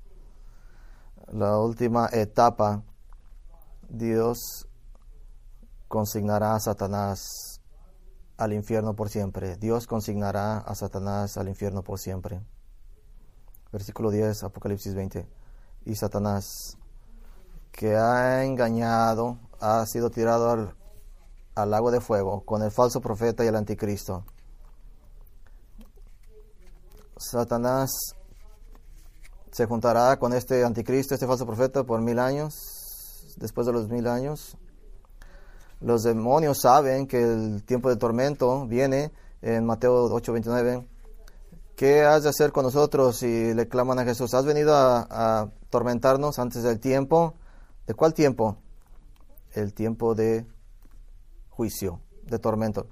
La 1.33 1.59
última 1.59 2.09
etapa, 2.13 2.83
Dios 3.89 4.69
consignará 5.89 6.55
a 6.55 6.61
Satanás 6.61 7.61
al 8.37 8.53
infierno 8.53 8.95
por 8.95 9.09
siempre. 9.09 9.57
Dios 9.57 9.87
consignará 9.87 10.59
a 10.59 10.75
Satanás 10.75 11.37
al 11.37 11.49
infierno 11.49 11.83
por 11.83 11.99
siempre. 11.99 12.41
Versículo 13.73 14.11
10, 14.11 14.45
Apocalipsis 14.45 14.95
20. 14.95 15.27
Y 15.85 15.95
Satanás 15.97 16.79
que 17.77 17.95
ha 17.95 18.43
engañado, 18.43 19.39
ha 19.61 19.85
sido 19.85 20.09
tirado 20.09 20.51
al, 21.55 21.71
lago 21.71 21.91
de 21.91 22.01
fuego 22.01 22.41
con 22.41 22.63
el 22.63 22.71
falso 22.71 23.01
profeta 23.01 23.45
y 23.45 23.49
el 23.49 23.55
anticristo. 23.55 24.25
Satanás 27.19 27.91
se 29.53 29.67
juntará 29.67 30.19
con 30.19 30.33
este 30.33 30.65
anticristo, 30.65 31.15
este 31.15 31.27
falso 31.27 31.47
profeta, 31.47 31.85
por 31.85 32.01
mil 32.01 32.19
años, 32.19 32.55
después 33.37 33.67
de 33.67 33.75
los 33.75 33.89
mil 33.89 34.07
años. 34.07 34.57
Los 35.81 36.03
demonios 36.03 36.61
saben 36.63 37.07
que 37.07 37.23
el 37.23 37.63
tiempo 37.65 37.91
de 37.91 37.97
tormento 37.97 38.67
viene 38.67 39.13
en 39.43 39.67
Mateo 39.67 40.09
8:29. 40.09 40.87
¿Qué 41.75 42.05
has 42.05 42.23
de 42.23 42.31
hacer 42.31 42.53
con 42.53 42.65
nosotros? 42.65 43.23
Y 43.23 43.53
le 43.53 43.69
claman 43.69 43.99
a 43.99 44.05
Jesús, 44.05 44.33
¿has 44.33 44.47
venido 44.47 44.75
a, 44.75 45.07
a 45.11 45.41
atormentarnos 45.43 46.39
antes 46.39 46.63
del 46.63 46.81
tiempo? 46.81 47.35
¿De 47.87 47.95
cuál 47.95 48.15
tiempo? 48.15 48.57
El 49.53 49.73
tiempo 49.73 50.15
de 50.15 50.47
juicio, 51.51 52.01
de 52.25 52.39
tormento. 52.39 52.89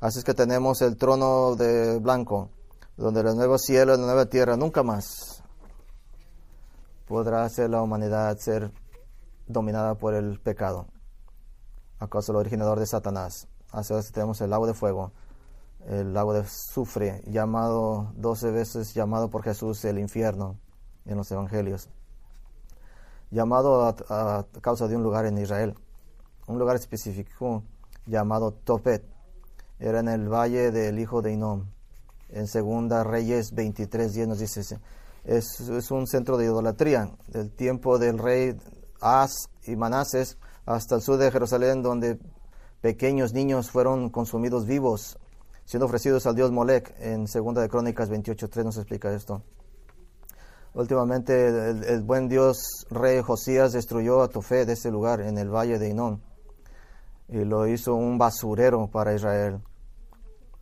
Así 0.00 0.18
es 0.18 0.24
que 0.24 0.34
tenemos 0.34 0.80
el 0.80 0.96
trono 0.96 1.54
de 1.56 1.98
blanco, 1.98 2.50
donde 2.96 3.20
el 3.20 3.36
nuevo 3.36 3.58
cielo 3.58 3.96
la 3.96 4.06
nueva 4.06 4.26
tierra 4.26 4.56
nunca 4.56 4.82
más 4.82 5.42
podrá 7.06 7.48
ser 7.48 7.70
la 7.70 7.82
humanidad 7.82 8.36
ser 8.38 8.72
dominada 9.46 9.96
por 9.96 10.14
el 10.14 10.40
pecado, 10.40 10.86
a 11.98 12.08
causa 12.08 12.32
del 12.32 12.40
originador 12.40 12.78
de 12.78 12.86
Satanás. 12.86 13.48
Así 13.72 13.92
es 13.94 14.06
que 14.06 14.12
tenemos 14.12 14.40
el 14.40 14.50
lago 14.50 14.66
de 14.66 14.74
fuego, 14.74 15.12
el 15.86 16.14
lago 16.14 16.32
de 16.32 16.46
sufre, 16.46 17.20
llamado 17.26 18.12
doce 18.16 18.50
veces 18.52 18.94
llamado 18.94 19.28
por 19.28 19.42
Jesús 19.42 19.84
el 19.84 19.98
infierno 19.98 20.56
en 21.04 21.16
los 21.16 21.30
evangelios, 21.32 21.90
llamado 23.30 23.84
a, 23.84 24.46
causa 24.60 24.88
de 24.88 24.96
un 24.96 25.02
lugar 25.02 25.26
en 25.26 25.38
Israel, 25.38 25.74
un 26.46 26.58
lugar 26.58 26.76
específico 26.76 27.62
llamado 28.06 28.52
Topet, 28.52 29.04
era 29.78 30.00
en 30.00 30.08
el 30.08 30.28
valle 30.28 30.70
del 30.70 30.98
hijo 30.98 31.22
de 31.22 31.32
Inom. 31.32 31.66
En 32.28 32.46
Segunda 32.46 33.02
Reyes 33.02 33.54
23.10 33.54 34.26
nos 34.26 34.38
dice, 34.38 34.60
es, 35.24 35.60
es, 35.60 35.90
un 35.90 36.06
centro 36.06 36.36
de 36.36 36.44
idolatría 36.44 37.10
del 37.28 37.50
tiempo 37.50 37.98
del 37.98 38.18
rey 38.18 38.56
As 39.00 39.48
y 39.64 39.74
Manases 39.76 40.38
hasta 40.66 40.96
el 40.96 41.02
sur 41.02 41.16
de 41.16 41.30
Jerusalén, 41.30 41.82
donde 41.82 42.18
pequeños 42.80 43.32
niños 43.32 43.70
fueron 43.70 44.10
consumidos 44.10 44.66
vivos, 44.66 45.18
siendo 45.64 45.86
ofrecidos 45.86 46.26
al 46.26 46.34
dios 46.34 46.52
Molec. 46.52 46.94
En 47.00 47.26
Segunda 47.26 47.62
de 47.62 47.68
Crónicas 47.68 48.10
28.3 48.10 48.64
nos 48.64 48.76
explica 48.76 49.12
esto. 49.12 49.42
Últimamente 50.72 51.48
el, 51.48 52.02
buen 52.02 52.28
dios 52.28 52.86
rey 52.90 53.22
Josías 53.22 53.72
destruyó 53.72 54.22
a 54.22 54.28
Tofé 54.28 54.64
de 54.66 54.74
ese 54.74 54.90
lugar 54.90 55.20
en 55.20 55.36
el 55.36 55.50
valle 55.50 55.78
de 55.78 55.88
Inom 55.88 56.20
y 57.28 57.44
lo 57.44 57.66
hizo 57.66 57.94
un 57.94 58.18
basurero 58.18 58.88
para 58.88 59.14
Israel 59.14 59.60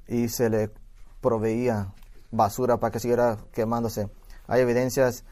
y 0.06 0.28
se 0.28 0.48
le 0.48 0.70
proveía 1.20 1.92
basura 2.30 2.78
para 2.78 2.90
que 2.90 3.00
siguiera 3.00 3.36
quemándose. 3.52 4.08
Hay 4.46 4.62
evidencias 4.62 5.24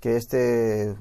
que 0.00 0.16
este 0.16 0.96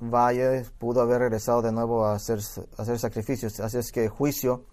valle 0.00 0.64
pudo 0.78 1.00
haber 1.02 1.20
regresado 1.20 1.62
de 1.62 1.70
nuevo 1.70 2.04
a 2.04 2.14
hacer, 2.14 2.40
a 2.76 2.82
hacer 2.82 2.98
sacrificios. 2.98 3.60
Así 3.60 3.78
es 3.78 3.92
que 3.92 4.08
juicio, 4.08 4.64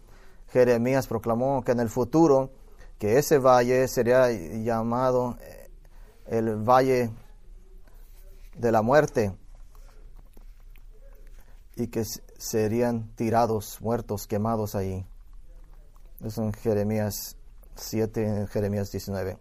Jeremías 0.47 1.05
proclamó 1.05 1.63
que 1.63 1.73
en 1.73 1.79
el 1.79 1.89
futuro, 1.89 2.49
que 2.97 3.19
ese 3.19 3.37
valle 3.37 3.87
sería 3.87 4.31
llamado 4.31 5.37
el 6.29 6.55
valle 6.57 7.11
de 8.55 8.71
la 8.71 8.81
muerte 8.81 9.35
y 11.75 11.87
que 11.87 12.03
serían 12.37 13.15
tirados, 13.15 13.81
muertos, 13.81 14.27
quemados 14.27 14.75
ahí. 14.75 15.05
Eso 16.23 16.43
en 16.43 16.53
Jeremías 16.53 17.37
7, 17.75 18.41
en 18.41 18.47
Jeremías 18.47 18.91
19. 18.91 19.37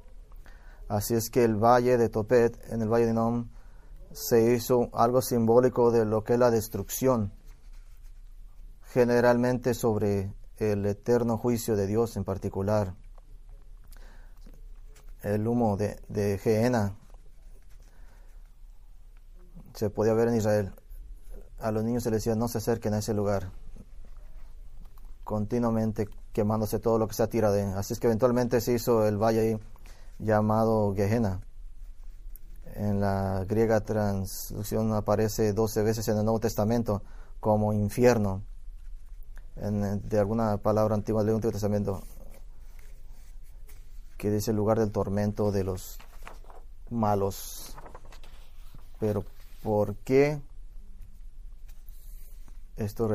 Así 0.89 1.15
es 1.15 1.29
que 1.29 1.45
el 1.45 1.57
valle 1.57 1.99
de 1.99 2.09
Topet, 2.09 2.59
en 2.73 2.81
el 2.81 2.89
valle 2.89 3.07
de 3.07 3.13
Nom, 3.13 3.51
se 4.13 4.55
hizo 4.55 4.89
algo 4.95 5.21
simbólico 5.21 5.91
de 5.91 6.07
lo 6.07 6.25
que 6.25 6.35
es 6.35 6.39
la 6.39 6.51
destrucción, 6.51 7.33
generalmente 8.85 9.75
sobre 9.75 10.33
el 10.57 10.87
eterno 10.87 11.37
juicio 11.37 11.77
de 11.77 11.87
Dios 11.87 12.17
en 12.17 12.25
particular. 12.25 12.95
El 15.23 15.47
humo 15.47 15.77
de, 15.77 15.99
de 16.09 16.39
Gehenna 16.39 16.95
se 19.75 19.91
podía 19.91 20.15
ver 20.15 20.29
en 20.29 20.37
Israel. 20.37 20.73
A 21.61 21.71
los 21.71 21.85
niños 21.85 22.03
se 22.03 22.11
les 22.11 22.25
decía 22.25 22.37
no 22.37 22.49
se 22.49 22.59
acerquen 22.59 22.95
a 22.95 22.99
ese 22.99 23.15
lugar, 23.15 23.51
continuamente 25.25 26.09
quemándose 26.33 26.79
todo 26.79 26.99
lo 26.99 27.09
que 27.09 27.15
se 27.15 27.27
tira 27.29 27.51
de. 27.51 27.63
Así 27.63 27.93
es 27.93 28.01
que 28.01 28.07
eventualmente 28.07 28.61
se 28.61 28.73
hizo 28.73 29.07
el 29.07 29.19
valle 29.19 29.41
ahí 29.41 29.61
llamado 30.19 30.95
Gehenna. 30.95 31.41
En 32.75 33.01
la 33.01 33.45
griega 33.49 33.81
traducción 33.81 34.93
aparece 34.95 35.53
12 35.53 35.83
veces 35.83 36.07
en 36.09 36.19
el 36.19 36.25
Nuevo 36.25 36.41
Testamento 36.41 37.03
como 37.41 37.73
infierno. 37.73 38.43
En, 39.57 40.09
de 40.09 40.19
alguna 40.19 40.59
palabra 40.59 40.95
antigua 40.95 41.25
del 41.25 41.35
Antiguo 41.35 41.53
Testamento 41.53 42.03
que 44.19 44.31
dice 44.31 44.51
el 44.51 44.59
lugar 44.59 44.79
del 44.79 44.93
tormento 44.93 45.51
de 45.51 45.65
los 45.65 45.99
malos. 46.91 47.75
Pero 49.01 49.25
¿por 49.63 49.95
qué 49.97 50.43
esto 52.77 53.09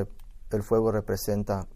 el 0.49 0.63
fuego 0.63 0.91
representa 0.91 1.67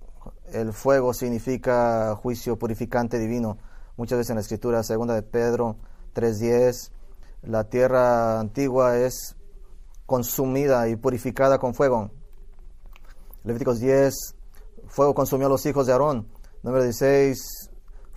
el 0.52 0.74
fuego 0.74 1.14
significa 1.14 2.16
juicio 2.16 2.58
purificante 2.58 3.20
divino. 3.20 3.58
Muchas 3.96 4.18
veces 4.18 4.32
en 4.32 4.36
la 4.36 4.42
escritura, 4.42 4.84
segunda 4.84 5.16
de 5.16 5.24
Pedro 5.24 5.78
3.10, 6.16 6.92
la 7.44 7.66
tierra 7.66 8.40
antigua 8.40 8.98
es 8.98 9.36
consumida 10.06 10.88
y 10.88 10.96
purificada 10.96 11.58
con 11.60 11.74
fuego. 11.74 12.12
Levíticos 13.44 13.80
10, 13.80 14.14
fuego 14.88 15.14
consumió 15.14 15.48
a 15.48 15.50
los 15.50 15.66
hijos 15.66 15.88
de 15.88 15.94
Aarón. 15.94 16.28
Número 16.64 16.84
16, 16.84 17.67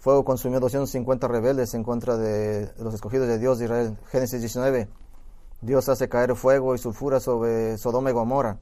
fuego 0.00 0.24
consumió 0.24 0.56
a 0.56 0.60
250 0.60 1.28
rebeldes 1.28 1.74
en 1.74 1.84
contra 1.84 2.16
de 2.16 2.70
los 2.78 2.94
escogidos 2.94 3.28
de 3.28 3.38
Dios 3.38 3.58
de 3.58 3.66
Israel. 3.66 3.98
Génesis 4.10 4.40
19, 4.40 4.88
Dios 5.60 5.88
hace 5.90 6.08
caer 6.08 6.34
fuego 6.34 6.74
y 6.74 6.78
sulfura 6.78 7.20
sobre 7.20 7.76
Sodoma 7.76 8.10
y 8.10 8.14
Gomorra 8.14 8.58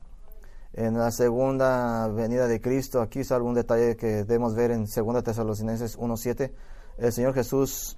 en 0.72 0.98
la 0.98 1.12
segunda 1.12 2.08
venida 2.08 2.48
de 2.48 2.60
Cristo. 2.60 3.00
Aquí 3.00 3.20
es 3.20 3.30
algún 3.30 3.54
detalle 3.54 3.96
que 3.96 4.24
debemos 4.24 4.56
ver 4.56 4.72
en 4.72 4.86
2 4.86 5.22
Tesalonicenses 5.22 5.96
1.7. 5.96 6.52
El 6.98 7.12
Señor 7.12 7.34
Jesús 7.34 7.96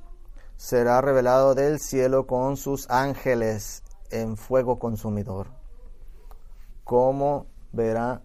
será 0.57 1.01
revelado 1.01 1.55
del 1.55 1.81
cielo 1.81 2.27
con 2.27 2.59
sus 2.59 2.91
ángeles 2.91 3.83
en 4.11 4.37
fuego 4.37 4.79
consumidor. 4.79 5.49
¿Cómo 6.85 7.47
verá 7.73 8.23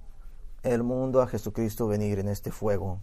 el 0.63 0.83
mundo 0.83 1.21
a 1.21 1.27
Jesucristo 1.27 1.87
venir 1.87 2.19
en 2.19 2.27
este 2.27 2.51
fuego? 2.51 2.99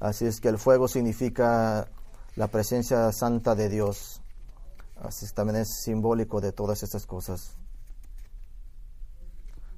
Así 0.00 0.26
es 0.26 0.40
que 0.40 0.48
el 0.48 0.58
fuego 0.58 0.86
significa 0.86 1.88
la 2.36 2.46
presencia 2.48 3.10
santa 3.12 3.54
de 3.54 3.68
Dios. 3.68 4.22
Así 4.96 5.26
también 5.34 5.56
es 5.56 5.80
simbólico 5.82 6.40
de 6.40 6.52
todas 6.52 6.82
estas 6.82 7.06
cosas. 7.06 7.56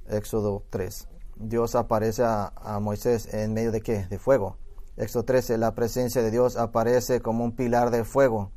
Éxodo 0.08 0.62
3. 0.70 1.08
Dios 1.36 1.74
aparece 1.74 2.22
a, 2.24 2.78
Moisés 2.80 3.32
en 3.32 3.54
medio 3.54 3.72
de 3.72 3.80
qué? 3.80 4.06
De 4.06 4.18
fuego. 4.18 4.58
Éxodo 4.96 5.24
13, 5.24 5.56
la 5.56 5.74
presencia 5.74 6.22
de 6.22 6.30
Dios 6.30 6.56
aparece 6.56 7.22
como 7.22 7.44
un 7.44 7.56
pilar 7.56 7.90
de 7.90 8.04
fuego. 8.04 8.52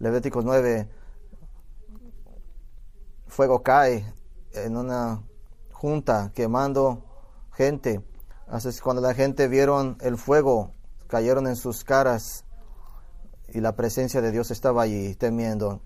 Levíticos 0.00 0.44
9, 0.44 0.88
fuego 3.26 3.62
cae 3.62 4.12
en 4.52 4.76
una 4.76 5.22
junta 5.72 6.32
quemando 6.34 7.04
gente. 7.52 8.04
Así 8.48 8.68
es 8.68 8.80
cuando 8.80 9.02
la 9.02 9.14
gente 9.14 9.46
vieron 9.46 9.96
el 10.00 10.16
fuego, 10.16 10.72
cayeron 11.08 11.46
en 11.46 11.56
sus 11.56 11.82
caras 11.82 12.44
y 13.48 13.60
la 13.60 13.74
presencia 13.74 14.20
de 14.20 14.30
Dios 14.30 14.50
estaba 14.50 14.82
allí 14.82 15.14
temiendo. 15.14 15.80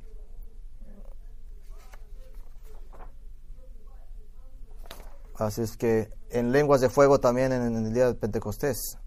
Así 5.37 5.63
es 5.63 5.77
que 5.77 6.13
en 6.31 6.53
lenguas 6.53 6.81
de 6.81 6.89
fuego 6.89 7.21
también 7.21 7.53
en, 7.53 7.75
el 7.75 7.95
día 7.95 8.07
de 8.07 8.15
Pentecostés. 8.15 8.99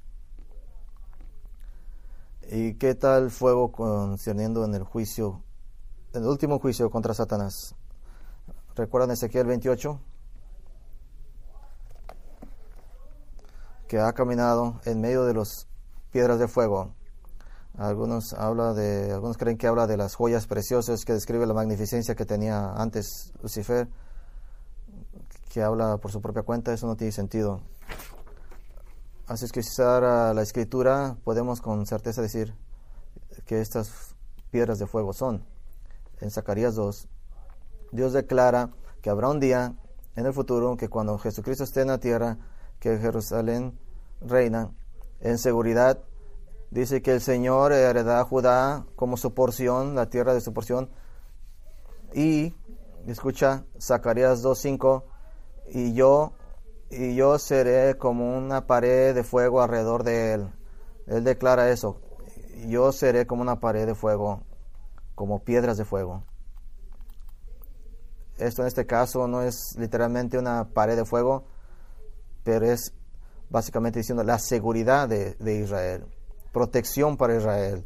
¿Y 2.50 2.76
qué 2.76 2.96
tal 2.96 3.32
fuego 3.32 3.72
concerniendo 3.72 4.64
en 4.66 4.76
el 4.76 4.84
juicio, 4.84 5.44
en 6.14 6.24
el 6.24 6.30
último 6.30 6.60
juicio 6.60 6.90
contra 6.90 7.14
Satanás? 7.14 7.76
¿Recuerdan 8.76 9.12
Ezequiel 9.12 9.48
28? 9.48 10.00
Que 13.88 14.00
ha 14.00 14.14
caminado 14.14 14.80
en 14.86 15.02
medio 15.02 15.26
de 15.26 15.34
las 15.34 15.68
piedras 16.16 16.40
de 16.40 16.48
fuego. 16.48 16.94
Algunos 17.78 18.32
habla 18.32 18.74
de, 18.74 19.12
algunos 19.12 19.36
creen 19.36 19.58
que 19.58 19.68
habla 19.68 19.86
de 19.86 19.98
las 19.98 20.16
joyas 20.16 20.48
preciosas 20.48 21.04
que 21.04 21.12
describe 21.12 21.46
la 21.46 21.54
magnificencia 21.54 22.16
que 22.16 22.26
tenía 22.26 22.72
antes 22.72 23.34
Lucifer 23.44 23.90
que 25.52 25.62
habla 25.62 25.98
por 25.98 26.14
su 26.14 26.22
propia 26.22 26.44
cuenta, 26.44 26.72
eso 26.72 26.88
no 26.88 26.96
tiene 26.96 27.12
sentido. 27.12 27.60
Así 29.28 29.44
es 29.44 29.52
que 29.52 29.60
usar 29.60 30.34
la 30.34 30.42
escritura, 30.42 31.18
podemos 31.26 31.60
con 31.60 31.86
certeza 31.86 32.22
decir 32.22 32.56
que 33.46 33.60
estas 33.60 34.16
piedras 34.52 34.80
de 34.80 34.88
fuego 34.88 35.12
son. 35.12 35.44
En 36.22 36.32
Zacarías 36.32 36.76
2, 36.76 37.10
Dios 37.92 38.14
declara 38.14 38.70
que 39.02 39.10
habrá 39.10 39.28
un 39.28 39.42
día 39.42 39.76
en 40.16 40.26
el 40.26 40.34
futuro 40.34 40.78
que 40.78 40.88
cuando 40.88 41.18
Jesucristo 41.18 41.66
esté 41.66 41.82
en 41.82 41.90
la 41.90 41.98
tierra, 41.98 42.38
que 42.80 43.00
Jerusalén 43.00 43.78
reina 44.22 44.72
en 45.26 45.40
seguridad, 45.40 46.04
dice 46.70 47.02
que 47.02 47.12
el 47.12 47.20
Señor 47.20 47.74
heredará 47.74 48.20
a 48.20 48.26
Judá 48.26 48.86
como 48.96 49.18
su 49.18 49.34
porción, 49.34 49.96
la 49.96 50.08
tierra 50.08 50.36
de 50.36 50.42
su 50.42 50.54
porción, 50.54 50.92
y 52.14 52.56
escucha 53.08 53.66
Zacarías 53.82 54.44
2.5, 54.44 55.04
y 55.74 55.94
yo, 55.94 56.34
y 56.92 57.16
yo 57.16 57.40
seré 57.40 57.98
como 57.98 58.38
una 58.38 58.68
pared 58.68 59.16
de 59.16 59.24
fuego 59.24 59.64
alrededor 59.64 60.04
de 60.04 60.34
él. 60.34 60.54
Él 61.08 61.24
declara 61.24 61.72
eso, 61.72 62.02
yo 62.68 62.92
seré 62.92 63.26
como 63.26 63.42
una 63.42 63.60
pared 63.60 63.88
de 63.88 63.96
fuego, 63.96 64.44
como 65.16 65.44
piedras 65.44 65.78
de 65.78 65.86
fuego. 65.86 66.24
Esto 68.38 68.62
en 68.62 68.68
este 68.68 68.86
caso 68.86 69.28
no 69.28 69.42
es 69.42 69.76
literalmente 69.76 70.38
una 70.38 70.70
pared 70.70 70.96
de 70.96 71.06
fuego, 71.06 71.46
pero 72.44 72.68
es 72.68 72.94
básicamente 73.50 74.00
diciendo 74.00 74.24
la 74.24 74.40
seguridad 74.40 75.08
de, 75.08 75.36
de 75.36 75.56
Israel, 75.56 76.06
protección 76.52 77.18
para 77.18 77.36
Israel. 77.36 77.86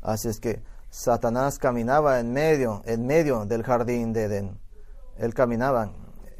Así 0.00 0.28
es 0.28 0.40
que 0.40 0.62
Satanás 0.90 1.58
caminaba 1.58 2.20
en 2.20 2.32
medio, 2.32 2.82
en 2.84 3.06
medio 3.06 3.46
del 3.46 3.62
jardín 3.62 4.12
de 4.12 4.24
Edén. 4.24 4.60
Él 5.16 5.34
caminaba 5.34 5.92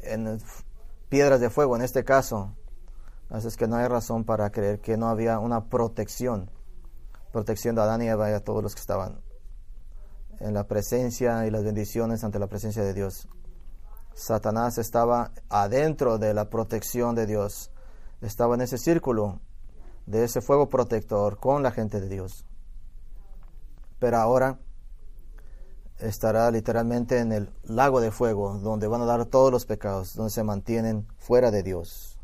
en 0.03 0.39
piedras 1.09 1.41
de 1.41 1.49
fuego 1.49 1.75
en 1.75 1.81
este 1.81 2.03
caso. 2.03 2.55
Así 3.29 3.47
es 3.47 3.57
que 3.57 3.67
no 3.67 3.75
hay 3.75 3.87
razón 3.87 4.23
para 4.23 4.51
creer 4.51 4.79
que 4.79 4.97
no 4.97 5.09
había 5.09 5.39
una 5.39 5.65
protección, 5.65 6.51
protección 7.31 7.75
de 7.75 7.81
Adán 7.81 8.01
y 8.01 8.07
Eva 8.07 8.29
y 8.29 8.33
a 8.33 8.43
todos 8.43 8.61
los 8.63 8.75
que 8.75 8.81
estaban 8.81 9.19
en 10.39 10.53
la 10.53 10.67
presencia 10.67 11.45
y 11.45 11.51
las 11.51 11.63
bendiciones 11.63 12.23
ante 12.23 12.39
la 12.39 12.47
presencia 12.47 12.83
de 12.83 12.93
Dios. 12.93 13.27
Satanás 14.15 14.77
estaba 14.77 15.31
adentro 15.49 16.17
de 16.17 16.33
la 16.33 16.49
protección 16.49 17.15
de 17.15 17.25
Dios, 17.25 17.69
estaba 18.21 18.55
en 18.55 18.61
ese 18.61 18.77
círculo 18.77 19.41
de 20.05 20.23
ese 20.23 20.39
fuego 20.39 20.69
protector 20.69 21.37
con 21.37 21.63
la 21.63 21.71
gente 21.71 21.99
de 21.99 22.07
Dios. 22.07 22.45
Pero 23.99 24.17
ahora 24.17 24.57
estará 25.99 26.49
literalmente 26.49 27.19
en 27.19 27.33
el 27.33 27.49
lago 27.63 27.99
de 27.99 28.11
fuego, 28.11 28.57
donde 28.57 28.87
van 28.87 29.01
a 29.01 29.05
dar 29.05 29.25
todos 29.25 29.51
los 29.51 29.65
pecados, 29.65 30.15
donde 30.15 30.31
se 30.31 30.43
mantienen 30.43 31.05
fuera 31.17 31.51
de 31.51 31.61
Dios. 31.61 32.17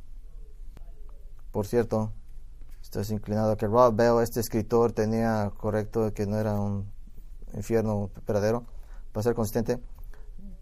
Por 1.52 1.68
cierto, 1.68 2.14
estás 2.82 3.12
inclinado 3.12 3.52
a 3.52 3.58
que 3.58 3.68
Rob 3.68 3.94
Bell, 3.94 4.24
este 4.24 4.40
escritor, 4.40 4.94
tenía 4.94 5.52
correcto 5.58 6.14
que 6.14 6.26
no 6.26 6.38
era 6.38 6.54
un 6.54 6.90
infierno 7.54 8.12
verdadero, 8.26 8.64
para 9.12 9.24
ser 9.24 9.36
consistente, 9.36 9.82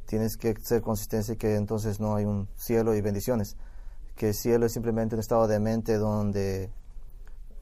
tienes 0.10 0.38
que 0.38 0.56
ser 0.64 0.82
consistente 0.82 1.38
que 1.38 1.56
entonces 1.56 2.00
no 2.00 2.16
hay 2.16 2.26
un 2.26 2.50
cielo 2.56 2.96
y 2.96 3.02
bendiciones. 3.02 3.56
Que 4.16 4.30
el 4.30 4.34
cielo 4.34 4.66
es 4.66 4.74
simplemente 4.74 5.14
un 5.14 5.20
estado 5.20 5.48
de 5.48 5.60
mente 5.60 5.98
donde 5.98 6.72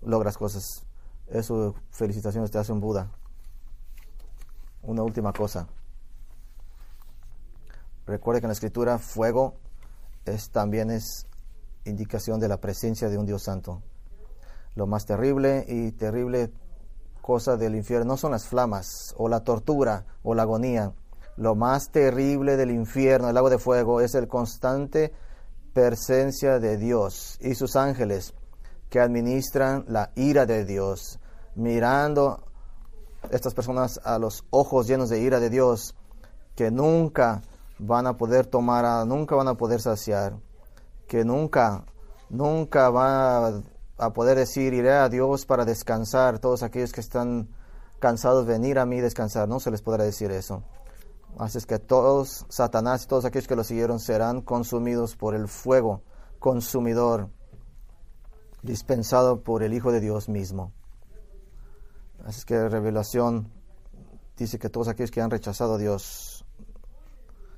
logras 0.02 0.38
cosas. 0.38 0.86
Eso, 1.28 1.76
felicitaciones, 1.92 2.50
te 2.50 2.58
hace 2.58 2.72
un 2.72 2.80
Buda. 2.80 3.12
Una 4.82 5.04
última 5.04 5.34
cosa. 5.34 5.68
Recuerde 8.06 8.40
que 8.40 8.46
en 8.46 8.50
la 8.50 8.54
escritura 8.54 8.98
fuego 8.98 9.56
es, 10.24 10.50
también 10.50 10.90
es 10.90 11.28
indicación 11.84 12.40
de 12.40 12.48
la 12.48 12.62
presencia 12.62 13.10
de 13.10 13.18
un 13.18 13.26
Dios 13.26 13.44
santo. 13.44 13.84
Lo 14.74 14.88
más 14.88 15.06
terrible 15.06 15.66
y 15.68 15.92
terrible 15.92 16.54
cosa 17.22 17.58
del 17.58 17.76
infierno 17.76 18.14
no 18.14 18.18
son 18.18 18.32
las 18.32 18.48
flamas 18.48 19.14
o 19.18 19.28
la 19.28 19.42
tortura 19.42 20.06
o 20.24 20.34
la 20.34 20.44
agonía. 20.44 20.94
Lo 21.38 21.56
más 21.56 21.92
terrible 21.92 22.58
del 22.58 22.72
infierno, 22.72 23.30
el 23.30 23.36
lago 23.36 23.50
de 23.50 23.60
fuego, 23.60 24.02
es 24.02 24.16
el 24.16 24.28
constante 24.28 25.14
presencia 25.74 26.60
de 26.60 26.78
Dios 26.78 27.38
y 27.40 27.56
sus 27.56 27.76
ángeles 27.76 28.34
que 28.90 29.00
administran 29.00 29.86
la 29.88 30.12
ira 30.16 30.46
de 30.46 30.66
Dios, 30.66 31.20
mirando 31.56 32.44
estas 33.30 33.54
personas 33.54 34.00
a 34.04 34.18
los 34.18 34.46
ojos 34.50 34.88
llenos 34.88 35.10
de 35.10 35.20
ira 35.20 35.40
de 35.40 35.50
Dios, 35.50 35.96
que 36.56 36.72
nunca 36.72 37.42
van 37.80 38.08
a 38.08 38.18
poder 38.18 38.48
tomar, 38.48 39.06
nunca 39.06 39.36
van 39.36 39.48
a 39.48 39.56
poder 39.56 39.82
saciar, 39.82 40.38
que 41.08 41.24
nunca, 41.24 41.86
nunca 42.30 42.90
van 42.90 43.64
a 43.98 44.14
poder 44.14 44.38
decir, 44.38 44.74
iré 44.74 44.94
a 44.94 45.10
Dios 45.10 45.46
para 45.46 45.66
descansar. 45.66 46.40
Todos 46.40 46.64
aquellos 46.64 46.92
que 46.92 47.02
están 47.02 47.50
cansados, 48.00 48.46
venir 48.46 48.80
a 48.80 48.86
mí 48.86 49.02
descansar. 49.02 49.48
No 49.48 49.60
se 49.60 49.72
les 49.72 49.82
podrá 49.82 50.04
decir 50.04 50.32
eso. 50.32 50.64
Así 51.38 51.58
es 51.60 51.66
que 51.66 51.80
todos, 51.80 52.46
Satanás 52.50 53.04
y 53.04 53.08
todos 53.08 53.26
aquellos 53.26 53.48
que 53.48 53.56
lo 53.56 53.64
siguieron 53.64 54.00
serán 54.00 54.42
consumidos 54.42 55.16
por 55.16 55.36
el 55.36 55.48
fuego 55.48 56.02
consumidor 56.40 57.30
dispensado 58.64 59.44
por 59.44 59.64
el 59.64 59.74
Hijo 59.74 59.92
de 59.92 60.00
Dios 60.00 60.30
mismo. 60.30 60.74
Así 62.26 62.40
es 62.40 62.46
que 62.46 62.68
Revelación 62.68 63.52
dice 64.36 64.60
que 64.60 64.70
todos 64.70 64.88
aquellos 64.88 65.12
que 65.12 65.22
han 65.22 65.32
rechazado 65.32 65.76
a 65.76 65.78
Dios 65.78 66.46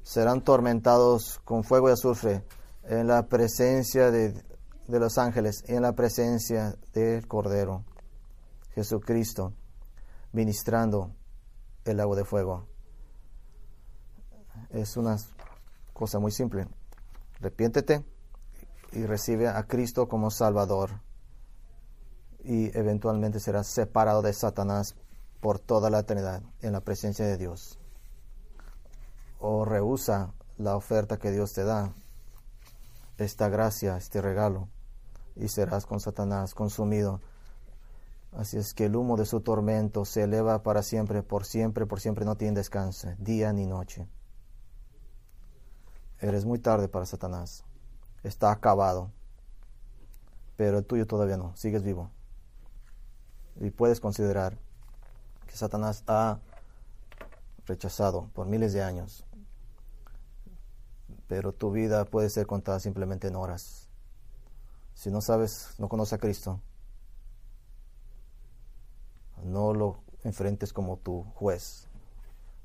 serán 0.03 0.43
tormentados 0.43 1.39
con 1.45 1.63
fuego 1.63 1.89
y 1.89 1.93
azufre 1.93 2.43
en 2.83 3.07
la 3.07 3.27
presencia 3.27 4.11
de 4.11 4.33
de 4.89 4.99
los 4.99 5.19
ángeles 5.19 5.63
en 5.67 5.83
la 5.83 5.93
presencia 5.93 6.75
del 6.93 7.27
Cordero, 7.27 7.85
Jesucristo, 8.73 9.53
ministrando 10.31 11.11
el 11.85 11.99
agua 11.99 12.15
de 12.15 12.25
fuego. 12.25 12.67
Es 14.69 14.97
una 14.97 15.17
cosa 15.93 16.19
muy 16.19 16.31
simple. 16.31 16.67
Arrepiéntete 17.39 18.03
y 18.91 19.05
recibe 19.05 19.47
a 19.47 19.63
Cristo 19.63 20.07
como 20.07 20.31
Salvador. 20.31 21.01
Y 22.43 22.77
eventualmente 22.77 23.39
serás 23.39 23.67
separado 23.67 24.21
de 24.21 24.33
Satanás 24.33 24.95
por 25.41 25.59
toda 25.59 25.89
la 25.89 25.99
eternidad 25.99 26.41
en 26.61 26.73
la 26.73 26.81
presencia 26.81 27.25
de 27.25 27.37
Dios. 27.37 27.79
O 29.39 29.65
rehúsa 29.65 30.33
la 30.57 30.75
oferta 30.75 31.17
que 31.17 31.31
Dios 31.31 31.53
te 31.53 31.63
da, 31.63 31.93
esta 33.17 33.49
gracia, 33.49 33.97
este 33.97 34.21
regalo 34.21 34.69
y 35.35 35.47
serás 35.47 35.85
con 35.85 35.99
Satanás 35.99 36.53
consumido. 36.53 37.21
Así 38.31 38.57
es 38.57 38.73
que 38.73 38.85
el 38.85 38.95
humo 38.95 39.17
de 39.17 39.25
su 39.25 39.41
tormento 39.41 40.05
se 40.05 40.23
eleva 40.23 40.61
para 40.61 40.83
siempre, 40.83 41.23
por 41.23 41.45
siempre, 41.45 41.85
por 41.85 41.99
siempre 41.99 42.25
no 42.25 42.35
tiene 42.35 42.55
descanso, 42.55 43.09
día 43.17 43.51
ni 43.53 43.65
noche. 43.65 44.07
Eres 46.21 46.45
muy 46.45 46.59
tarde 46.59 46.87
para 46.87 47.05
Satanás. 47.05 47.63
Está 48.23 48.51
acabado. 48.51 49.11
Pero 50.57 50.79
el 50.79 50.85
tuyo 50.85 51.07
todavía 51.07 51.37
no. 51.37 51.55
Sigues 51.55 51.83
vivo. 51.83 52.11
Y 53.59 53.69
puedes 53.71 53.99
considerar 53.99 54.57
que 55.47 55.55
Satanás 55.55 56.03
ha 56.07 56.39
rechazado 57.65 58.29
por 58.33 58.47
miles 58.47 58.73
de 58.73 58.83
años. 58.83 59.25
Pero 61.27 61.53
tu 61.53 61.71
vida 61.71 62.05
puede 62.05 62.29
ser 62.29 62.47
contada 62.47 62.79
simplemente 62.79 63.27
en 63.27 63.35
horas. 63.35 63.87
Si 64.95 65.09
no 65.11 65.21
sabes, 65.21 65.75
no 65.77 65.87
conoces 65.87 66.13
a 66.13 66.17
Cristo, 66.17 66.59
no 69.43 69.73
lo 69.73 70.03
enfrentes 70.23 70.73
como 70.73 70.97
tu 70.97 71.23
juez, 71.35 71.87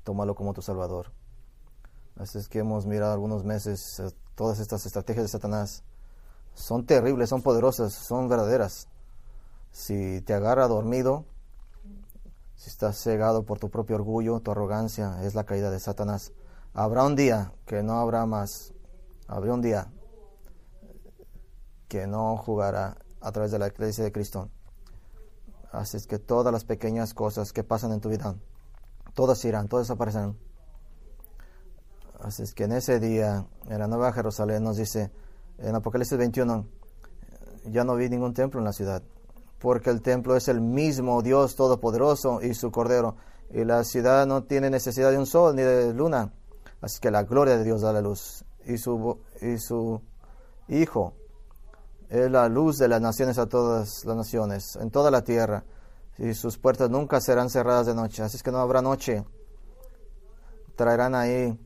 tómalo 0.03 0.35
como 0.35 0.53
tu 0.53 0.61
salvador. 0.61 1.13
Así 2.17 2.37
es 2.37 2.47
que 2.47 2.59
hemos 2.59 2.85
mirado 2.85 3.11
algunos 3.11 3.43
meses 3.43 3.99
eh, 3.99 4.09
todas 4.35 4.59
estas 4.59 4.85
estrategias 4.85 5.25
de 5.25 5.29
Satanás. 5.29 5.83
Son 6.53 6.85
terribles, 6.85 7.29
son 7.29 7.41
poderosas, 7.41 7.93
son 7.93 8.29
verdaderas. 8.29 8.87
Si 9.71 10.21
te 10.21 10.33
agarra 10.33 10.67
dormido, 10.67 11.25
si 12.55 12.69
estás 12.69 12.97
cegado 12.97 13.43
por 13.43 13.59
tu 13.59 13.69
propio 13.69 13.97
orgullo, 13.97 14.39
tu 14.39 14.51
arrogancia, 14.51 15.21
es 15.23 15.35
la 15.35 15.43
caída 15.43 15.69
de 15.69 15.79
Satanás. 15.79 16.31
Habrá 16.73 17.03
un 17.03 17.15
día 17.15 17.51
que 17.65 17.83
no 17.83 17.99
habrá 17.99 18.25
más. 18.25 18.73
Habrá 19.27 19.53
un 19.53 19.61
día 19.61 19.91
que 21.89 22.07
no 22.07 22.37
jugará 22.37 22.97
a 23.19 23.31
través 23.31 23.51
de 23.51 23.59
la 23.59 23.67
iglesia 23.67 24.03
de 24.03 24.11
Cristo. 24.11 24.49
Así 25.71 25.97
es 25.97 26.07
que 26.07 26.19
todas 26.19 26.53
las 26.53 26.63
pequeñas 26.63 27.13
cosas 27.13 27.51
que 27.51 27.63
pasan 27.63 27.91
en 27.91 27.99
tu 27.99 28.09
vida, 28.09 28.35
todas 29.13 29.43
irán, 29.43 29.67
todas 29.67 29.87
desaparecerán. 29.87 30.37
Así 32.19 32.43
es 32.43 32.53
que 32.53 32.63
en 32.63 32.73
ese 32.73 32.99
día, 32.99 33.45
en 33.67 33.79
la 33.79 33.87
Nueva 33.87 34.13
Jerusalén, 34.13 34.63
nos 34.63 34.77
dice 34.77 35.11
en 35.57 35.75
Apocalipsis 35.75 36.17
21, 36.17 36.65
ya 37.71 37.83
no 37.83 37.95
vi 37.95 38.09
ningún 38.09 38.33
templo 38.33 38.59
en 38.59 38.65
la 38.65 38.73
ciudad, 38.73 39.03
porque 39.59 39.89
el 39.89 40.01
templo 40.01 40.35
es 40.35 40.47
el 40.47 40.61
mismo 40.61 41.21
Dios 41.21 41.55
Todopoderoso 41.55 42.41
y 42.41 42.53
su 42.53 42.71
Cordero, 42.71 43.15
y 43.51 43.63
la 43.63 43.83
ciudad 43.83 44.25
no 44.25 44.43
tiene 44.43 44.69
necesidad 44.69 45.11
de 45.11 45.17
un 45.17 45.25
sol 45.25 45.55
ni 45.55 45.61
de 45.61 45.93
luna. 45.93 46.33
Así 46.81 46.99
que 46.99 47.11
la 47.11 47.23
gloria 47.23 47.57
de 47.57 47.63
Dios 47.63 47.81
da 47.81 47.93
la 47.93 48.01
luz, 48.01 48.45
y 48.65 48.77
su, 48.77 49.19
y 49.41 49.57
su 49.57 50.01
Hijo 50.67 51.13
es 52.09 52.31
la 52.31 52.47
luz 52.49 52.77
de 52.77 52.87
las 52.87 53.01
naciones 53.01 53.37
a 53.37 53.47
todas 53.47 54.03
las 54.05 54.15
naciones, 54.15 54.75
en 54.77 54.91
toda 54.91 55.11
la 55.11 55.23
tierra. 55.23 55.63
y 56.17 56.33
sus 56.33 56.57
puertas 56.57 56.89
nunca 56.89 57.19
serán 57.19 57.49
cerradas 57.49 57.87
de 57.87 57.93
noche. 57.93 58.23
Así 58.23 58.37
es 58.37 58.43
que 58.43 58.51
no 58.51 58.59
habrá 58.59 58.81
noche. 58.81 59.25
Traerán 60.75 61.13
ahí, 61.13 61.57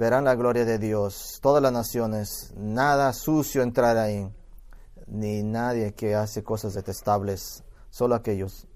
verán 0.00 0.24
la 0.24 0.34
gloria 0.34 0.64
de 0.64 0.78
Dios, 0.78 1.40
todas 1.42 1.62
las 1.62 1.72
naciones, 1.72 2.54
nada 2.56 3.12
sucio 3.12 3.62
entrará 3.62 4.04
ahí, 4.04 4.32
ni 5.06 5.42
nadie 5.42 5.92
que 5.92 6.14
hace 6.14 6.42
cosas 6.42 6.72
detestables, 6.72 7.64
solo 7.90 8.14
aquellos 8.14 8.66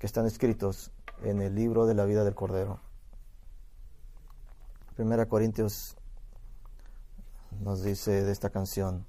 que 0.00 0.06
están 0.06 0.26
escritos 0.26 0.90
en 1.22 1.40
el 1.40 1.54
libro 1.54 1.86
de 1.86 1.94
la 1.94 2.04
vida 2.04 2.24
del 2.24 2.34
Cordero. 2.34 2.80
Primera 4.96 5.26
Corintios 5.26 5.96
nos 7.60 7.84
dice 7.84 8.24
de 8.24 8.32
esta 8.32 8.50
canción, 8.50 9.06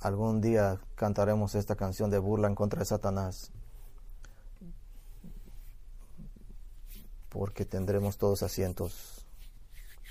algún 0.00 0.40
día 0.40 0.80
cantaremos 0.96 1.54
esta 1.54 1.76
canción 1.76 2.10
de 2.10 2.18
burla 2.18 2.48
en 2.48 2.56
contra 2.56 2.80
de 2.80 2.86
Satanás. 2.86 3.52
porque 7.28 7.64
tendremos 7.64 8.16
todos 8.16 8.44
asientos 8.44 9.23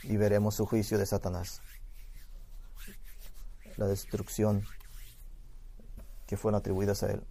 y 0.04 0.18
veremos 0.18 0.56
su 0.56 0.66
juicio 0.66 0.98
de 0.98 1.06
Satanás, 1.06 1.62
la 3.78 3.88
destrucción 3.88 4.64
que 6.28 6.38
fueron 6.38 6.60
atribuidas 6.60 7.04
a 7.04 7.12
él. 7.12 7.24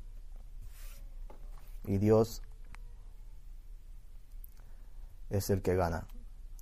Y 1.85 1.99
Dios 1.99 2.43
es 5.31 5.51
el 5.51 5.63
que 5.63 5.75
gana 5.75 6.07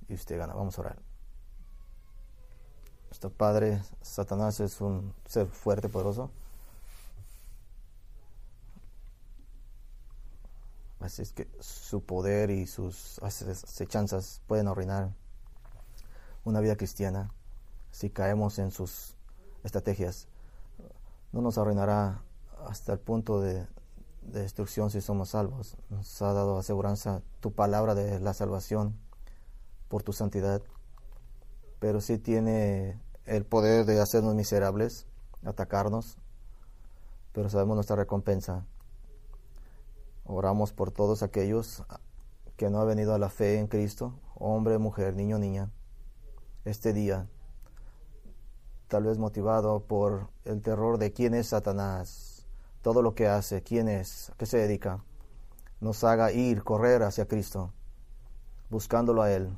y 0.07 0.15
usted 0.15 0.37
gana. 0.37 0.53
Vamos 0.53 0.77
a 0.77 0.81
orar. 0.81 0.99
Nuestro 3.05 3.29
Padre, 3.29 3.81
Satanás 4.01 4.59
es 4.59 4.81
un 4.81 5.13
ser 5.25 5.47
fuerte, 5.47 5.89
poderoso 5.89 6.31
Así 11.01 11.23
es 11.23 11.33
que 11.33 11.49
su 11.59 12.03
poder 12.03 12.51
y 12.51 12.67
sus 12.67 13.19
acechanzas 13.23 14.41
pueden 14.45 14.67
arruinar 14.67 15.15
una 16.43 16.59
vida 16.59 16.75
cristiana 16.75 17.31
si 17.91 18.09
caemos 18.09 18.59
en 18.59 18.71
sus 18.71 19.17
estrategias. 19.63 20.27
No 21.31 21.41
nos 21.41 21.57
arruinará 21.57 22.23
hasta 22.67 22.93
el 22.93 22.99
punto 22.99 23.41
de, 23.41 23.67
destrucción 24.21 24.89
si 24.89 25.01
somos 25.01 25.29
salvos. 25.29 25.77
Nos 25.89 26.21
ha 26.21 26.33
dado 26.33 26.57
aseguranza 26.57 27.21
tu 27.39 27.51
palabra 27.53 27.95
de 27.95 28.19
la 28.19 28.33
salvación 28.33 28.97
por 29.87 30.03
tu 30.03 30.13
santidad, 30.13 30.61
pero 31.79 32.01
sí 32.01 32.17
tiene 32.17 32.99
el 33.25 33.45
poder 33.45 33.85
de 33.85 33.99
hacernos 33.99 34.35
miserables, 34.35 35.07
atacarnos, 35.43 36.17
pero 37.33 37.49
sabemos 37.49 37.75
nuestra 37.75 37.95
recompensa 37.95 38.65
Oramos 40.33 40.71
por 40.71 40.91
todos 40.91 41.23
aquellos 41.23 41.83
que 42.55 42.69
no 42.69 42.79
han 42.79 42.87
venido 42.87 43.13
a 43.13 43.19
la 43.19 43.29
fe 43.29 43.59
en 43.59 43.67
Cristo, 43.67 44.13
hombre, 44.35 44.77
mujer, 44.77 45.15
niño, 45.15 45.39
niña, 45.39 45.71
este 46.65 46.93
día, 46.93 47.27
tal 48.87 49.03
vez 49.03 49.17
motivado 49.17 49.79
por 49.81 50.29
el 50.45 50.61
terror 50.61 50.97
de 50.97 51.11
quién 51.11 51.33
es 51.33 51.47
Satanás, 51.47 52.45
todo 52.81 53.01
lo 53.01 53.15
que 53.15 53.27
hace, 53.27 53.63
quién 53.63 53.87
es, 53.87 54.29
a 54.29 54.35
qué 54.35 54.45
se 54.45 54.57
dedica, 54.57 55.03
nos 55.79 56.03
haga 56.03 56.31
ir, 56.31 56.63
correr 56.63 57.01
hacia 57.03 57.27
Cristo, 57.27 57.73
buscándolo 58.69 59.21
a 59.23 59.31
Él, 59.31 59.57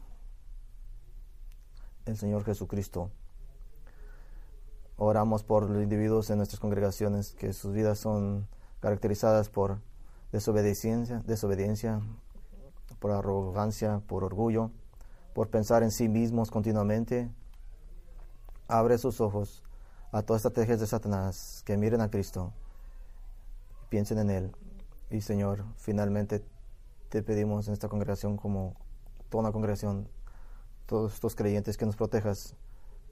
el 2.06 2.18
Señor 2.18 2.46
Jesucristo. 2.46 3.12
Oramos 4.96 5.44
por 5.44 5.70
los 5.70 5.84
individuos 5.84 6.30
en 6.30 6.38
nuestras 6.38 6.60
congregaciones 6.60 7.34
que 7.34 7.52
sus 7.52 7.74
vidas 7.74 8.00
son 8.00 8.48
caracterizadas 8.80 9.50
por 9.50 9.80
desobediencia, 10.32 11.22
desobediencia, 11.26 12.02
por 13.00 13.12
arrogancia, 13.12 14.02
por 14.08 14.24
orgullo, 14.24 14.72
por 15.34 15.50
pensar 15.50 15.84
en 15.84 15.92
sí 15.92 16.08
mismos 16.08 16.52
continuamente. 16.52 17.30
Abre 18.68 18.98
sus 18.98 19.20
ojos 19.22 19.64
a 20.12 20.22
todas 20.22 20.46
estrategias 20.46 20.80
de 20.80 20.88
Satanás, 20.88 21.64
que 21.66 21.76
miren 21.76 22.02
a 22.02 22.10
Cristo, 22.10 22.54
piensen 23.90 24.20
en 24.20 24.30
Él. 24.30 24.56
Y 25.10 25.22
Señor, 25.22 25.66
finalmente 25.78 26.44
te 27.10 27.24
pedimos 27.24 27.68
en 27.68 27.74
esta 27.74 27.90
congregación, 27.90 28.38
como 28.38 28.76
toda 29.30 29.44
una 29.44 29.52
congregación, 29.52 30.08
todos 30.86 31.14
estos 31.14 31.36
creyentes, 31.36 31.78
que 31.78 31.86
nos 31.86 31.96
protejas, 31.96 32.56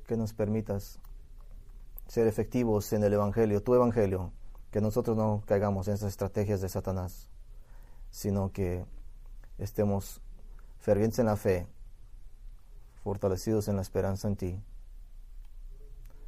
que 0.08 0.18
nos 0.18 0.34
permitas 0.34 1.00
ser 2.08 2.28
efectivos 2.28 2.92
en 2.94 3.04
el 3.04 3.14
Evangelio, 3.14 3.64
tu 3.64 3.74
Evangelio, 3.74 4.32
que 4.72 4.82
nosotros 4.82 5.18
no 5.18 5.44
caigamos 5.46 5.88
en 5.88 5.96
esas 5.96 6.10
estrategias 6.10 6.62
de 6.62 6.70
Satanás, 6.70 7.30
sino 8.10 8.52
que 8.52 8.86
estemos 9.58 10.22
fervientes 10.80 11.20
en 11.20 11.28
la 11.28 11.36
fe, 11.36 11.68
fortalecidos 13.04 13.68
en 13.68 13.76
la 13.76 13.82
esperanza 13.82 14.28
en 14.28 14.36
ti. 14.36 14.64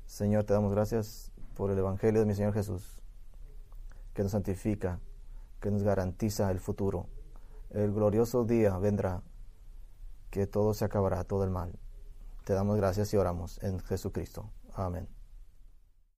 Señor, 0.06 0.44
te 0.44 0.54
damos 0.54 0.72
gracias 0.72 1.32
por 1.56 1.72
el 1.72 1.78
Evangelio 1.78 2.22
de 2.22 2.26
mi 2.26 2.36
Señor 2.36 2.54
Jesús, 2.54 3.02
que 4.14 4.24
nos 4.24 4.32
santifica, 4.32 5.00
que 5.62 5.72
nos 5.72 5.84
garantiza 5.84 6.52
el 6.52 6.60
futuro. 6.60 7.08
El 7.70 7.94
glorioso 7.94 8.44
día 8.44 8.78
vendrá, 8.78 9.22
que 10.30 10.48
todo 10.48 10.74
se 10.74 10.86
acabará, 10.86 11.24
todo 11.24 11.44
el 11.44 11.50
mal. 11.50 11.80
Te 12.44 12.54
damos 12.54 12.78
gracias 12.78 13.14
y 13.14 13.18
oramos 13.18 13.62
en 13.64 13.80
Jesucristo. 13.80 14.50
Amén. 14.76 15.23